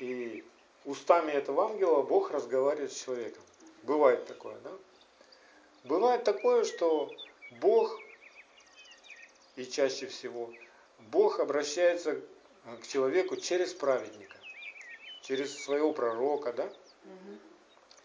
и 0.00 0.44
устами 0.84 1.30
этого 1.30 1.70
ангела 1.70 2.02
Бог 2.02 2.32
разговаривает 2.32 2.92
с 2.92 3.04
человеком. 3.04 3.42
Бывает 3.84 4.26
такое, 4.26 4.56
да? 4.64 4.72
Бывает 5.84 6.24
такое, 6.24 6.64
что 6.64 7.14
Бог, 7.60 8.00
и 9.56 9.64
чаще 9.64 10.06
всего, 10.06 10.50
Бог 10.98 11.38
обращается 11.38 12.20
к 12.82 12.86
человеку 12.86 13.36
через 13.36 13.74
праведника, 13.74 14.36
через 15.22 15.56
своего 15.62 15.92
пророка, 15.92 16.52
да? 16.52 16.72
Мгм. 17.04 17.40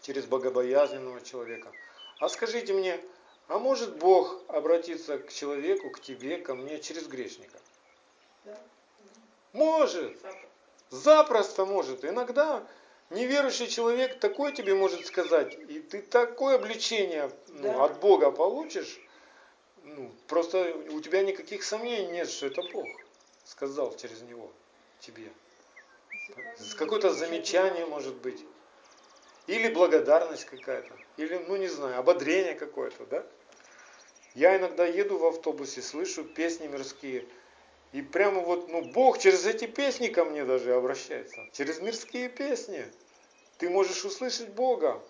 через 0.02 0.24
богобоязненного 0.26 1.20
человека. 1.20 1.70
А 2.18 2.28
скажите 2.28 2.72
мне, 2.72 3.00
а 3.48 3.58
может 3.58 3.96
Бог 3.96 4.42
обратиться 4.48 5.18
к 5.18 5.32
человеку, 5.32 5.90
к 5.90 6.00
тебе, 6.00 6.38
ко 6.38 6.54
мне 6.54 6.78
через 6.80 7.06
грешника? 7.06 7.58
Да. 8.44 8.58
Может, 9.52 10.16
запросто 10.90 11.64
может. 11.64 12.04
Иногда 12.04 12.66
неверующий 13.10 13.68
человек 13.68 14.20
такой 14.20 14.52
тебе 14.52 14.74
может 14.74 15.06
сказать, 15.06 15.54
и 15.54 15.80
ты 15.80 16.02
такое 16.02 16.56
обличение 16.56 17.30
ну, 17.48 17.62
Да. 17.62 17.84
от 17.86 18.00
Бога 18.00 18.30
получишь, 18.30 19.00
ну, 19.82 20.12
просто 20.26 20.74
у 20.90 21.00
тебя 21.00 21.22
никаких 21.22 21.64
сомнений 21.64 22.12
нет, 22.12 22.28
что 22.28 22.46
это 22.46 22.62
Бог 22.70 22.86
сказал 23.44 23.96
через 23.96 24.20
него 24.22 24.52
тебе. 25.00 25.32
Какое-то 26.76 27.14
замечание 27.14 27.86
может 27.86 28.14
быть. 28.16 28.44
Или 29.46 29.72
благодарность 29.72 30.44
какая-то. 30.44 30.92
Или, 31.16 31.36
ну 31.48 31.56
не 31.56 31.68
знаю, 31.68 31.98
ободрение 31.98 32.54
какое-то, 32.54 33.06
да? 33.06 33.26
Я 34.34 34.56
иногда 34.56 34.86
еду 34.86 35.18
в 35.18 35.26
автобусе, 35.26 35.82
слышу 35.82 36.24
песни 36.24 36.66
мирские. 36.66 37.24
И 37.92 38.02
прямо 38.02 38.40
вот, 38.40 38.68
ну, 38.68 38.82
Бог 38.82 39.18
через 39.18 39.46
эти 39.46 39.66
песни 39.66 40.08
ко 40.08 40.24
мне 40.24 40.44
даже 40.44 40.74
обращается. 40.74 41.48
Через 41.52 41.80
мирские 41.80 42.28
песни. 42.28 42.84
Ты 43.56 43.70
можешь 43.70 44.04
услышать 44.04 44.50
Бога. 44.50 45.00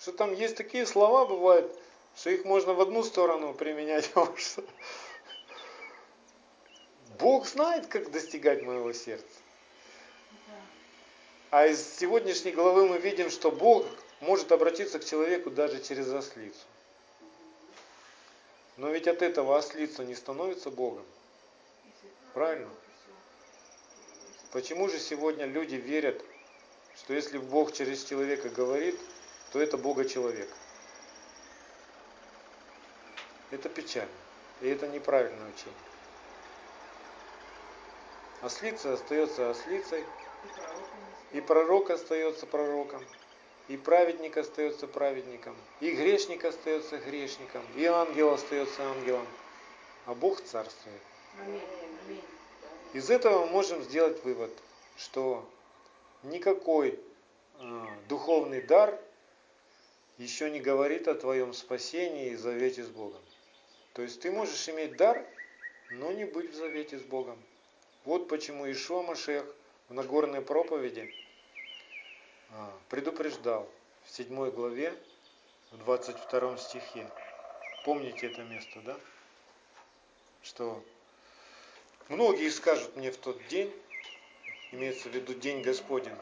Что 0.00 0.12
там 0.12 0.32
есть 0.32 0.56
такие 0.56 0.86
слова 0.86 1.26
бывают, 1.26 1.76
что 2.16 2.30
их 2.30 2.44
можно 2.44 2.74
в 2.74 2.80
одну 2.80 3.02
сторону 3.02 3.54
применять. 3.54 4.10
Бог 7.18 7.48
знает, 7.48 7.88
как 7.88 8.12
достигать 8.12 8.62
моего 8.62 8.92
сердца. 8.92 9.26
А 11.50 11.66
из 11.66 11.98
сегодняшней 11.98 12.52
главы 12.52 12.86
мы 12.86 12.98
видим, 12.98 13.30
что 13.30 13.50
Бог 13.50 13.86
может 14.20 14.52
обратиться 14.52 14.98
к 14.98 15.04
человеку 15.04 15.50
даже 15.50 15.82
через 15.82 16.12
ослицу. 16.12 16.67
Но 18.78 18.90
ведь 18.90 19.08
от 19.08 19.22
этого 19.22 19.58
ослица 19.58 20.04
не 20.04 20.14
становится 20.14 20.70
Богом. 20.70 21.04
Правильно? 22.32 22.70
Почему 24.52 24.88
же 24.88 25.00
сегодня 25.00 25.46
люди 25.46 25.74
верят, 25.74 26.24
что 26.96 27.12
если 27.12 27.38
Бог 27.38 27.72
через 27.72 28.04
человека 28.04 28.48
говорит, 28.48 28.98
то 29.52 29.60
это 29.60 29.76
Бога 29.76 30.04
человек? 30.04 30.48
Это 33.50 33.68
печально. 33.68 34.10
И 34.60 34.68
это 34.68 34.86
неправильное 34.86 35.50
учение. 35.50 35.74
Ослица 38.42 38.92
остается 38.92 39.50
ослицей, 39.50 40.04
И 41.32 41.40
пророк 41.40 41.90
остается 41.90 42.46
пророком, 42.46 43.04
и 43.68 43.76
праведник 43.76 44.36
остается 44.36 44.86
праведником, 44.86 45.54
и 45.80 45.90
грешник 45.90 46.44
остается 46.44 46.98
грешником, 46.98 47.62
и 47.76 47.84
ангел 47.84 48.32
остается 48.32 48.82
ангелом, 48.82 49.26
а 50.06 50.14
Бог 50.14 50.40
царствует. 50.40 51.00
Из 52.94 53.10
этого 53.10 53.44
мы 53.44 53.52
можем 53.52 53.82
сделать 53.82 54.24
вывод, 54.24 54.50
что 54.96 55.46
никакой 56.22 56.98
э, 57.58 57.86
духовный 58.08 58.62
дар 58.62 58.98
еще 60.16 60.50
не 60.50 60.58
говорит 60.58 61.06
о 61.06 61.14
твоем 61.14 61.52
спасении 61.52 62.30
и 62.30 62.36
завете 62.36 62.82
с 62.82 62.88
Богом. 62.88 63.20
То 63.92 64.02
есть 64.02 64.20
ты 64.20 64.30
можешь 64.30 64.68
иметь 64.70 64.96
дар, 64.96 65.24
но 65.90 66.10
не 66.12 66.24
быть 66.24 66.50
в 66.50 66.54
завете 66.54 66.98
с 66.98 67.02
Богом. 67.02 67.38
Вот 68.04 68.28
почему 68.28 68.70
Ишуа 68.70 69.02
Машех 69.02 69.44
в 69.88 69.94
Нагорной 69.94 70.40
проповеди 70.40 71.12
предупреждал 72.88 73.68
в 74.04 74.10
7 74.10 74.50
главе, 74.50 74.96
в 75.70 75.78
22 75.78 76.56
стихе. 76.58 77.10
Помните 77.84 78.26
это 78.26 78.42
место, 78.42 78.80
да? 78.80 78.98
Что 80.42 80.82
многие 82.08 82.50
скажут 82.50 82.96
мне 82.96 83.10
в 83.10 83.16
тот 83.18 83.46
день, 83.48 83.72
имеется 84.72 85.08
в 85.08 85.14
виду 85.14 85.34
день 85.34 85.62
Господень, 85.62 86.16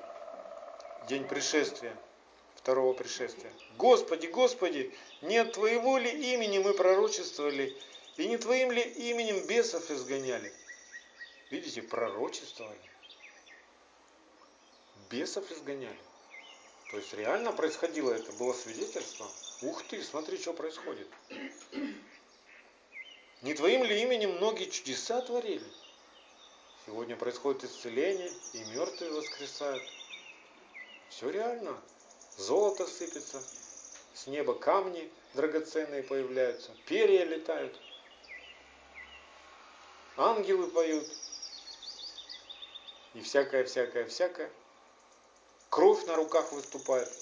день 1.08 1.26
пришествия, 1.26 1.96
второго 2.56 2.92
пришествия. 2.92 3.52
Господи, 3.76 4.26
Господи, 4.26 4.92
не 5.22 5.38
от 5.38 5.52
Твоего 5.52 5.98
ли 5.98 6.32
имени 6.34 6.58
мы 6.58 6.74
пророчествовали, 6.74 7.76
и 8.16 8.26
не 8.26 8.38
Твоим 8.38 8.72
ли 8.72 8.82
именем 8.82 9.46
бесов 9.46 9.90
изгоняли? 9.90 10.52
Видите, 11.50 11.82
пророчествовали. 11.82 12.78
Бесов 15.08 15.48
изгоняли. 15.52 15.98
То 16.90 16.98
есть 16.98 17.12
реально 17.14 17.52
происходило 17.52 18.12
это, 18.12 18.30
было 18.32 18.52
свидетельство. 18.52 19.26
Ух 19.62 19.82
ты, 19.88 20.02
смотри, 20.02 20.38
что 20.38 20.52
происходит. 20.52 21.08
Не 23.42 23.54
твоим 23.54 23.84
ли 23.84 24.02
именем 24.02 24.36
многие 24.36 24.70
чудеса 24.70 25.20
творили? 25.20 25.66
Сегодня 26.86 27.16
происходит 27.16 27.64
исцеление, 27.64 28.30
и 28.52 28.64
мертвые 28.64 29.10
воскресают. 29.10 29.82
Все 31.08 31.30
реально. 31.30 31.76
Золото 32.36 32.86
сыпется, 32.86 33.42
с 34.12 34.26
неба 34.26 34.54
камни 34.54 35.10
драгоценные 35.32 36.02
появляются, 36.02 36.70
перья 36.86 37.24
летают, 37.24 37.74
ангелы 40.18 40.68
поют, 40.68 41.06
и 43.14 43.22
всякое, 43.22 43.64
всякое, 43.64 44.04
всякое. 44.04 44.50
Кровь 45.76 46.06
на 46.06 46.16
руках 46.16 46.52
выступает. 46.52 47.12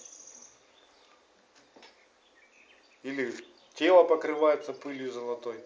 Или 3.02 3.34
тело 3.74 4.04
покрывается 4.04 4.72
пылью 4.72 5.10
золотой. 5.10 5.60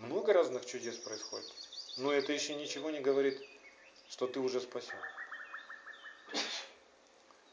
Много 0.00 0.32
разных 0.32 0.66
чудес 0.66 0.96
происходит. 0.96 1.48
Но 1.96 2.12
это 2.12 2.32
еще 2.32 2.56
ничего 2.56 2.90
не 2.90 2.98
говорит, 2.98 3.40
что 4.08 4.26
ты 4.26 4.40
уже 4.40 4.60
спасен. 4.60 4.96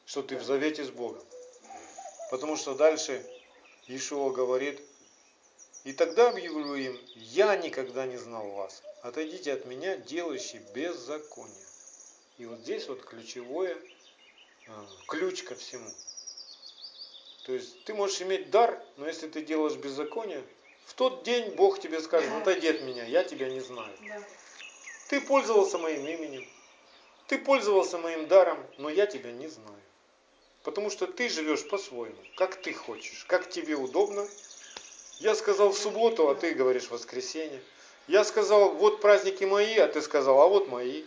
Что 0.07 0.23
ты 0.23 0.37
в 0.37 0.43
завете 0.43 0.85
с 0.85 0.89
Богом. 0.89 1.23
Потому 2.31 2.57
что 2.57 2.73
дальше 2.73 3.23
Ишуа 3.85 4.31
говорит, 4.31 4.81
и 5.83 5.93
тогда 5.93 6.29
объявлю 6.29 6.73
им, 6.73 6.99
я 7.13 7.55
никогда 7.57 8.07
не 8.07 8.17
знал 8.17 8.49
вас. 8.49 8.81
Отойдите 9.03 9.53
от 9.53 9.67
меня, 9.67 9.97
делающие 9.97 10.63
беззаконие. 10.73 11.67
И 12.39 12.47
вот 12.47 12.57
здесь 12.61 12.87
вот 12.87 13.05
ключевое, 13.05 13.77
ключ 15.07 15.43
ко 15.43 15.55
всему. 15.55 15.89
То 17.45 17.53
есть 17.53 17.83
ты 17.83 17.93
можешь 17.93 18.21
иметь 18.21 18.49
дар, 18.51 18.81
но 18.97 19.07
если 19.07 19.27
ты 19.27 19.41
делаешь 19.41 19.75
беззаконие, 19.75 20.43
в 20.85 20.93
тот 20.93 21.23
день 21.23 21.51
Бог 21.51 21.79
тебе 21.79 21.99
скажет, 22.01 22.31
отойди 22.33 22.67
от 22.67 22.81
меня, 22.81 23.03
я 23.05 23.23
тебя 23.23 23.49
не 23.49 23.61
знаю. 23.61 23.95
Ты 25.09 25.21
пользовался 25.21 25.77
моим 25.77 26.05
именем, 26.05 26.47
ты 27.27 27.37
пользовался 27.37 27.97
моим 27.97 28.27
даром, 28.27 28.57
но 28.77 28.89
я 28.89 29.05
тебя 29.05 29.31
не 29.31 29.47
знаю. 29.47 29.81
Потому 30.63 30.89
что 30.89 31.07
ты 31.07 31.27
живешь 31.29 31.67
по-своему, 31.67 32.21
как 32.35 32.55
ты 32.61 32.73
хочешь, 32.73 33.25
как 33.27 33.49
тебе 33.49 33.75
удобно. 33.75 34.27
Я 35.19 35.35
сказал 35.35 35.71
в 35.71 35.77
субботу, 35.77 36.29
а 36.29 36.35
ты 36.35 36.53
говоришь 36.53 36.85
в 36.85 36.91
воскресенье. 36.91 37.61
Я 38.07 38.23
сказал, 38.23 38.71
вот 38.71 39.01
праздники 39.01 39.43
мои, 39.43 39.77
а 39.77 39.87
ты 39.87 40.01
сказал, 40.01 40.41
а 40.41 40.47
вот 40.47 40.67
мои. 40.67 41.03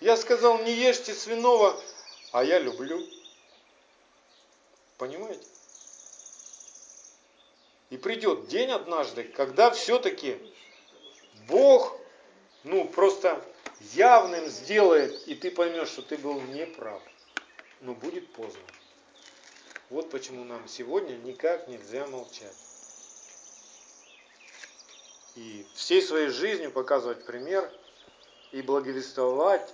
Я 0.00 0.16
сказал, 0.16 0.58
не 0.58 0.72
ешьте 0.72 1.14
свиного, 1.14 1.80
а 2.34 2.42
я 2.42 2.58
люблю. 2.58 3.00
Понимаете? 4.98 5.46
И 7.90 7.96
придет 7.96 8.48
день 8.48 8.70
однажды, 8.72 9.22
когда 9.22 9.70
все-таки 9.70 10.36
Бог, 11.46 11.96
ну, 12.64 12.88
просто 12.88 13.40
явным 13.92 14.48
сделает, 14.48 15.28
и 15.28 15.36
ты 15.36 15.52
поймешь, 15.52 15.90
что 15.90 16.02
ты 16.02 16.18
был 16.18 16.40
неправ. 16.40 17.00
Но 17.82 17.94
будет 17.94 18.32
поздно. 18.32 18.62
Вот 19.88 20.10
почему 20.10 20.42
нам 20.42 20.66
сегодня 20.66 21.14
никак 21.18 21.68
нельзя 21.68 22.04
молчать. 22.08 22.56
И 25.36 25.64
всей 25.74 26.02
своей 26.02 26.30
жизнью 26.30 26.72
показывать 26.72 27.24
пример 27.26 27.70
и 28.50 28.60
благовествовать, 28.60 29.72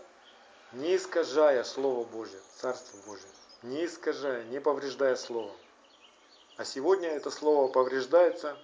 не 0.72 0.96
искажая 0.96 1.64
Слово 1.64 2.04
Божие, 2.04 2.40
Царство 2.56 2.98
Божие 3.06 3.30
не 3.62 3.84
искажая, 3.84 4.44
не 4.44 4.60
повреждая 4.60 5.16
слово. 5.16 5.52
А 6.56 6.64
сегодня 6.64 7.08
это 7.08 7.30
слово 7.30 7.70
повреждается. 7.70 8.56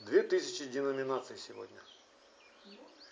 Две 0.00 0.22
тысячи 0.22 0.64
деноминаций 0.64 1.36
сегодня. 1.38 1.80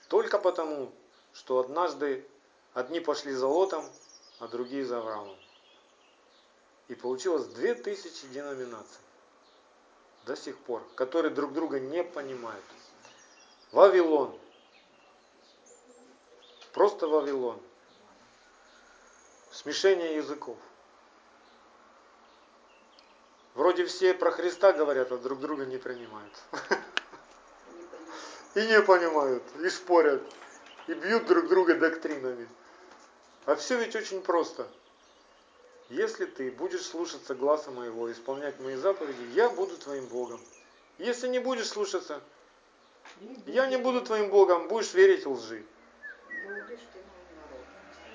Только 0.08 0.38
потому, 0.38 0.92
что 1.32 1.58
однажды 1.58 2.26
одни 2.72 3.00
пошли 3.00 3.32
за 3.32 3.46
Лотом, 3.46 3.88
а 4.38 4.48
другие 4.48 4.84
за 4.84 4.98
Авраамом. 4.98 5.36
И 6.88 6.94
получилось 6.94 7.46
две 7.46 7.74
тысячи 7.74 8.26
деноминаций 8.28 9.00
до 10.26 10.36
сих 10.36 10.58
пор, 10.58 10.82
которые 10.94 11.32
друг 11.32 11.52
друга 11.52 11.80
не 11.80 12.04
понимают. 12.04 12.64
Вавилон. 13.72 14.38
Просто 16.74 17.06
Вавилон. 17.06 17.60
Смешение 19.52 20.16
языков. 20.16 20.58
Вроде 23.54 23.86
все 23.86 24.12
про 24.12 24.32
Христа 24.32 24.72
говорят, 24.72 25.12
а 25.12 25.18
друг 25.18 25.38
друга 25.38 25.64
не 25.66 25.78
принимают. 25.78 26.32
И 28.56 28.66
не 28.66 28.82
понимают, 28.82 29.42
и 29.64 29.68
спорят, 29.68 30.22
и 30.86 30.94
бьют 30.94 31.26
друг 31.26 31.48
друга 31.48 31.74
доктринами. 31.74 32.48
А 33.46 33.56
все 33.56 33.76
ведь 33.78 33.96
очень 33.96 34.22
просто. 34.22 34.68
Если 35.88 36.24
ты 36.24 36.52
будешь 36.52 36.86
слушаться 36.86 37.34
глаза 37.34 37.72
моего, 37.72 38.12
исполнять 38.12 38.60
мои 38.60 38.76
заповеди, 38.76 39.24
я 39.34 39.50
буду 39.50 39.76
твоим 39.76 40.06
Богом. 40.06 40.40
Если 40.98 41.26
не 41.26 41.40
будешь 41.40 41.66
слушаться, 41.66 42.20
я 43.46 43.66
не 43.66 43.76
буду 43.76 44.02
твоим 44.02 44.30
Богом, 44.30 44.68
будешь 44.68 44.94
верить 44.94 45.26
лжи. 45.26 45.64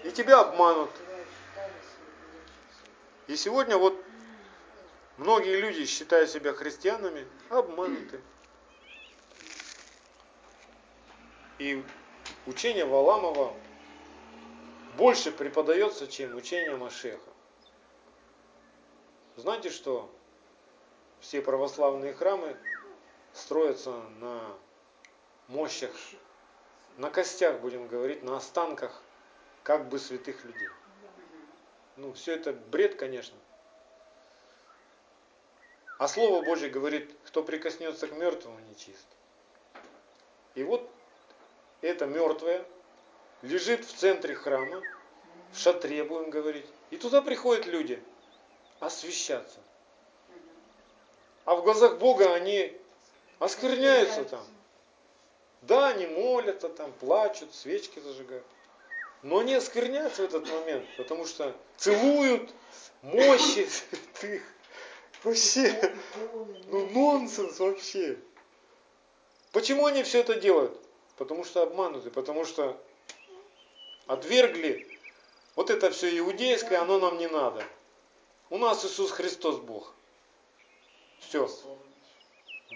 И 0.04 0.12
тебя 0.12 0.42
обманут. 0.42 0.90
И 3.28 3.36
сегодня 3.36 3.78
вот 3.78 3.96
многие 5.18 5.60
люди, 5.60 5.86
считая 5.86 6.26
себя 6.26 6.54
христианами, 6.54 7.28
обмануты. 7.50 8.22
И 11.60 11.84
учение 12.46 12.86
Валамова 12.86 13.54
больше 14.98 15.32
преподается, 15.32 16.08
чем 16.08 16.36
учение 16.36 16.76
Машеха. 16.76 17.30
Знаете 19.36 19.70
что? 19.70 20.10
Все 21.20 21.42
православные 21.42 22.14
храмы 22.14 22.58
строятся 23.34 23.92
на 24.20 24.42
мощах, 25.48 25.92
на 27.00 27.10
костях, 27.10 27.62
будем 27.62 27.88
говорить, 27.88 28.24
на 28.24 28.36
останках 28.36 29.02
как 29.64 29.88
бы 29.88 30.00
святых 30.00 30.44
людей. 30.44 30.68
Ну, 31.96 32.12
все 32.12 32.36
это 32.36 32.52
бред, 32.52 32.96
конечно. 32.96 33.38
А 35.98 36.10
Слово 36.10 36.44
Божье 36.44 36.70
говорит, 36.70 37.16
кто 37.26 37.42
прикоснется 37.42 38.08
к 38.08 38.12
мертвому, 38.12 38.60
нечист. 38.70 39.08
И 40.56 40.64
вот 40.64 40.90
это 41.82 42.06
мертвое 42.06 42.66
лежит 43.44 43.86
в 43.86 43.94
центре 43.94 44.36
храма, 44.36 44.82
в 45.54 45.58
шатре, 45.58 46.04
будем 46.04 46.30
говорить. 46.30 46.66
И 46.90 46.98
туда 46.98 47.22
приходят 47.22 47.66
люди 47.66 48.04
освещаться. 48.82 49.60
А 51.46 51.56
в 51.56 51.64
глазах 51.64 51.98
Бога 51.98 52.34
они 52.34 52.78
оскверняются 53.40 54.26
там. 54.26 54.46
Да, 55.62 55.90
они 55.90 56.08
молятся 56.08 56.70
там, 56.70 56.92
плачут, 56.94 57.54
свечки 57.54 58.00
зажигают. 58.00 58.46
Но 59.22 59.40
они 59.40 59.54
оскверняются 59.54 60.22
в 60.22 60.26
этот 60.26 60.48
момент, 60.48 60.86
потому 60.98 61.26
что 61.26 61.54
целуют 61.78 62.54
мощи 63.02 63.68
святых. 63.68 64.44
Вообще, 65.24 65.94
ну 66.68 66.88
нонсенс 66.92 67.60
вообще. 67.60 68.18
Почему 69.52 69.86
они 69.86 70.04
все 70.04 70.20
это 70.20 70.36
делают? 70.36 70.80
Потому 71.18 71.44
что 71.44 71.64
обмануты, 71.64 72.10
потому 72.10 72.46
что 72.46 72.82
отвергли 74.08 74.88
вот 75.56 75.70
это 75.70 75.92
все 75.92 76.18
иудейское, 76.18 76.80
оно 76.80 77.00
нам 77.00 77.18
не 77.18 77.28
надо. 77.28 77.66
У 78.50 78.58
нас 78.58 78.86
Иисус 78.86 79.12
Христос 79.12 79.58
Бог. 79.58 79.94
Все. 81.20 81.50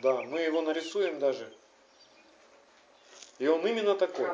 Да, 0.02 0.22
мы 0.24 0.42
его 0.42 0.62
нарисуем 0.62 1.20
даже. 1.20 1.52
И 3.40 3.48
он 3.48 3.66
именно 3.66 3.96
такой. 3.96 4.30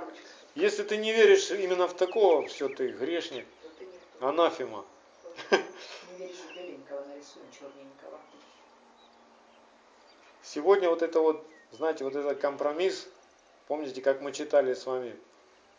Если 0.55 0.83
ты 0.83 0.97
не 0.97 1.13
веришь 1.13 1.51
именно 1.51 1.87
в 1.87 1.93
такого, 1.95 2.45
все, 2.47 2.67
ты 2.69 2.89
грешник, 2.89 3.45
анафема. 4.19 4.85
Сегодня 10.41 10.89
вот 10.89 11.03
это 11.03 11.19
вот, 11.19 11.45
знаете, 11.71 12.03
вот 12.03 12.15
этот 12.15 12.39
компромисс, 12.39 13.07
помните, 13.67 14.01
как 14.01 14.19
мы 14.21 14.31
читали 14.31 14.73
с 14.73 14.85
вами 14.87 15.15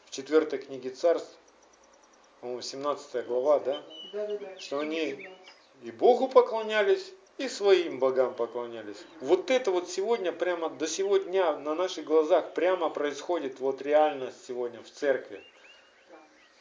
в 0.07 0.11
четвертой 0.11 0.61
книге 0.61 0.91
царств, 0.91 1.37
по-моему, 2.41 2.63
17 2.63 3.27
глава, 3.27 3.59
да? 3.59 3.83
Да, 4.13 4.27
да, 4.29 4.39
да. 4.39 4.59
Что 4.59 4.79
они 4.79 5.29
и 5.83 5.91
Богу 5.91 6.29
поклонялись, 6.29 7.13
и 7.41 7.49
своим 7.49 7.99
богам 7.99 8.35
поклонялись. 8.35 8.99
Вот 9.23 9.51
это 9.51 9.71
вот 9.71 9.91
сегодня, 9.91 10.31
прямо 10.31 10.69
до 10.69 10.87
сегодня 10.87 11.57
на 11.57 11.75
наших 11.75 12.05
глазах 12.05 12.53
прямо 12.53 12.91
происходит 12.91 13.61
вот 13.61 13.81
реальность 13.81 14.47
сегодня 14.47 14.83
в 14.83 14.91
церкви. 14.91 15.43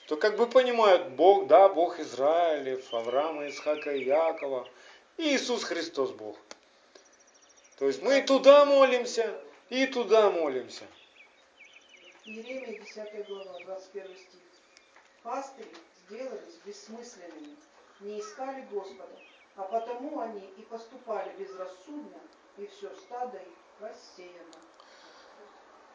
То 0.07 0.15
как 0.15 0.37
бы 0.37 0.47
понимают, 0.47 1.09
Бог, 1.09 1.47
да, 1.47 1.67
Бог 1.67 1.99
Израилев, 1.99 2.93
Авраама, 2.93 3.49
Исхака 3.49 3.93
и 3.93 4.05
Якова, 4.05 4.69
и 5.17 5.35
Иисус 5.35 5.65
Христос 5.65 6.11
Бог. 6.11 6.37
То 7.77 7.85
есть 7.85 8.01
мы 8.01 8.19
и 8.19 8.21
туда 8.21 8.63
молимся, 8.63 9.37
и 9.67 9.85
туда 9.85 10.29
молимся. 10.29 10.85
Иеремия 12.23 12.79
10 12.79 13.27
глава, 13.27 13.59
21 13.65 14.15
стих. 14.15 14.39
Пастыри 15.23 15.67
сделались 16.05 16.57
бессмысленными, 16.65 17.57
не 17.99 18.21
искали 18.21 18.65
Господа, 18.71 19.19
а 19.59 19.63
потому 19.63 20.21
они 20.21 20.49
и 20.57 20.61
поступали 20.61 21.29
безрассудно, 21.37 22.17
и 22.57 22.65
все 22.67 22.89
стадо 22.95 23.37
их 23.37 23.81
рассеяно. 23.81 24.55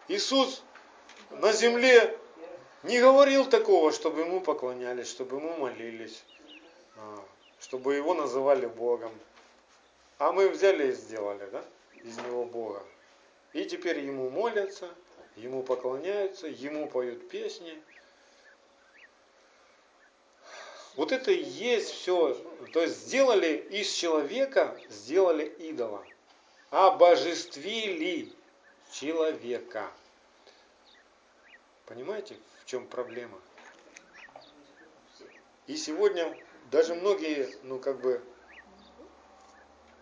Иисус 0.09 0.63
на 1.31 1.51
земле 1.53 2.19
не 2.83 3.01
говорил 3.01 3.47
такого, 3.47 3.91
чтобы 3.91 4.21
ему 4.21 4.43
поклонялись, 4.43 5.09
чтобы 5.09 5.39
ему 5.39 5.57
молились, 5.57 6.23
а, 6.99 7.25
чтобы 7.59 7.95
его 7.95 8.13
называли 8.13 8.67
Богом. 8.67 9.13
А 10.19 10.31
мы 10.33 10.51
взяли 10.51 10.89
и 10.89 10.93
сделали, 10.93 11.49
да, 11.51 11.65
из 11.95 12.19
него 12.19 12.45
Бога. 12.45 12.83
И 13.55 13.65
теперь 13.65 14.01
ему 14.01 14.29
молятся, 14.29 14.91
ему 15.37 15.63
поклоняются, 15.63 16.49
ему 16.49 16.87
поют 16.87 17.31
песни. 17.31 17.83
Вот 20.97 21.13
это 21.13 21.33
и 21.33 21.43
есть 21.43 21.91
все. 21.91 22.35
То 22.73 22.83
есть 22.83 23.07
сделали 23.07 23.57
из 23.71 23.93
человека, 23.93 24.79
сделали 24.89 25.45
идола. 25.45 26.05
Обожествили 26.71 28.33
человека. 28.93 29.91
Понимаете, 31.87 32.37
в 32.63 32.67
чем 32.67 32.87
проблема? 32.87 33.39
И 35.67 35.77
сегодня 35.77 36.37
даже 36.71 36.95
многие, 36.95 37.49
ну 37.63 37.79
как 37.79 38.01
бы, 38.01 38.23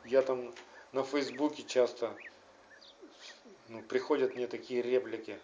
я 0.04 0.22
там 0.22 0.52
на 0.92 1.04
Фейсбуке 1.04 1.62
часто, 1.62 2.14
ну, 3.68 3.80
приходят 3.82 4.34
мне 4.34 4.46
такие 4.46 4.82
реплики. 4.82 5.38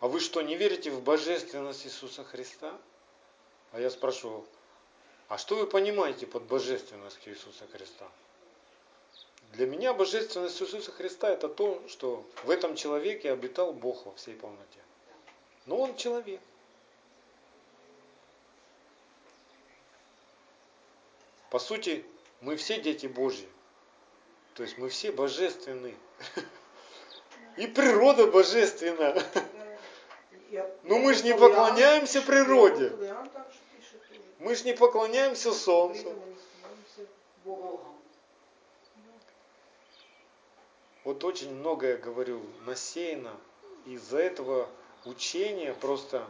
А 0.00 0.08
вы 0.08 0.20
что, 0.20 0.42
не 0.42 0.56
верите 0.56 0.90
в 0.90 1.02
божественность 1.02 1.86
Иисуса 1.86 2.24
Христа? 2.24 2.78
А 3.72 3.80
я 3.80 3.90
спрашиваю, 3.90 4.46
а 5.28 5.36
что 5.36 5.56
вы 5.56 5.66
понимаете 5.66 6.26
под 6.26 6.44
божественностью 6.44 7.32
Иисуса 7.32 7.66
Христа? 7.72 8.06
Для 9.52 9.66
меня 9.66 9.92
божественность 9.92 10.60
Иисуса 10.60 10.90
Христа 10.92 11.30
это 11.30 11.48
то, 11.48 11.82
что 11.88 12.24
в 12.44 12.50
этом 12.50 12.76
человеке 12.76 13.32
обитал 13.32 13.72
Бог 13.72 14.06
во 14.06 14.14
всей 14.14 14.34
полноте. 14.34 14.80
Но 15.66 15.76
он 15.76 15.96
человек. 15.96 16.40
По 21.50 21.58
сути, 21.58 22.04
мы 22.40 22.56
все 22.56 22.80
дети 22.80 23.06
Божьи. 23.06 23.48
То 24.54 24.62
есть 24.62 24.78
мы 24.78 24.88
все 24.88 25.12
божественны. 25.12 25.94
И 27.56 27.66
природа 27.66 28.26
божественна. 28.26 29.22
Но 30.84 30.98
мы 30.98 31.14
же 31.14 31.24
не 31.24 31.34
поклоняемся 31.34 32.22
природе. 32.22 32.92
Мы 34.38 34.54
же 34.54 34.64
не 34.64 34.72
поклоняемся 34.72 35.52
солнцу. 35.52 36.14
Вот 41.04 41.24
очень 41.24 41.54
многое, 41.54 41.96
говорю, 41.96 42.42
насеяно. 42.66 43.34
Из-за 43.86 44.18
этого 44.18 44.68
учения 45.06 45.72
просто 45.72 46.28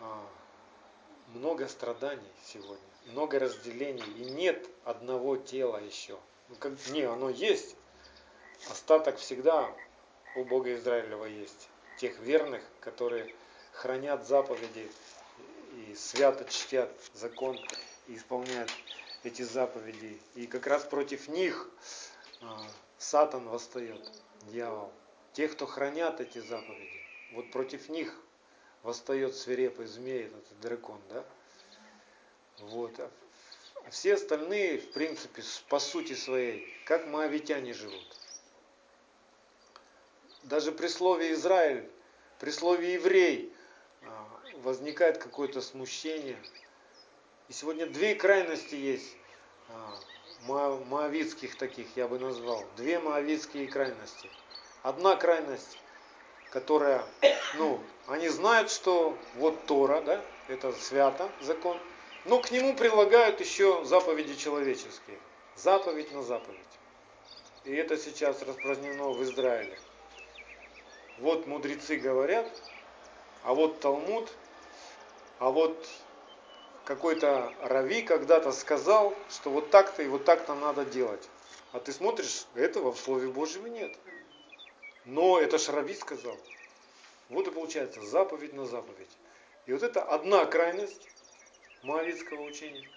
а, 0.00 0.26
много 1.28 1.68
страданий 1.68 2.32
сегодня, 2.44 2.82
много 3.06 3.38
разделений. 3.38 4.04
И 4.18 4.24
нет 4.30 4.68
одного 4.84 5.36
тела 5.36 5.76
еще. 5.76 6.18
Ну, 6.48 6.56
не, 6.88 7.02
оно 7.02 7.30
есть. 7.30 7.76
Остаток 8.70 9.18
всегда 9.18 9.72
у 10.36 10.44
Бога 10.44 10.74
Израилева 10.74 11.26
есть. 11.26 11.68
Тех 11.98 12.18
верных, 12.18 12.62
которые 12.80 13.32
хранят 13.72 14.26
заповеди 14.26 14.90
и 15.90 15.94
свято 15.94 16.44
чтят 16.44 16.90
закон 17.14 17.58
и 18.08 18.16
исполняют 18.16 18.70
эти 19.24 19.42
заповеди. 19.42 20.20
И 20.34 20.46
как 20.46 20.66
раз 20.66 20.84
против 20.84 21.28
них 21.28 21.68
а, 22.40 22.60
Сатан 22.98 23.48
восстает, 23.48 24.00
дьявол. 24.50 24.92
Тех, 25.32 25.52
кто 25.52 25.66
хранят 25.66 26.20
эти 26.20 26.38
заповеди. 26.38 27.02
Вот 27.32 27.50
против 27.50 27.88
них 27.88 28.14
восстает 28.82 29.34
свирепый 29.34 29.86
змей, 29.86 30.24
этот 30.24 30.60
дракон, 30.60 31.00
да? 31.08 31.24
Вот. 32.58 32.98
А 33.84 33.90
все 33.90 34.14
остальные, 34.14 34.78
в 34.78 34.92
принципе, 34.92 35.42
по 35.68 35.78
сути 35.78 36.14
своей, 36.14 36.66
как 36.84 37.06
моавитяне 37.06 37.72
живут. 37.72 38.18
Даже 40.44 40.72
при 40.72 40.88
слове 40.88 41.32
Израиль, 41.32 41.88
при 42.38 42.50
слове 42.50 42.94
еврей 42.94 43.48
а, 43.48 43.51
возникает 44.62 45.18
какое-то 45.18 45.60
смущение. 45.60 46.36
И 47.48 47.52
сегодня 47.52 47.86
две 47.86 48.14
крайности 48.14 48.74
есть 48.74 49.16
а, 49.68 49.98
моавитских 50.88 51.56
таких, 51.56 51.86
я 51.96 52.08
бы 52.08 52.18
назвал. 52.18 52.64
Две 52.76 52.98
моавитские 52.98 53.68
крайности. 53.68 54.28
Одна 54.82 55.16
крайность, 55.16 55.78
которая, 56.50 57.04
ну, 57.54 57.80
они 58.06 58.28
знают, 58.28 58.70
что 58.70 59.16
вот 59.36 59.66
Тора, 59.66 60.00
да, 60.00 60.24
это 60.48 60.72
свято, 60.72 61.30
закон, 61.40 61.78
но 62.24 62.40
к 62.40 62.50
нему 62.50 62.74
прилагают 62.74 63.40
еще 63.40 63.84
заповеди 63.84 64.34
человеческие. 64.34 65.18
Заповедь 65.56 66.12
на 66.12 66.22
заповедь. 66.22 66.58
И 67.64 67.72
это 67.72 67.96
сейчас 67.96 68.42
распространено 68.42 69.10
в 69.10 69.22
Израиле. 69.22 69.78
Вот 71.18 71.46
мудрецы 71.46 71.96
говорят, 71.96 72.48
а 73.44 73.54
вот 73.54 73.80
Талмуд, 73.80 74.32
а 75.42 75.50
вот 75.50 75.88
какой-то 76.84 77.52
рави 77.62 78.02
когда-то 78.02 78.52
сказал, 78.52 79.12
что 79.28 79.50
вот 79.50 79.70
так-то 79.70 80.04
и 80.04 80.06
вот 80.06 80.24
так-то 80.24 80.54
надо 80.54 80.84
делать. 80.84 81.28
А 81.72 81.80
ты 81.80 81.92
смотришь, 81.92 82.46
этого 82.54 82.92
в 82.92 83.00
Слове 83.00 83.26
Божьем 83.26 83.66
нет. 83.66 83.92
Но 85.04 85.40
это 85.40 85.58
ж 85.58 85.70
рави 85.70 85.94
сказал. 85.94 86.36
Вот 87.28 87.48
и 87.48 87.50
получается 87.50 88.00
заповедь 88.02 88.52
на 88.52 88.66
заповедь. 88.66 89.10
И 89.66 89.72
вот 89.72 89.82
это 89.82 90.00
одна 90.00 90.44
крайность, 90.46 91.08
моавитского 91.82 92.42
учения. 92.42 92.88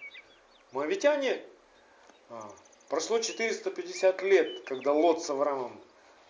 Моавитяне, 0.71 1.43
а, 2.29 2.47
прошло 2.89 3.17
450 3.17 4.21
лет, 4.21 4.65
когда 4.65 4.93
Лот 4.93 5.23
с 5.23 5.31
Авраамом 5.31 5.81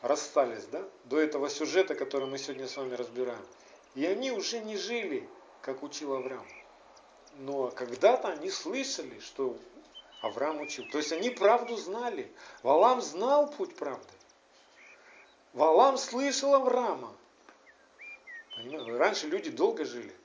расстались, 0.01 0.63
да, 0.68 0.82
до 1.03 1.20
этого 1.20 1.49
сюжета, 1.49 1.93
который 1.93 2.30
мы 2.30 2.38
сегодня 2.38 2.70
с 2.70 2.78
вами 2.78 2.93
разбираем. 2.93 3.45
И 3.95 4.05
они 4.05 4.32
уже 4.32 4.59
не 4.59 4.78
жили, 4.78 5.28
как 5.66 5.82
учил 5.82 6.13
Авраам. 6.13 6.45
Но 7.38 7.72
когда-то 7.72 8.28
они 8.28 8.51
слышали, 8.51 9.20
что 9.20 9.57
Авраам 10.22 10.61
учил. 10.61 10.88
То 10.91 10.99
есть 10.99 11.11
они 11.11 11.32
правду 11.32 11.76
знали. 11.76 12.32
Валам 12.61 13.01
знал 13.01 13.49
путь 13.49 13.76
правды. 13.76 14.13
Валам 15.53 15.97
слышал 15.97 16.53
Авраама. 16.53 17.16
Понимаете? 18.55 18.95
Раньше 18.95 19.28
люди 19.28 19.49
долго 19.49 19.86
жили. 19.86 20.16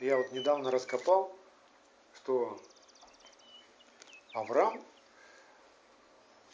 Я 0.00 0.16
вот 0.16 0.32
недавно 0.32 0.70
раскопал, 0.70 1.30
что 2.14 2.58
Авраам, 4.32 4.82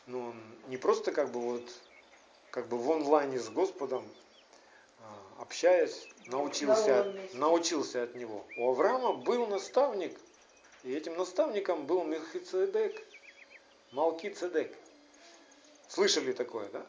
ну, 0.07 0.31
он 0.31 0.43
не 0.67 0.77
просто 0.79 1.13
как 1.13 1.31
бы 1.31 1.41
вот, 1.41 1.73
как 2.51 2.67
бы 2.67 2.77
в 2.77 2.91
онлайне 2.91 3.39
с 3.39 3.49
Господом, 3.51 4.05
общаясь, 5.39 6.09
научился, 6.27 7.13
научился 7.35 8.03
от 8.03 8.15
него. 8.15 8.45
У 8.57 8.71
Авраама 8.71 9.13
был 9.13 9.47
наставник, 9.47 10.19
и 10.83 10.95
этим 10.95 11.17
наставником 11.17 11.87
был 11.87 12.05
Мелхицедек, 12.05 13.03
Малки 13.93 14.31
Цедек. 14.31 14.77
Слышали 15.89 16.33
такое, 16.33 16.69
да? 16.71 16.85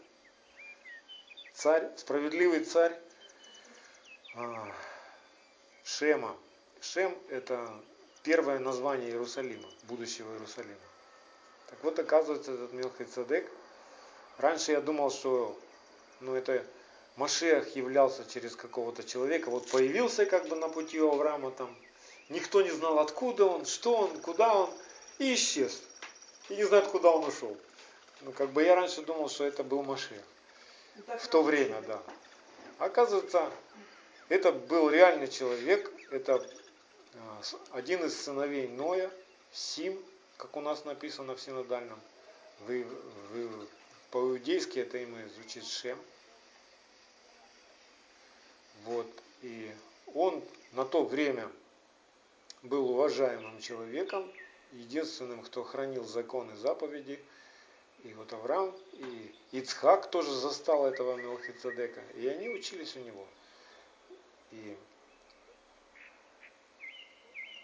Царь, 1.53 1.91
справедливый 1.97 2.63
царь 2.63 2.99
а, 4.35 4.71
Шема. 5.83 6.35
Шем– 6.81 7.17
это 7.29 7.81
первое 8.23 8.59
название 8.59 9.09
Иерусалима, 9.09 9.67
будущего 9.83 10.31
Иерусалима. 10.33 10.75
Так 11.69 11.83
вот, 11.83 11.97
оказывается, 11.99 12.53
этот 12.53 12.73
Мелхицедек, 12.73 13.49
раньше 14.37 14.71
я 14.71 14.81
думал, 14.81 15.11
что 15.11 15.57
ну, 16.19 16.35
это 16.35 16.63
Машех 17.17 17.75
являлся 17.75 18.23
через 18.25 18.55
какого-то 18.55 19.03
человека, 19.03 19.49
вот 19.49 19.69
появился 19.71 20.27
как 20.27 20.47
бы 20.47 20.55
на 20.55 20.69
пути 20.69 21.01
у 21.01 21.11
Авраама 21.11 21.49
там, 21.49 21.75
никто 22.29 22.61
не 22.61 22.69
знал, 22.69 22.99
откуда 22.99 23.45
он, 23.45 23.65
что 23.65 23.95
он, 23.97 24.19
куда 24.21 24.55
он, 24.55 24.69
и 25.17 25.33
исчез. 25.33 25.81
И 26.49 26.55
не 26.55 26.63
знает, 26.63 26.87
куда 26.87 27.09
он 27.09 27.25
ушел. 27.25 27.57
Ну, 28.21 28.31
как 28.31 28.51
бы 28.51 28.63
я 28.63 28.75
раньше 28.75 29.01
думал, 29.01 29.29
что 29.29 29.45
это 29.45 29.63
был 29.63 29.81
Машех. 29.81 30.21
В 31.19 31.27
то 31.27 31.41
время, 31.41 31.81
да. 31.81 32.01
Оказывается, 32.77 33.49
это 34.29 34.51
был 34.51 34.89
реальный 34.91 35.27
человек, 35.27 35.91
это 36.11 36.47
а, 37.15 37.41
один 37.71 38.05
из 38.05 38.19
сыновей 38.19 38.67
Ноя, 38.67 39.09
Сим, 39.51 39.99
как 40.37 40.55
у 40.55 40.61
нас 40.61 40.85
написано 40.85 41.35
в 41.35 41.41
синодальном. 41.41 41.99
Вы, 42.67 42.85
вы, 43.31 43.49
по-иудейски 44.11 44.79
это 44.79 44.99
имя 44.99 45.27
звучит 45.35 45.65
Шем. 45.65 45.97
Вот. 48.85 49.07
И 49.41 49.71
он 50.13 50.43
на 50.73 50.85
то 50.85 51.03
время 51.03 51.49
был 52.63 52.89
уважаемым 52.91 53.59
человеком, 53.59 54.31
единственным, 54.73 55.41
кто 55.41 55.63
хранил 55.63 56.05
законы 56.05 56.55
заповеди. 56.55 57.19
И 58.03 58.13
вот 58.13 58.31
Авраам 58.33 58.75
и 58.93 59.35
Ицхак 59.51 60.09
тоже 60.11 60.31
застал 60.31 60.85
этого 60.85 61.15
Мелхицедека, 61.15 62.01
и 62.15 62.27
они 62.27 62.49
учились 62.49 62.95
у 62.95 62.99
него. 62.99 63.25
И 64.51 64.77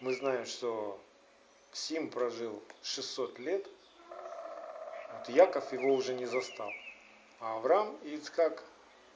мы 0.00 0.14
знаем, 0.14 0.44
что 0.44 1.00
Сим 1.72 2.10
прожил 2.10 2.62
600 2.82 3.38
лет, 3.38 3.66
вот 5.12 5.28
Яков 5.28 5.72
его 5.72 5.94
уже 5.94 6.14
не 6.14 6.26
застал. 6.26 6.70
А 7.40 7.56
Авраам 7.56 7.96
и 8.02 8.14
Ицхак 8.16 8.62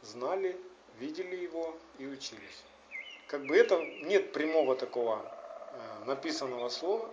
знали, 0.03 0.59
видели 0.99 1.37
его 1.37 1.77
и 1.99 2.07
учились. 2.07 2.65
Как 3.29 3.45
бы 3.47 3.57
это 3.57 3.79
нет 4.03 4.33
прямого 4.33 4.75
такого 4.77 5.23
э, 5.73 6.05
написанного 6.07 6.69
слова, 6.69 7.11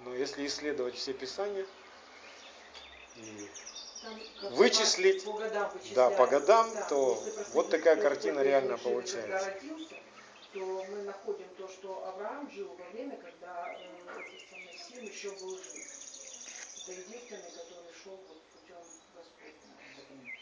но 0.00 0.14
если 0.14 0.46
исследовать 0.46 0.94
все 0.94 1.12
писания 1.12 1.66
и 3.16 3.48
Там, 4.02 4.54
вычислить, 4.54 5.24
по 5.24 5.32
годам 5.32 5.72
да, 5.94 6.10
по 6.10 6.26
годам, 6.26 6.70
да, 6.74 6.88
то 6.88 7.22
вот 7.52 7.70
такая 7.70 7.96
картина 7.96 8.40
реально 8.40 8.78
получается. 8.78 9.50
Родился, 9.50 9.96
то 10.52 10.84
мы 10.90 11.02
находим 11.02 11.48
то, 11.56 11.68
что 11.68 12.06
Авраам 12.06 12.50
жил 12.50 12.68
во 12.78 12.84
время, 12.90 13.16
когда 13.16 13.74
э, 13.74 13.88
Сим 14.76 15.04
еще 15.04 15.30
был 15.30 15.56
жив. 15.56 15.98
Это 16.82 16.92
единственный, 16.92 17.50
который 17.50 17.92
шел 18.02 18.18
вот 18.28 18.42
путем 18.52 18.76
Господня. 19.14 20.32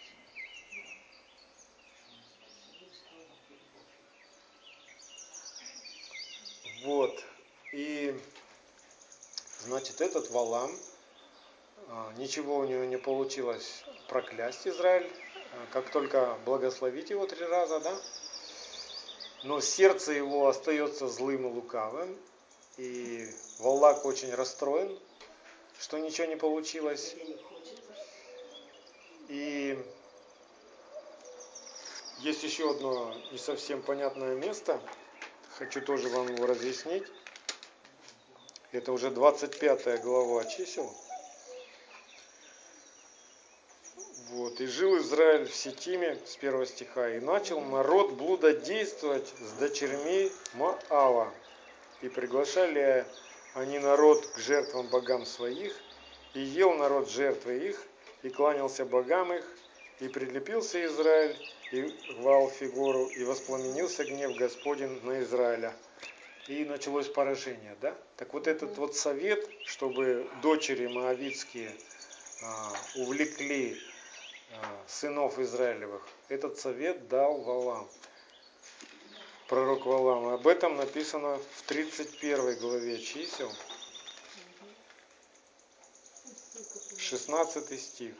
Вот. 6.84 7.22
И 7.72 8.18
значит, 9.60 10.00
этот 10.00 10.30
Валам, 10.30 10.70
а, 11.88 12.12
ничего 12.16 12.58
у 12.58 12.64
него 12.64 12.84
не 12.84 12.98
получилось 12.98 13.84
проклясть 14.08 14.66
Израиль, 14.66 15.10
а, 15.52 15.72
как 15.72 15.90
только 15.90 16.36
благословить 16.44 17.10
его 17.10 17.26
три 17.26 17.44
раза, 17.44 17.80
да? 17.80 17.96
Но 19.44 19.60
сердце 19.60 20.12
его 20.12 20.48
остается 20.48 21.08
злым 21.08 21.46
и 21.46 21.52
лукавым, 21.52 22.16
и 22.76 23.28
Валак 23.58 24.04
очень 24.04 24.34
расстроен, 24.34 24.98
что 25.78 25.98
ничего 25.98 26.26
не 26.26 26.36
получилось. 26.36 27.14
И 29.28 29.78
есть 32.18 32.42
еще 32.42 32.70
одно 32.70 33.14
не 33.32 33.38
совсем 33.38 33.82
понятное 33.82 34.34
место, 34.34 34.80
хочу 35.58 35.80
тоже 35.80 36.08
вам 36.08 36.28
его 36.28 36.46
разъяснить. 36.46 37.04
Это 38.72 38.92
уже 38.92 39.10
25 39.10 40.02
глава 40.02 40.44
чисел. 40.44 40.94
Вот. 44.30 44.60
И 44.60 44.66
жил 44.66 44.98
Израиль 44.98 45.46
в 45.46 45.54
Ситтиме 45.54 46.18
с 46.26 46.36
первого 46.36 46.66
стиха. 46.66 47.08
И 47.16 47.20
начал 47.20 47.60
народ 47.60 48.12
блудодействовать 48.12 49.28
с 49.40 49.52
дочерьми 49.52 50.30
Моава. 50.54 51.32
И 52.02 52.08
приглашали 52.08 53.06
они 53.54 53.78
народ 53.78 54.26
к 54.26 54.38
жертвам 54.38 54.88
богам 54.88 55.24
своих. 55.24 55.74
И 56.34 56.40
ел 56.40 56.74
народ 56.74 57.08
жертвы 57.08 57.68
их, 57.68 57.82
и 58.22 58.28
кланялся 58.28 58.84
богам 58.84 59.32
их. 59.32 59.44
И 60.00 60.08
прилепился 60.08 60.84
Израиль, 60.84 61.34
и 61.72 61.82
гвал 62.18 62.50
фигуру, 62.50 63.06
и 63.06 63.24
воспламенился 63.24 64.04
гнев 64.04 64.36
Господень 64.36 65.00
на 65.02 65.20
Израиля 65.22 65.74
и 66.48 66.64
началось 66.64 67.08
поражение, 67.08 67.76
да? 67.80 67.96
Так 68.16 68.32
вот 68.32 68.46
этот 68.46 68.76
вот 68.78 68.96
совет, 68.96 69.48
чтобы 69.64 70.28
дочери 70.42 70.86
моавитские 70.86 71.74
а, 72.42 72.72
увлекли 72.96 73.80
а, 74.52 74.84
сынов 74.86 75.38
Израилевых, 75.38 76.02
этот 76.28 76.58
совет 76.58 77.08
дал 77.08 77.40
Валам, 77.40 77.88
пророк 79.48 79.86
Валам. 79.86 80.28
Об 80.28 80.46
этом 80.46 80.76
написано 80.76 81.38
в 81.56 81.62
31 81.62 82.58
главе 82.58 83.00
чисел, 83.00 83.50
16 86.96 87.80
стих. 87.80 88.14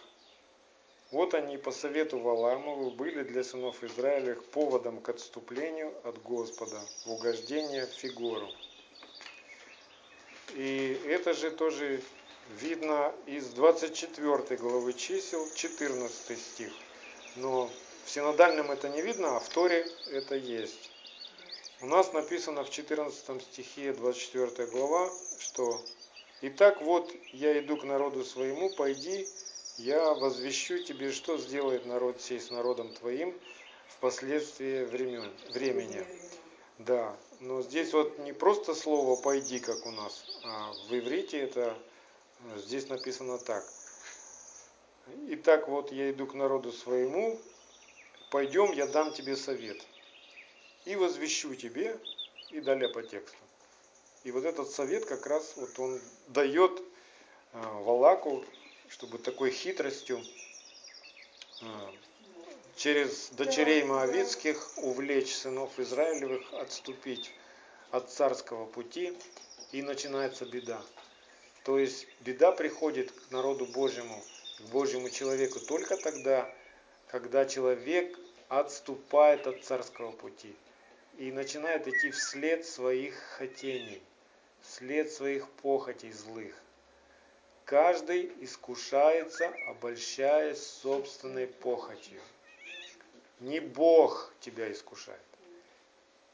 Вот 1.13 1.35
они 1.35 1.57
по 1.57 1.71
совету 1.71 2.19
Валамову 2.19 2.91
были 2.91 3.23
для 3.23 3.45
сынов 3.45 3.85
Израилевых 3.85 4.45
поводом 4.47 5.01
к 5.01 5.09
отступлению 5.09 5.95
от 6.03 6.21
Господа, 6.23 6.81
в 7.05 7.13
угождение 7.13 7.87
Фигору. 7.87 8.49
И 10.55 11.01
это 11.07 11.33
же 11.33 11.53
тоже 11.53 12.03
видно 12.61 13.15
из 13.27 13.47
24 13.51 14.57
главы 14.59 14.95
чисел, 14.95 15.49
14 15.55 16.39
стих. 16.39 16.73
Но 17.37 17.71
в 18.05 18.11
синодальном 18.11 18.73
это 18.73 18.89
не 18.89 19.01
видно, 19.01 19.37
а 19.37 19.41
в 19.41 19.49
Торе 19.51 19.87
это 20.11 20.35
есть. 20.35 20.91
У 21.83 21.87
нас 21.87 22.13
написано 22.13 22.65
в 22.65 22.71
14 22.71 23.43
стихе 23.43 23.93
24 23.93 24.69
глава, 24.71 25.09
что 25.39 25.81
«Итак 26.41 26.83
вот 26.83 27.13
я 27.33 27.59
иду 27.61 27.77
к 27.77 27.85
народу 27.85 28.25
своему, 28.25 28.75
пойди 28.75 29.29
я 29.79 30.15
возвещу 30.15 30.83
тебе, 30.83 31.13
что 31.13 31.39
сделает 31.39 31.87
народ 31.87 32.21
сей 32.21 32.41
с 32.41 32.51
народом 32.51 32.93
твоим 32.95 33.39
впоследствии 33.89 34.85
времен, 34.85 35.31
времени. 35.51 36.05
Да, 36.79 37.17
но 37.41 37.63
здесь 37.63 37.93
вот 37.93 38.19
не 38.19 38.33
просто 38.33 38.75
слово 38.75 39.21
«пойди», 39.21 39.59
как 39.59 39.85
у 39.87 39.91
нас, 39.91 40.25
а 40.45 40.73
в 40.89 40.99
иврите 40.99 41.39
это 41.39 41.77
здесь 42.57 42.89
написано 42.89 43.39
так. 43.39 43.65
Итак, 45.29 45.69
вот 45.69 45.93
я 45.93 46.11
иду 46.11 46.27
к 46.27 46.35
народу 46.35 46.73
своему, 46.73 47.39
пойдем, 48.31 48.73
я 48.73 48.87
дам 48.87 49.13
тебе 49.13 49.37
совет. 49.37 49.81
И 50.85 50.97
возвещу 50.97 51.55
тебе, 51.55 51.99
и 52.51 52.61
далее 52.61 52.89
по 52.89 53.03
тексту. 53.03 53.37
И 54.25 54.31
вот 54.33 54.45
этот 54.45 54.71
совет 54.71 55.05
как 55.05 55.27
раз 55.27 55.55
вот 55.57 55.79
он 55.79 56.01
дает 56.29 56.83
а, 57.53 57.81
Валаку 57.83 58.45
чтобы 58.89 59.19
такой 59.19 59.51
хитростью 59.51 60.23
а, 61.63 61.95
через 62.77 63.31
дочерей 63.31 63.85
Моавицких 63.85 64.79
увлечь 64.79 65.35
сынов 65.35 65.79
Израилевых 65.79 66.53
отступить 66.55 67.33
от 67.91 68.11
царского 68.11 68.67
пути, 68.67 69.17
и 69.73 69.83
начинается 69.83 70.45
беда. 70.45 70.81
То 71.65 71.79
есть 71.79 72.07
беда 72.21 72.53
приходит 72.53 73.11
к 73.11 73.31
народу 73.31 73.67
Божьему, 73.67 74.23
к 74.59 74.63
Божьему 74.71 75.11
человеку 75.11 75.61
только 75.61 75.97
тогда, 75.97 76.51
когда 77.09 77.45
человек 77.45 78.19
отступает 78.49 79.47
от 79.47 79.65
царского 79.65 80.13
пути 80.13 80.55
и 81.19 81.33
начинает 81.33 81.89
идти 81.89 82.11
вслед 82.11 82.65
своих 82.65 83.15
хотений, 83.37 84.01
вслед 84.63 85.11
своих 85.11 85.49
похотей 85.63 86.13
злых. 86.13 86.55
Каждый 87.67 88.33
искушается, 88.43 89.53
обольщаясь 89.67 90.65
собственной 90.65 91.49
похотью. 91.49 92.21
Не 93.41 93.59
Бог 93.59 94.33
тебя 94.39 94.71
искушает. 94.71 95.21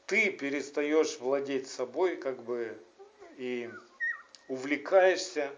Ты 0.05 0.29
перестаешь 0.31 1.17
владеть 1.17 1.67
собой, 1.67 2.17
как 2.17 2.43
бы, 2.43 2.79
и 3.37 3.67
увлекаешься 4.47 5.49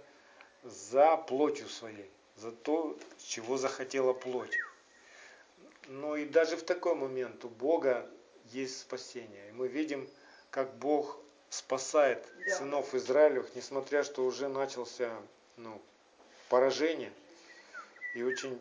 за 0.64 1.18
плотью 1.18 1.68
своей, 1.68 2.10
за 2.38 2.54
то, 2.54 2.98
чего 3.18 3.58
захотела 3.58 4.14
плоть. 4.14 4.58
Но 5.88 6.16
и 6.16 6.24
даже 6.24 6.56
в 6.56 6.64
такой 6.64 6.96
момент 6.96 7.44
у 7.44 7.50
Бога 7.50 8.10
есть 8.46 8.80
спасение. 8.80 9.50
И 9.50 9.52
мы 9.52 9.68
видим, 9.68 10.10
как 10.52 10.74
Бог 10.78 11.20
спасает 11.50 12.26
сынов 12.48 12.96
Израилевых, 12.96 13.54
несмотря 13.56 14.06
что 14.06 14.24
уже 14.24 14.48
начался 14.48 15.14
ну, 15.58 15.82
поражение. 16.50 17.12
И 18.14 18.24
очень 18.24 18.60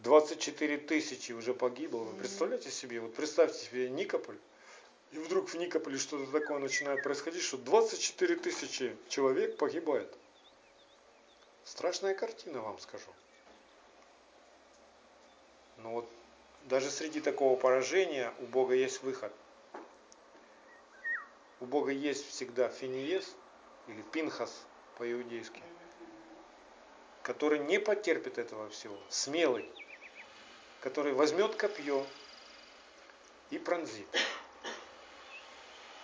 24 0.00 0.78
тысячи 0.78 1.32
уже 1.32 1.54
погибло. 1.54 2.00
Вы 2.00 2.18
представляете 2.18 2.70
себе? 2.70 3.00
Вот 3.00 3.14
представьте 3.14 3.58
себе 3.58 3.90
Никополь. 3.90 4.38
И 5.12 5.18
вдруг 5.18 5.48
в 5.50 5.54
Никополе 5.54 5.98
что-то 5.98 6.30
такое 6.32 6.58
начинает 6.58 7.02
происходить, 7.02 7.42
что 7.42 7.58
24 7.58 8.36
тысячи 8.36 8.96
человек 9.08 9.56
погибает. 9.58 10.12
Страшная 11.64 12.14
картина, 12.14 12.60
вам 12.60 12.78
скажу. 12.78 13.06
Но 15.78 15.92
вот 15.92 16.08
даже 16.64 16.90
среди 16.90 17.20
такого 17.20 17.58
поражения 17.58 18.32
у 18.40 18.46
Бога 18.46 18.74
есть 18.74 19.02
выход. 19.02 19.32
У 21.60 21.66
Бога 21.66 21.92
есть 21.92 22.26
всегда 22.28 22.68
финиес 22.68 23.36
или 23.86 24.02
пинхас 24.02 24.64
по-иудейски 24.96 25.62
который 27.22 27.60
не 27.60 27.78
потерпит 27.78 28.38
этого 28.38 28.68
всего, 28.70 28.96
смелый, 29.08 29.64
который 30.80 31.12
возьмет 31.12 31.54
копье 31.54 32.04
и 33.50 33.58
пронзит. 33.58 34.08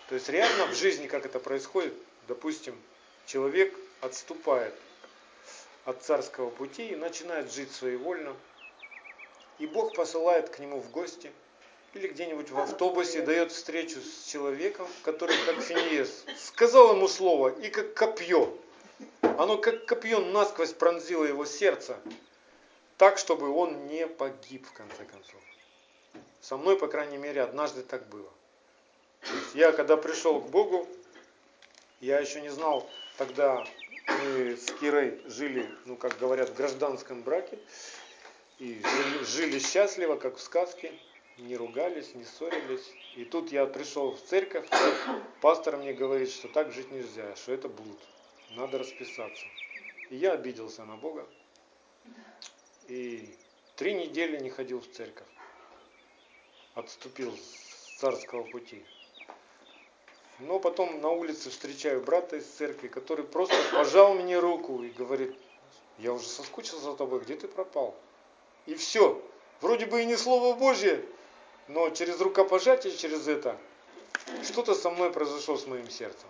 То 0.09 0.15
есть 0.15 0.28
реально 0.28 0.66
в 0.66 0.74
жизни, 0.74 1.07
как 1.07 1.27
это 1.27 1.39
происходит, 1.39 1.95
допустим, 2.28 2.81
человек 3.27 3.74
отступает 4.01 4.74
от 5.85 6.03
царского 6.03 6.51
пути 6.51 6.89
и 6.89 6.97
начинает 6.97 7.53
жить 7.53 7.73
своевольно. 7.73 8.36
И 9.59 9.66
Бог 9.66 9.95
посылает 9.95 10.51
к 10.51 10.59
нему 10.61 10.81
в 10.81 10.90
гости 10.90 11.32
или 11.95 12.09
где-нибудь 12.09 12.51
в 12.51 12.59
автобусе 12.59 13.23
дает 13.23 13.51
встречу 13.51 14.01
с 14.01 14.31
человеком, 14.31 14.86
который 15.03 15.36
как 15.47 15.61
Финиес 15.61 16.24
сказал 16.36 16.95
ему 16.95 17.09
слово 17.09 17.49
и 17.61 17.69
как 17.69 17.95
копье. 17.95 18.57
Оно 19.39 19.56
как 19.56 19.86
копье 19.86 20.19
насквозь 20.19 20.73
пронзило 20.73 21.23
его 21.23 21.44
сердце, 21.44 21.97
так, 22.97 23.19
чтобы 23.19 23.48
он 23.48 23.86
не 23.86 24.09
погиб 24.09 24.66
в 24.66 24.73
конце 24.73 25.05
концов. 25.05 25.40
Со 26.40 26.56
мной, 26.56 26.77
по 26.77 26.89
крайней 26.89 27.19
мере, 27.19 27.43
однажды 27.43 27.82
так 27.82 28.09
было. 28.09 28.28
Я 29.55 29.70
когда 29.70 29.97
пришел 29.97 30.40
к 30.40 30.51
Богу, 30.51 30.89
я 32.01 32.19
еще 32.19 32.40
не 32.40 32.48
знал 32.48 32.90
тогда 33.16 33.65
мы 34.09 34.56
с 34.56 34.73
Кирой 34.81 35.20
жили, 35.27 35.70
ну 35.85 35.94
как 35.94 36.19
говорят, 36.19 36.48
в 36.48 36.55
гражданском 36.55 37.23
браке. 37.23 37.60
И 38.59 38.82
жили, 38.82 39.24
жили 39.24 39.59
счастливо, 39.60 40.16
как 40.16 40.39
в 40.39 40.40
сказке. 40.40 40.93
Не 41.36 41.56
ругались, 41.56 42.12
не 42.16 42.24
ссорились. 42.24 42.93
И 43.15 43.24
тут 43.24 43.52
я 43.52 43.66
пришел 43.66 44.16
в 44.16 44.20
церковь, 44.20 44.66
и 44.66 45.40
пастор 45.40 45.77
мне 45.77 45.93
говорит, 45.93 46.32
что 46.32 46.48
так 46.48 46.73
жить 46.73 46.90
нельзя, 46.90 47.36
что 47.36 47.52
это 47.52 47.69
блуд. 47.69 48.01
Надо 48.50 48.78
расписаться. 48.78 49.46
И 50.10 50.16
я 50.16 50.32
обиделся 50.32 50.84
на 50.84 50.96
Бога. 50.96 51.26
И 52.88 53.28
три 53.76 53.94
недели 53.94 54.40
не 54.40 54.50
ходил 54.50 54.80
в 54.80 54.88
церковь. 54.88 55.26
Отступил 56.74 57.36
с 57.36 57.98
царского 57.98 58.44
пути. 58.44 58.82
Но 60.38 60.60
потом 60.60 61.00
на 61.00 61.10
улице 61.10 61.50
встречаю 61.50 62.00
брата 62.02 62.36
из 62.36 62.46
церкви, 62.46 62.88
который 62.88 63.24
просто 63.24 63.56
пожал 63.72 64.14
мне 64.14 64.38
руку 64.38 64.82
и 64.82 64.90
говорит, 64.90 65.36
я 65.98 66.12
уже 66.12 66.26
соскучился 66.26 66.80
за 66.80 66.94
тобой, 66.94 67.20
где 67.20 67.34
ты 67.34 67.48
пропал? 67.48 67.96
И 68.66 68.74
все. 68.74 69.20
Вроде 69.60 69.86
бы 69.86 70.02
и 70.02 70.06
не 70.06 70.16
Слово 70.16 70.54
Божье, 70.56 71.04
но 71.66 71.90
через 71.90 72.20
рукопожатие, 72.20 72.96
через 72.96 73.26
это, 73.26 73.58
что-то 74.44 74.74
со 74.74 74.90
мной 74.90 75.12
произошло 75.12 75.56
с 75.56 75.66
моим 75.66 75.90
сердцем. 75.90 76.28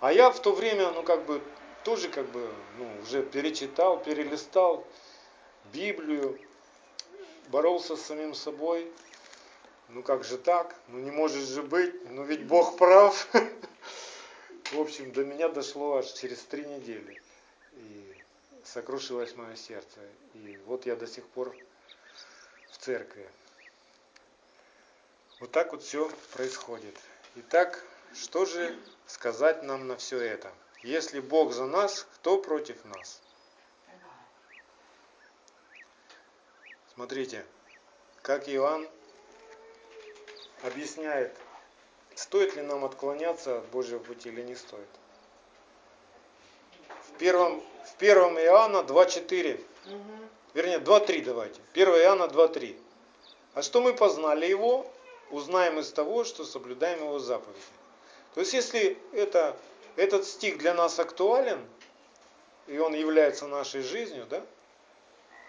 А 0.00 0.12
я 0.12 0.30
в 0.30 0.40
то 0.40 0.52
время, 0.52 0.90
ну 0.90 1.02
как 1.02 1.24
бы, 1.24 1.40
тоже 1.84 2.08
как 2.08 2.26
бы, 2.30 2.50
ну, 2.78 3.02
уже 3.02 3.22
перечитал, 3.22 4.02
перелистал 4.02 4.86
Библию, 5.72 6.38
боролся 7.48 7.96
с 7.96 8.02
самим 8.02 8.34
собой, 8.34 8.90
ну 9.88 10.02
как 10.02 10.24
же 10.24 10.36
так? 10.36 10.74
Ну 10.88 10.98
не 10.98 11.10
может 11.10 11.42
же 11.42 11.62
быть, 11.62 12.10
ну 12.10 12.24
ведь 12.24 12.44
Бог 12.46 12.76
прав. 12.76 13.28
В 14.72 14.80
общем, 14.80 15.12
до 15.12 15.24
меня 15.24 15.48
дошло 15.48 15.96
аж 15.96 16.12
через 16.12 16.42
три 16.42 16.64
недели. 16.64 17.20
И 17.74 18.14
сокрушилось 18.64 19.36
мое 19.36 19.54
сердце. 19.54 20.00
И 20.34 20.58
вот 20.66 20.86
я 20.86 20.96
до 20.96 21.06
сих 21.06 21.24
пор 21.26 21.54
в 22.72 22.78
церкви. 22.78 23.28
Вот 25.38 25.52
так 25.52 25.72
вот 25.72 25.82
все 25.82 26.10
происходит. 26.32 26.96
Итак, 27.36 27.84
что 28.20 28.44
же 28.44 28.78
сказать 29.06 29.62
нам 29.62 29.86
на 29.86 29.96
все 29.96 30.18
это? 30.18 30.52
Если 30.82 31.20
Бог 31.20 31.52
за 31.52 31.66
нас, 31.66 32.06
кто 32.14 32.38
против 32.38 32.84
нас? 32.84 33.20
Смотрите, 36.94 37.44
как 38.22 38.48
Иоанн 38.48 38.88
объясняет, 40.62 41.36
стоит 42.14 42.56
ли 42.56 42.62
нам 42.62 42.84
отклоняться 42.84 43.58
от 43.58 43.66
Божьего 43.66 43.98
пути 43.98 44.30
или 44.30 44.42
не 44.42 44.54
стоит. 44.54 44.88
В 47.02 47.18
первом, 47.18 47.62
в 47.84 47.94
первом 47.96 48.38
Иоанна 48.38 48.78
2.4, 48.78 49.64
угу. 49.86 50.02
вернее 50.54 50.78
2.3 50.78 51.24
давайте. 51.24 51.60
1 51.74 51.88
Иоанна 51.88 52.24
2.3. 52.24 52.80
А 53.54 53.62
что 53.62 53.80
мы 53.80 53.94
познали 53.94 54.46
его, 54.46 54.90
узнаем 55.30 55.78
из 55.78 55.92
того, 55.92 56.24
что 56.24 56.44
соблюдаем 56.44 57.00
его 57.00 57.18
заповеди. 57.18 57.60
То 58.36 58.42
есть 58.42 58.52
если 58.52 58.96
это, 59.12 59.56
этот 59.96 60.24
стих 60.24 60.58
для 60.58 60.74
нас 60.74 61.00
актуален, 61.00 61.66
и 62.68 62.78
он 62.78 62.94
является 62.94 63.48
нашей 63.48 63.82
жизнью, 63.82 64.26
да, 64.30 64.40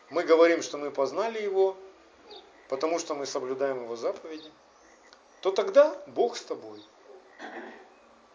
мы 0.10 0.24
говорим, 0.24 0.64
что 0.64 0.80
мы 0.80 0.90
познали 0.90 1.40
его, 1.40 1.78
потому 2.68 2.98
что 2.98 3.14
мы 3.14 3.28
соблюдаем 3.28 3.84
его 3.84 3.96
заповеди 3.96 4.50
то 5.42 5.52
тогда 5.52 5.96
Бог 6.08 6.36
с 6.36 6.42
тобой. 6.42 6.82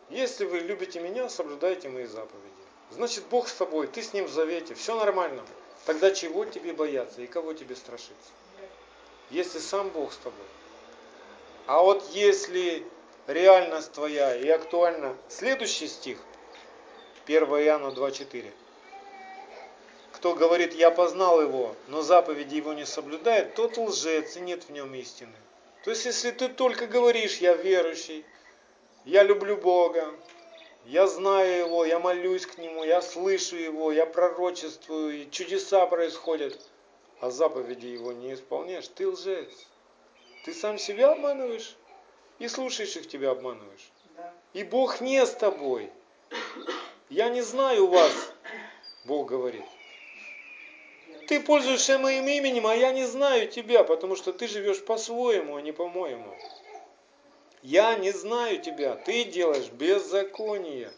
Если 0.08 0.44
вы 0.44 0.60
любите 0.60 1.00
меня, 1.00 1.28
соблюдайте 1.28 1.88
мои 1.88 2.06
заповеди. 2.06 2.48
Значит, 2.90 3.24
Бог 3.30 3.48
с 3.48 3.54
тобой, 3.54 3.86
ты 3.86 4.02
с 4.02 4.12
ним 4.12 4.26
в 4.26 4.30
завете, 4.30 4.74
все 4.74 4.96
нормально. 4.96 5.42
Тогда 5.86 6.10
чего 6.12 6.44
тебе 6.44 6.72
бояться 6.72 7.22
и 7.22 7.26
кого 7.26 7.54
тебе 7.54 7.74
страшиться? 7.74 8.30
Если 9.30 9.58
сам 9.58 9.88
Бог 9.90 10.12
с 10.12 10.16
тобой. 10.16 10.46
А 11.66 11.82
вот 11.82 12.08
если 12.12 12.86
реальность 13.26 13.92
твоя 13.92 14.34
и 14.34 14.48
актуально 14.48 15.16
следующий 15.28 15.86
стих, 15.86 16.18
1 17.26 17.42
Иоанна 17.44 17.88
2.4. 17.88 18.50
Кто 20.12 20.34
говорит, 20.34 20.74
я 20.74 20.90
познал 20.90 21.40
его, 21.40 21.74
но 21.88 22.02
заповеди 22.02 22.56
его 22.56 22.72
не 22.72 22.86
соблюдает, 22.86 23.54
тот 23.54 23.76
лжец 23.76 24.36
и 24.36 24.40
нет 24.40 24.64
в 24.64 24.70
нем 24.70 24.94
истины. 24.94 25.34
То 25.84 25.90
есть, 25.90 26.04
если 26.04 26.30
ты 26.30 26.48
только 26.48 26.86
говоришь, 26.86 27.38
я 27.38 27.54
верующий, 27.54 28.24
я 29.04 29.24
люблю 29.24 29.56
Бога, 29.56 30.14
я 30.86 31.06
знаю 31.06 31.66
Его, 31.66 31.84
я 31.84 31.98
молюсь 31.98 32.46
к 32.46 32.58
Нему, 32.58 32.84
я 32.84 33.02
слышу 33.02 33.56
Его, 33.56 33.90
я 33.90 34.06
пророчествую, 34.06 35.22
и 35.22 35.30
чудеса 35.30 35.86
происходят, 35.86 36.60
а 37.20 37.30
заповеди 37.30 37.86
Его 37.86 38.12
не 38.12 38.34
исполняешь, 38.34 38.88
ты 38.88 39.08
лжец. 39.08 39.50
Ты 40.44 40.52
сам 40.52 40.78
себя 40.78 41.12
обманываешь 41.12 41.76
и 42.38 42.48
слушающих 42.48 43.08
тебя 43.08 43.30
обманываешь. 43.30 43.90
И 44.52 44.64
Бог 44.64 45.00
не 45.00 45.24
с 45.24 45.30
тобой. 45.30 45.90
Я 47.08 47.28
не 47.28 47.42
знаю 47.42 47.86
вас, 47.86 48.32
Бог 49.04 49.28
говорит. 49.28 49.64
Ты 51.28 51.40
пользуешься 51.40 51.98
моим 51.98 52.26
именем, 52.26 52.66
а 52.66 52.74
я 52.74 52.92
не 52.92 53.06
знаю 53.06 53.48
тебя, 53.48 53.84
потому 53.84 54.16
что 54.16 54.32
ты 54.32 54.48
живешь 54.48 54.84
по-своему, 54.84 55.56
а 55.56 55.62
не 55.62 55.72
по-моему. 55.72 56.36
Я 57.62 57.94
не 57.94 58.10
знаю 58.10 58.60
тебя, 58.60 58.96
ты 58.96 59.24
делаешь 59.24 59.70
беззаконие. 59.70 60.92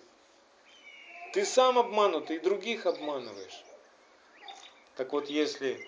Ты 1.32 1.44
сам 1.44 1.78
обманут 1.78 2.30
и 2.30 2.38
других 2.38 2.86
обманываешь. 2.86 3.64
Так 4.96 5.12
вот, 5.12 5.28
если 5.28 5.86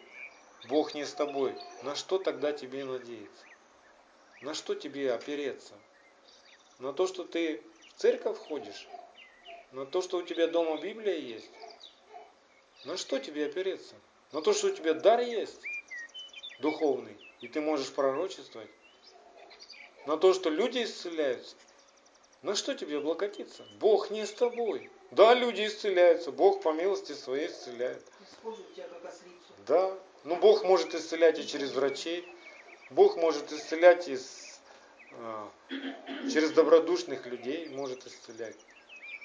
Бог 0.69 0.95
не 0.95 1.07
с 1.07 1.13
тобой, 1.13 1.55
на 1.83 1.95
что 1.95 2.19
тогда 2.19 2.53
тебе 2.53 2.85
надеяться? 2.85 3.46
На 4.43 4.55
что 4.55 4.75
тебе 4.75 5.13
опереться? 5.13 5.75
На 6.79 6.93
то, 6.93 7.07
что 7.07 7.25
ты 7.25 7.63
в 7.95 8.01
церковь 8.01 8.37
ходишь? 8.37 8.87
На 9.73 9.87
то, 9.87 10.03
что 10.03 10.19
у 10.19 10.23
тебя 10.23 10.47
дома 10.47 10.81
Библия 10.81 11.17
есть? 11.17 11.51
На 12.85 12.97
что 12.97 13.19
тебе 13.19 13.47
опереться? 13.47 13.95
Но 14.33 14.41
то, 14.43 14.53
что 14.53 14.69
у 14.69 14.71
тебя 14.71 14.93
дар 14.93 15.21
есть, 15.21 15.61
духовный, 16.61 17.17
и 17.41 17.49
ты 17.49 17.61
можешь 17.61 17.93
пророчествовать, 17.93 18.69
на 20.07 20.17
то, 20.17 20.35
что 20.35 20.51
люди 20.51 20.85
исцеляются, 20.85 21.57
на 22.43 22.55
что 22.55 22.75
тебе 22.75 22.99
облокотиться? 22.99 23.65
Бог 23.81 24.11
не 24.11 24.27
с 24.27 24.33
тобой. 24.33 24.91
Да, 25.11 25.35
люди 25.35 25.67
исцеляются, 25.67 26.31
Бог 26.31 26.63
по 26.63 26.73
милости 26.73 27.13
своей 27.13 27.49
исцеляет. 27.49 28.05
Да, 29.67 29.97
но 30.25 30.37
Бог 30.37 30.65
может 30.65 30.95
исцелять 30.95 31.39
и 31.39 31.47
через 31.47 31.73
врачей, 31.73 32.29
Бог 32.91 33.17
может 33.17 33.51
исцелять 33.51 34.07
из, 34.09 34.61
а, 35.13 35.51
через 36.33 36.53
добродушных 36.53 37.27
людей, 37.27 37.69
может 37.71 38.07
исцелять. 38.07 38.57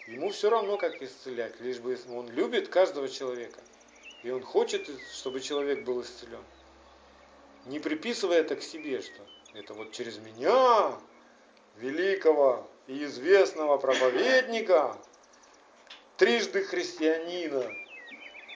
Ему 0.07 0.29
все 0.31 0.49
равно, 0.49 0.77
как 0.77 1.01
исцелять, 1.01 1.59
лишь 1.61 1.79
бы 1.79 1.97
он 2.09 2.27
любит 2.31 2.69
каждого 2.69 3.07
человека. 3.07 3.59
И 4.23 4.31
он 4.31 4.41
хочет, 4.41 4.89
чтобы 5.13 5.41
человек 5.41 5.83
был 5.83 6.01
исцелен. 6.01 6.43
Не 7.65 7.79
приписывая 7.79 8.39
это 8.39 8.55
к 8.55 8.63
себе, 8.63 9.01
что 9.01 9.21
это 9.53 9.75
вот 9.75 9.91
через 9.91 10.17
меня, 10.17 10.97
великого 11.77 12.67
и 12.87 13.03
известного 13.03 13.77
проповедника, 13.77 14.97
трижды 16.17 16.63
христианина, 16.63 17.63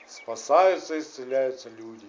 спасаются, 0.07 0.97
исцеляются 0.97 1.69
люди. 1.69 2.07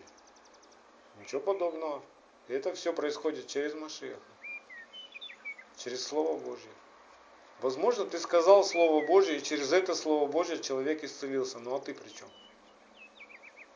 Ничего 1.21 1.41
подобного. 1.43 2.03
Это 2.49 2.75
все 2.75 2.93
происходит 2.93 3.49
через 3.49 3.75
Машеха, 3.75 4.21
через 5.77 6.07
Слово 6.07 6.39
Божье. 6.39 6.71
Возможно, 7.61 8.05
ты 8.05 8.19
сказал 8.19 8.63
Слово 8.63 9.05
Божье, 9.05 9.39
и 9.39 9.43
через 9.43 9.73
это 9.73 9.95
Слово 9.95 10.31
Божье 10.31 10.61
человек 10.61 11.03
исцелился. 11.03 11.59
Ну 11.59 11.75
а 11.75 11.81
ты 11.81 11.95
при 11.95 12.09
чем? 12.09 12.29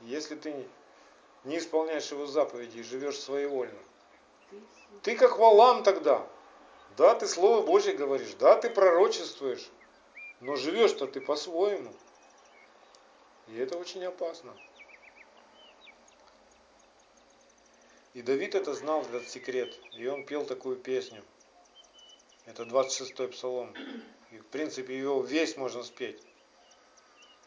Если 0.02 0.36
ты 0.36 0.66
не 1.44 1.58
исполняешь 1.58 2.10
его 2.10 2.26
заповеди 2.26 2.78
и 2.78 2.82
живешь 2.82 3.18
своевольно, 3.18 3.78
Ты 5.02 5.16
как 5.16 5.38
Валам 5.38 5.82
тогда. 5.82 6.26
Да, 6.96 7.14
ты 7.14 7.26
Слово 7.26 7.64
Божье 7.64 7.94
говоришь, 7.94 8.34
да, 8.38 8.56
ты 8.56 8.68
пророчествуешь, 8.68 9.70
но 10.40 10.56
живешь-то 10.56 11.06
ты 11.06 11.20
по-своему. 11.20 11.92
И 13.48 13.56
это 13.58 13.78
очень 13.78 14.04
опасно. 14.04 14.52
И 18.14 18.22
Давид 18.22 18.54
это 18.54 18.74
знал, 18.74 19.02
этот 19.02 19.28
секрет. 19.28 19.76
И 19.92 20.06
он 20.06 20.24
пел 20.24 20.44
такую 20.44 20.76
песню. 20.76 21.22
Это 22.46 22.64
26-й 22.64 23.28
псалом. 23.28 23.74
И 24.32 24.38
в 24.38 24.46
принципе 24.46 24.98
его 24.98 25.22
весь 25.22 25.56
можно 25.56 25.82
спеть. 25.84 26.20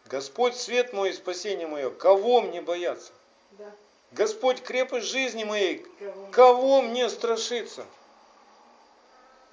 Господь 0.06 0.56
свет 0.56 0.94
мой 0.94 1.12
и 1.12 1.14
спасение 1.14 1.68
мое, 1.68 1.90
кого 1.90 2.42
мне 2.42 2.62
бояться? 2.62 3.12
Да. 3.52 3.74
Господь 4.12 4.62
крепость 4.62 5.08
жизни 5.08 5.44
моей, 5.44 5.86
Кого? 6.00 6.28
кого 6.28 6.82
мне 6.82 7.10
страшиться? 7.10 7.86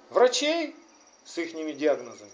Врачей 0.09 0.75
с 1.25 1.37
их 1.37 1.53
диагнозами? 1.77 2.31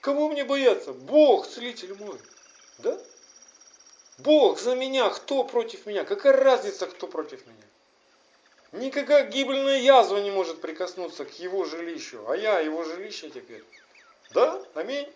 Кого 0.00 0.28
мне 0.28 0.44
бояться? 0.44 0.92
Бог, 0.92 1.48
целитель 1.48 1.94
мой. 1.94 2.18
Да? 2.78 3.00
Бог 4.22 4.60
за 4.60 4.74
меня, 4.74 5.10
кто 5.10 5.44
против 5.44 5.86
меня? 5.86 6.04
Какая 6.04 6.32
разница, 6.32 6.86
кто 6.86 7.06
против 7.06 7.44
меня? 7.46 7.66
Никакая 8.72 9.26
гибельная 9.26 9.78
язва 9.78 10.18
не 10.18 10.30
может 10.30 10.60
прикоснуться 10.60 11.24
к 11.24 11.38
его 11.38 11.64
жилищу, 11.64 12.24
а 12.28 12.36
я 12.36 12.60
его 12.60 12.84
жилище 12.84 13.30
теперь. 13.30 13.64
Да? 14.30 14.62
Аминь. 14.74 15.08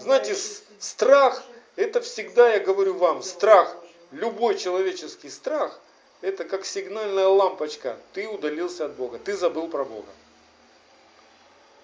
Знаете, 0.00 0.34
страх, 0.80 1.42
это 1.76 2.00
всегда, 2.00 2.54
я 2.54 2.60
говорю 2.60 2.94
вам, 2.94 3.22
страх, 3.22 3.76
любой 4.10 4.56
человеческий 4.58 5.30
страх, 5.30 5.78
это 6.22 6.44
как 6.44 6.64
сигнальная 6.64 7.28
лампочка. 7.28 7.96
Ты 8.14 8.26
удалился 8.26 8.86
от 8.86 8.94
Бога, 8.94 9.18
ты 9.18 9.36
забыл 9.36 9.68
про 9.68 9.84
Бога. 9.84 10.10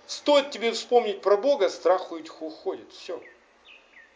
Стоит 0.06 0.50
тебе 0.50 0.72
вспомнить 0.72 1.20
про 1.20 1.36
Бога, 1.36 1.68
страх 1.68 2.10
уходит. 2.10 2.90
Все. 2.92 3.22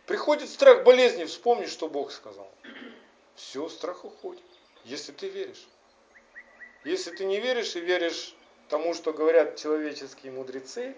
Приходит 0.09 0.49
страх 0.49 0.85
болезни, 0.85 1.25
вспомни, 1.25 1.67
что 1.67 1.87
Бог 1.87 2.13
сказал. 2.13 2.51
Все, 3.37 3.69
страх 3.69 4.07
уходит. 4.07 4.43
Если 4.85 5.13
ты 5.13 5.29
веришь. 5.29 5.69
Если 6.83 7.11
ты 7.11 7.27
не 7.27 7.41
веришь 7.41 7.77
и 7.77 7.81
веришь 7.81 8.35
тому, 8.71 8.95
что 8.95 9.13
говорят 9.13 9.57
человеческие 9.57 10.33
мудрецы, 10.33 10.97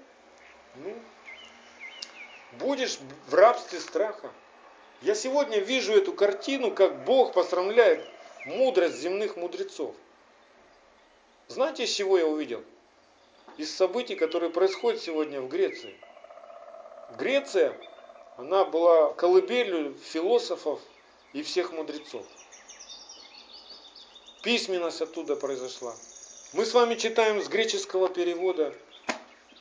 ну, 0.76 0.94
будешь 2.52 3.00
в 3.26 3.34
рабстве 3.34 3.80
страха. 3.80 4.30
Я 5.02 5.16
сегодня 5.16 5.58
вижу 5.58 5.92
эту 5.92 6.12
картину, 6.12 6.70
как 6.72 7.04
Бог 7.04 7.32
посрамляет 7.32 8.08
мудрость 8.46 8.98
земных 8.98 9.36
мудрецов. 9.36 9.96
Знаете, 11.48 11.82
из 11.82 11.90
чего 11.90 12.16
я 12.16 12.28
увидел? 12.28 12.62
Из 13.56 13.74
событий, 13.74 14.14
которые 14.14 14.50
происходят 14.50 15.02
сегодня 15.02 15.40
в 15.40 15.48
Греции. 15.48 15.98
Греция, 17.18 17.76
она 18.40 18.64
была 18.64 19.12
колыбелью 19.12 19.94
философов 20.02 20.80
и 21.34 21.42
всех 21.42 21.72
мудрецов. 21.72 22.24
Письменность 24.42 25.02
оттуда 25.02 25.36
произошла. 25.36 25.94
Мы 26.54 26.64
с 26.64 26.72
вами 26.72 26.94
читаем 26.94 27.42
с 27.42 27.48
греческого 27.48 28.08
перевода 28.08 28.74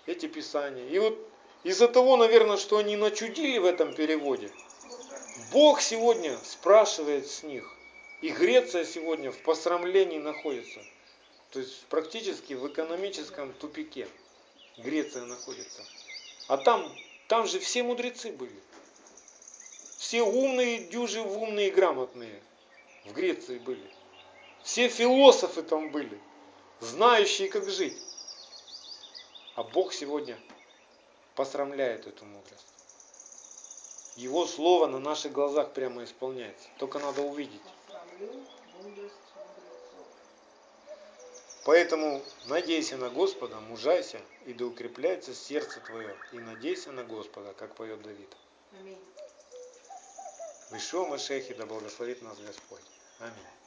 эти 0.05 0.27
писания. 0.27 0.87
И 0.87 0.97
вот 0.97 1.19
из-за 1.63 1.89
того, 1.89 2.15
наверное, 2.15 2.55
что 2.55 2.77
они 2.77 2.95
начудили 2.95 3.57
в 3.57 3.65
этом 3.65 3.93
переводе, 3.93 4.49
Бог 5.51 5.81
сегодня 5.81 6.37
спрашивает 6.45 7.27
с 7.27 7.43
них. 7.43 7.69
И 8.21 8.29
Греция 8.29 8.85
сегодня 8.85 9.31
в 9.33 9.39
посрамлении 9.39 10.19
находится. 10.19 10.79
То 11.51 11.59
есть 11.59 11.85
практически 11.87 12.53
в 12.53 12.65
экономическом 12.65 13.51
тупике 13.53 14.07
Греция 14.77 15.25
находится. 15.25 15.83
А 16.47 16.55
там, 16.55 16.89
там 17.27 17.45
же 17.45 17.59
все 17.59 17.83
мудрецы 17.83 18.31
были. 18.31 18.55
Все 19.99 20.23
умные, 20.23 20.79
дюжи 20.85 21.21
умные 21.21 21.67
и 21.67 21.71
грамотные 21.71 22.41
в 23.03 23.11
Греции 23.11 23.59
были. 23.59 23.83
Все 24.63 24.87
философы 24.87 25.61
там 25.61 25.91
были, 25.91 26.17
знающие, 26.79 27.49
как 27.49 27.69
жить. 27.69 27.97
А 29.55 29.63
Бог 29.63 29.91
сегодня 29.91 30.39
посрамляет 31.35 32.07
эту 32.07 32.23
мудрость. 32.23 32.65
Его 34.15 34.47
слово 34.47 34.87
на 34.87 34.99
наших 34.99 35.33
глазах 35.33 35.73
прямо 35.73 36.05
исполняется. 36.05 36.69
Только 36.77 36.99
надо 36.99 37.21
увидеть. 37.21 37.61
Поэтому 41.65 42.23
надейся 42.45 42.95
на 42.95 43.09
Господа, 43.09 43.59
мужайся, 43.59 44.21
и 44.45 44.53
да 44.53 44.65
укрепляется 44.65 45.35
сердце 45.35 45.81
твое, 45.81 46.15
и 46.31 46.39
надейся 46.39 46.93
на 46.93 47.03
Господа, 47.03 47.53
как 47.53 47.75
поет 47.75 48.01
Давид. 48.01 48.33
Аминь. 48.79 48.97
Вышел 50.69 51.07
Машехи, 51.07 51.53
да 51.55 51.65
благословит 51.65 52.21
нас 52.21 52.37
Господь. 52.37 52.83
Аминь. 53.19 53.58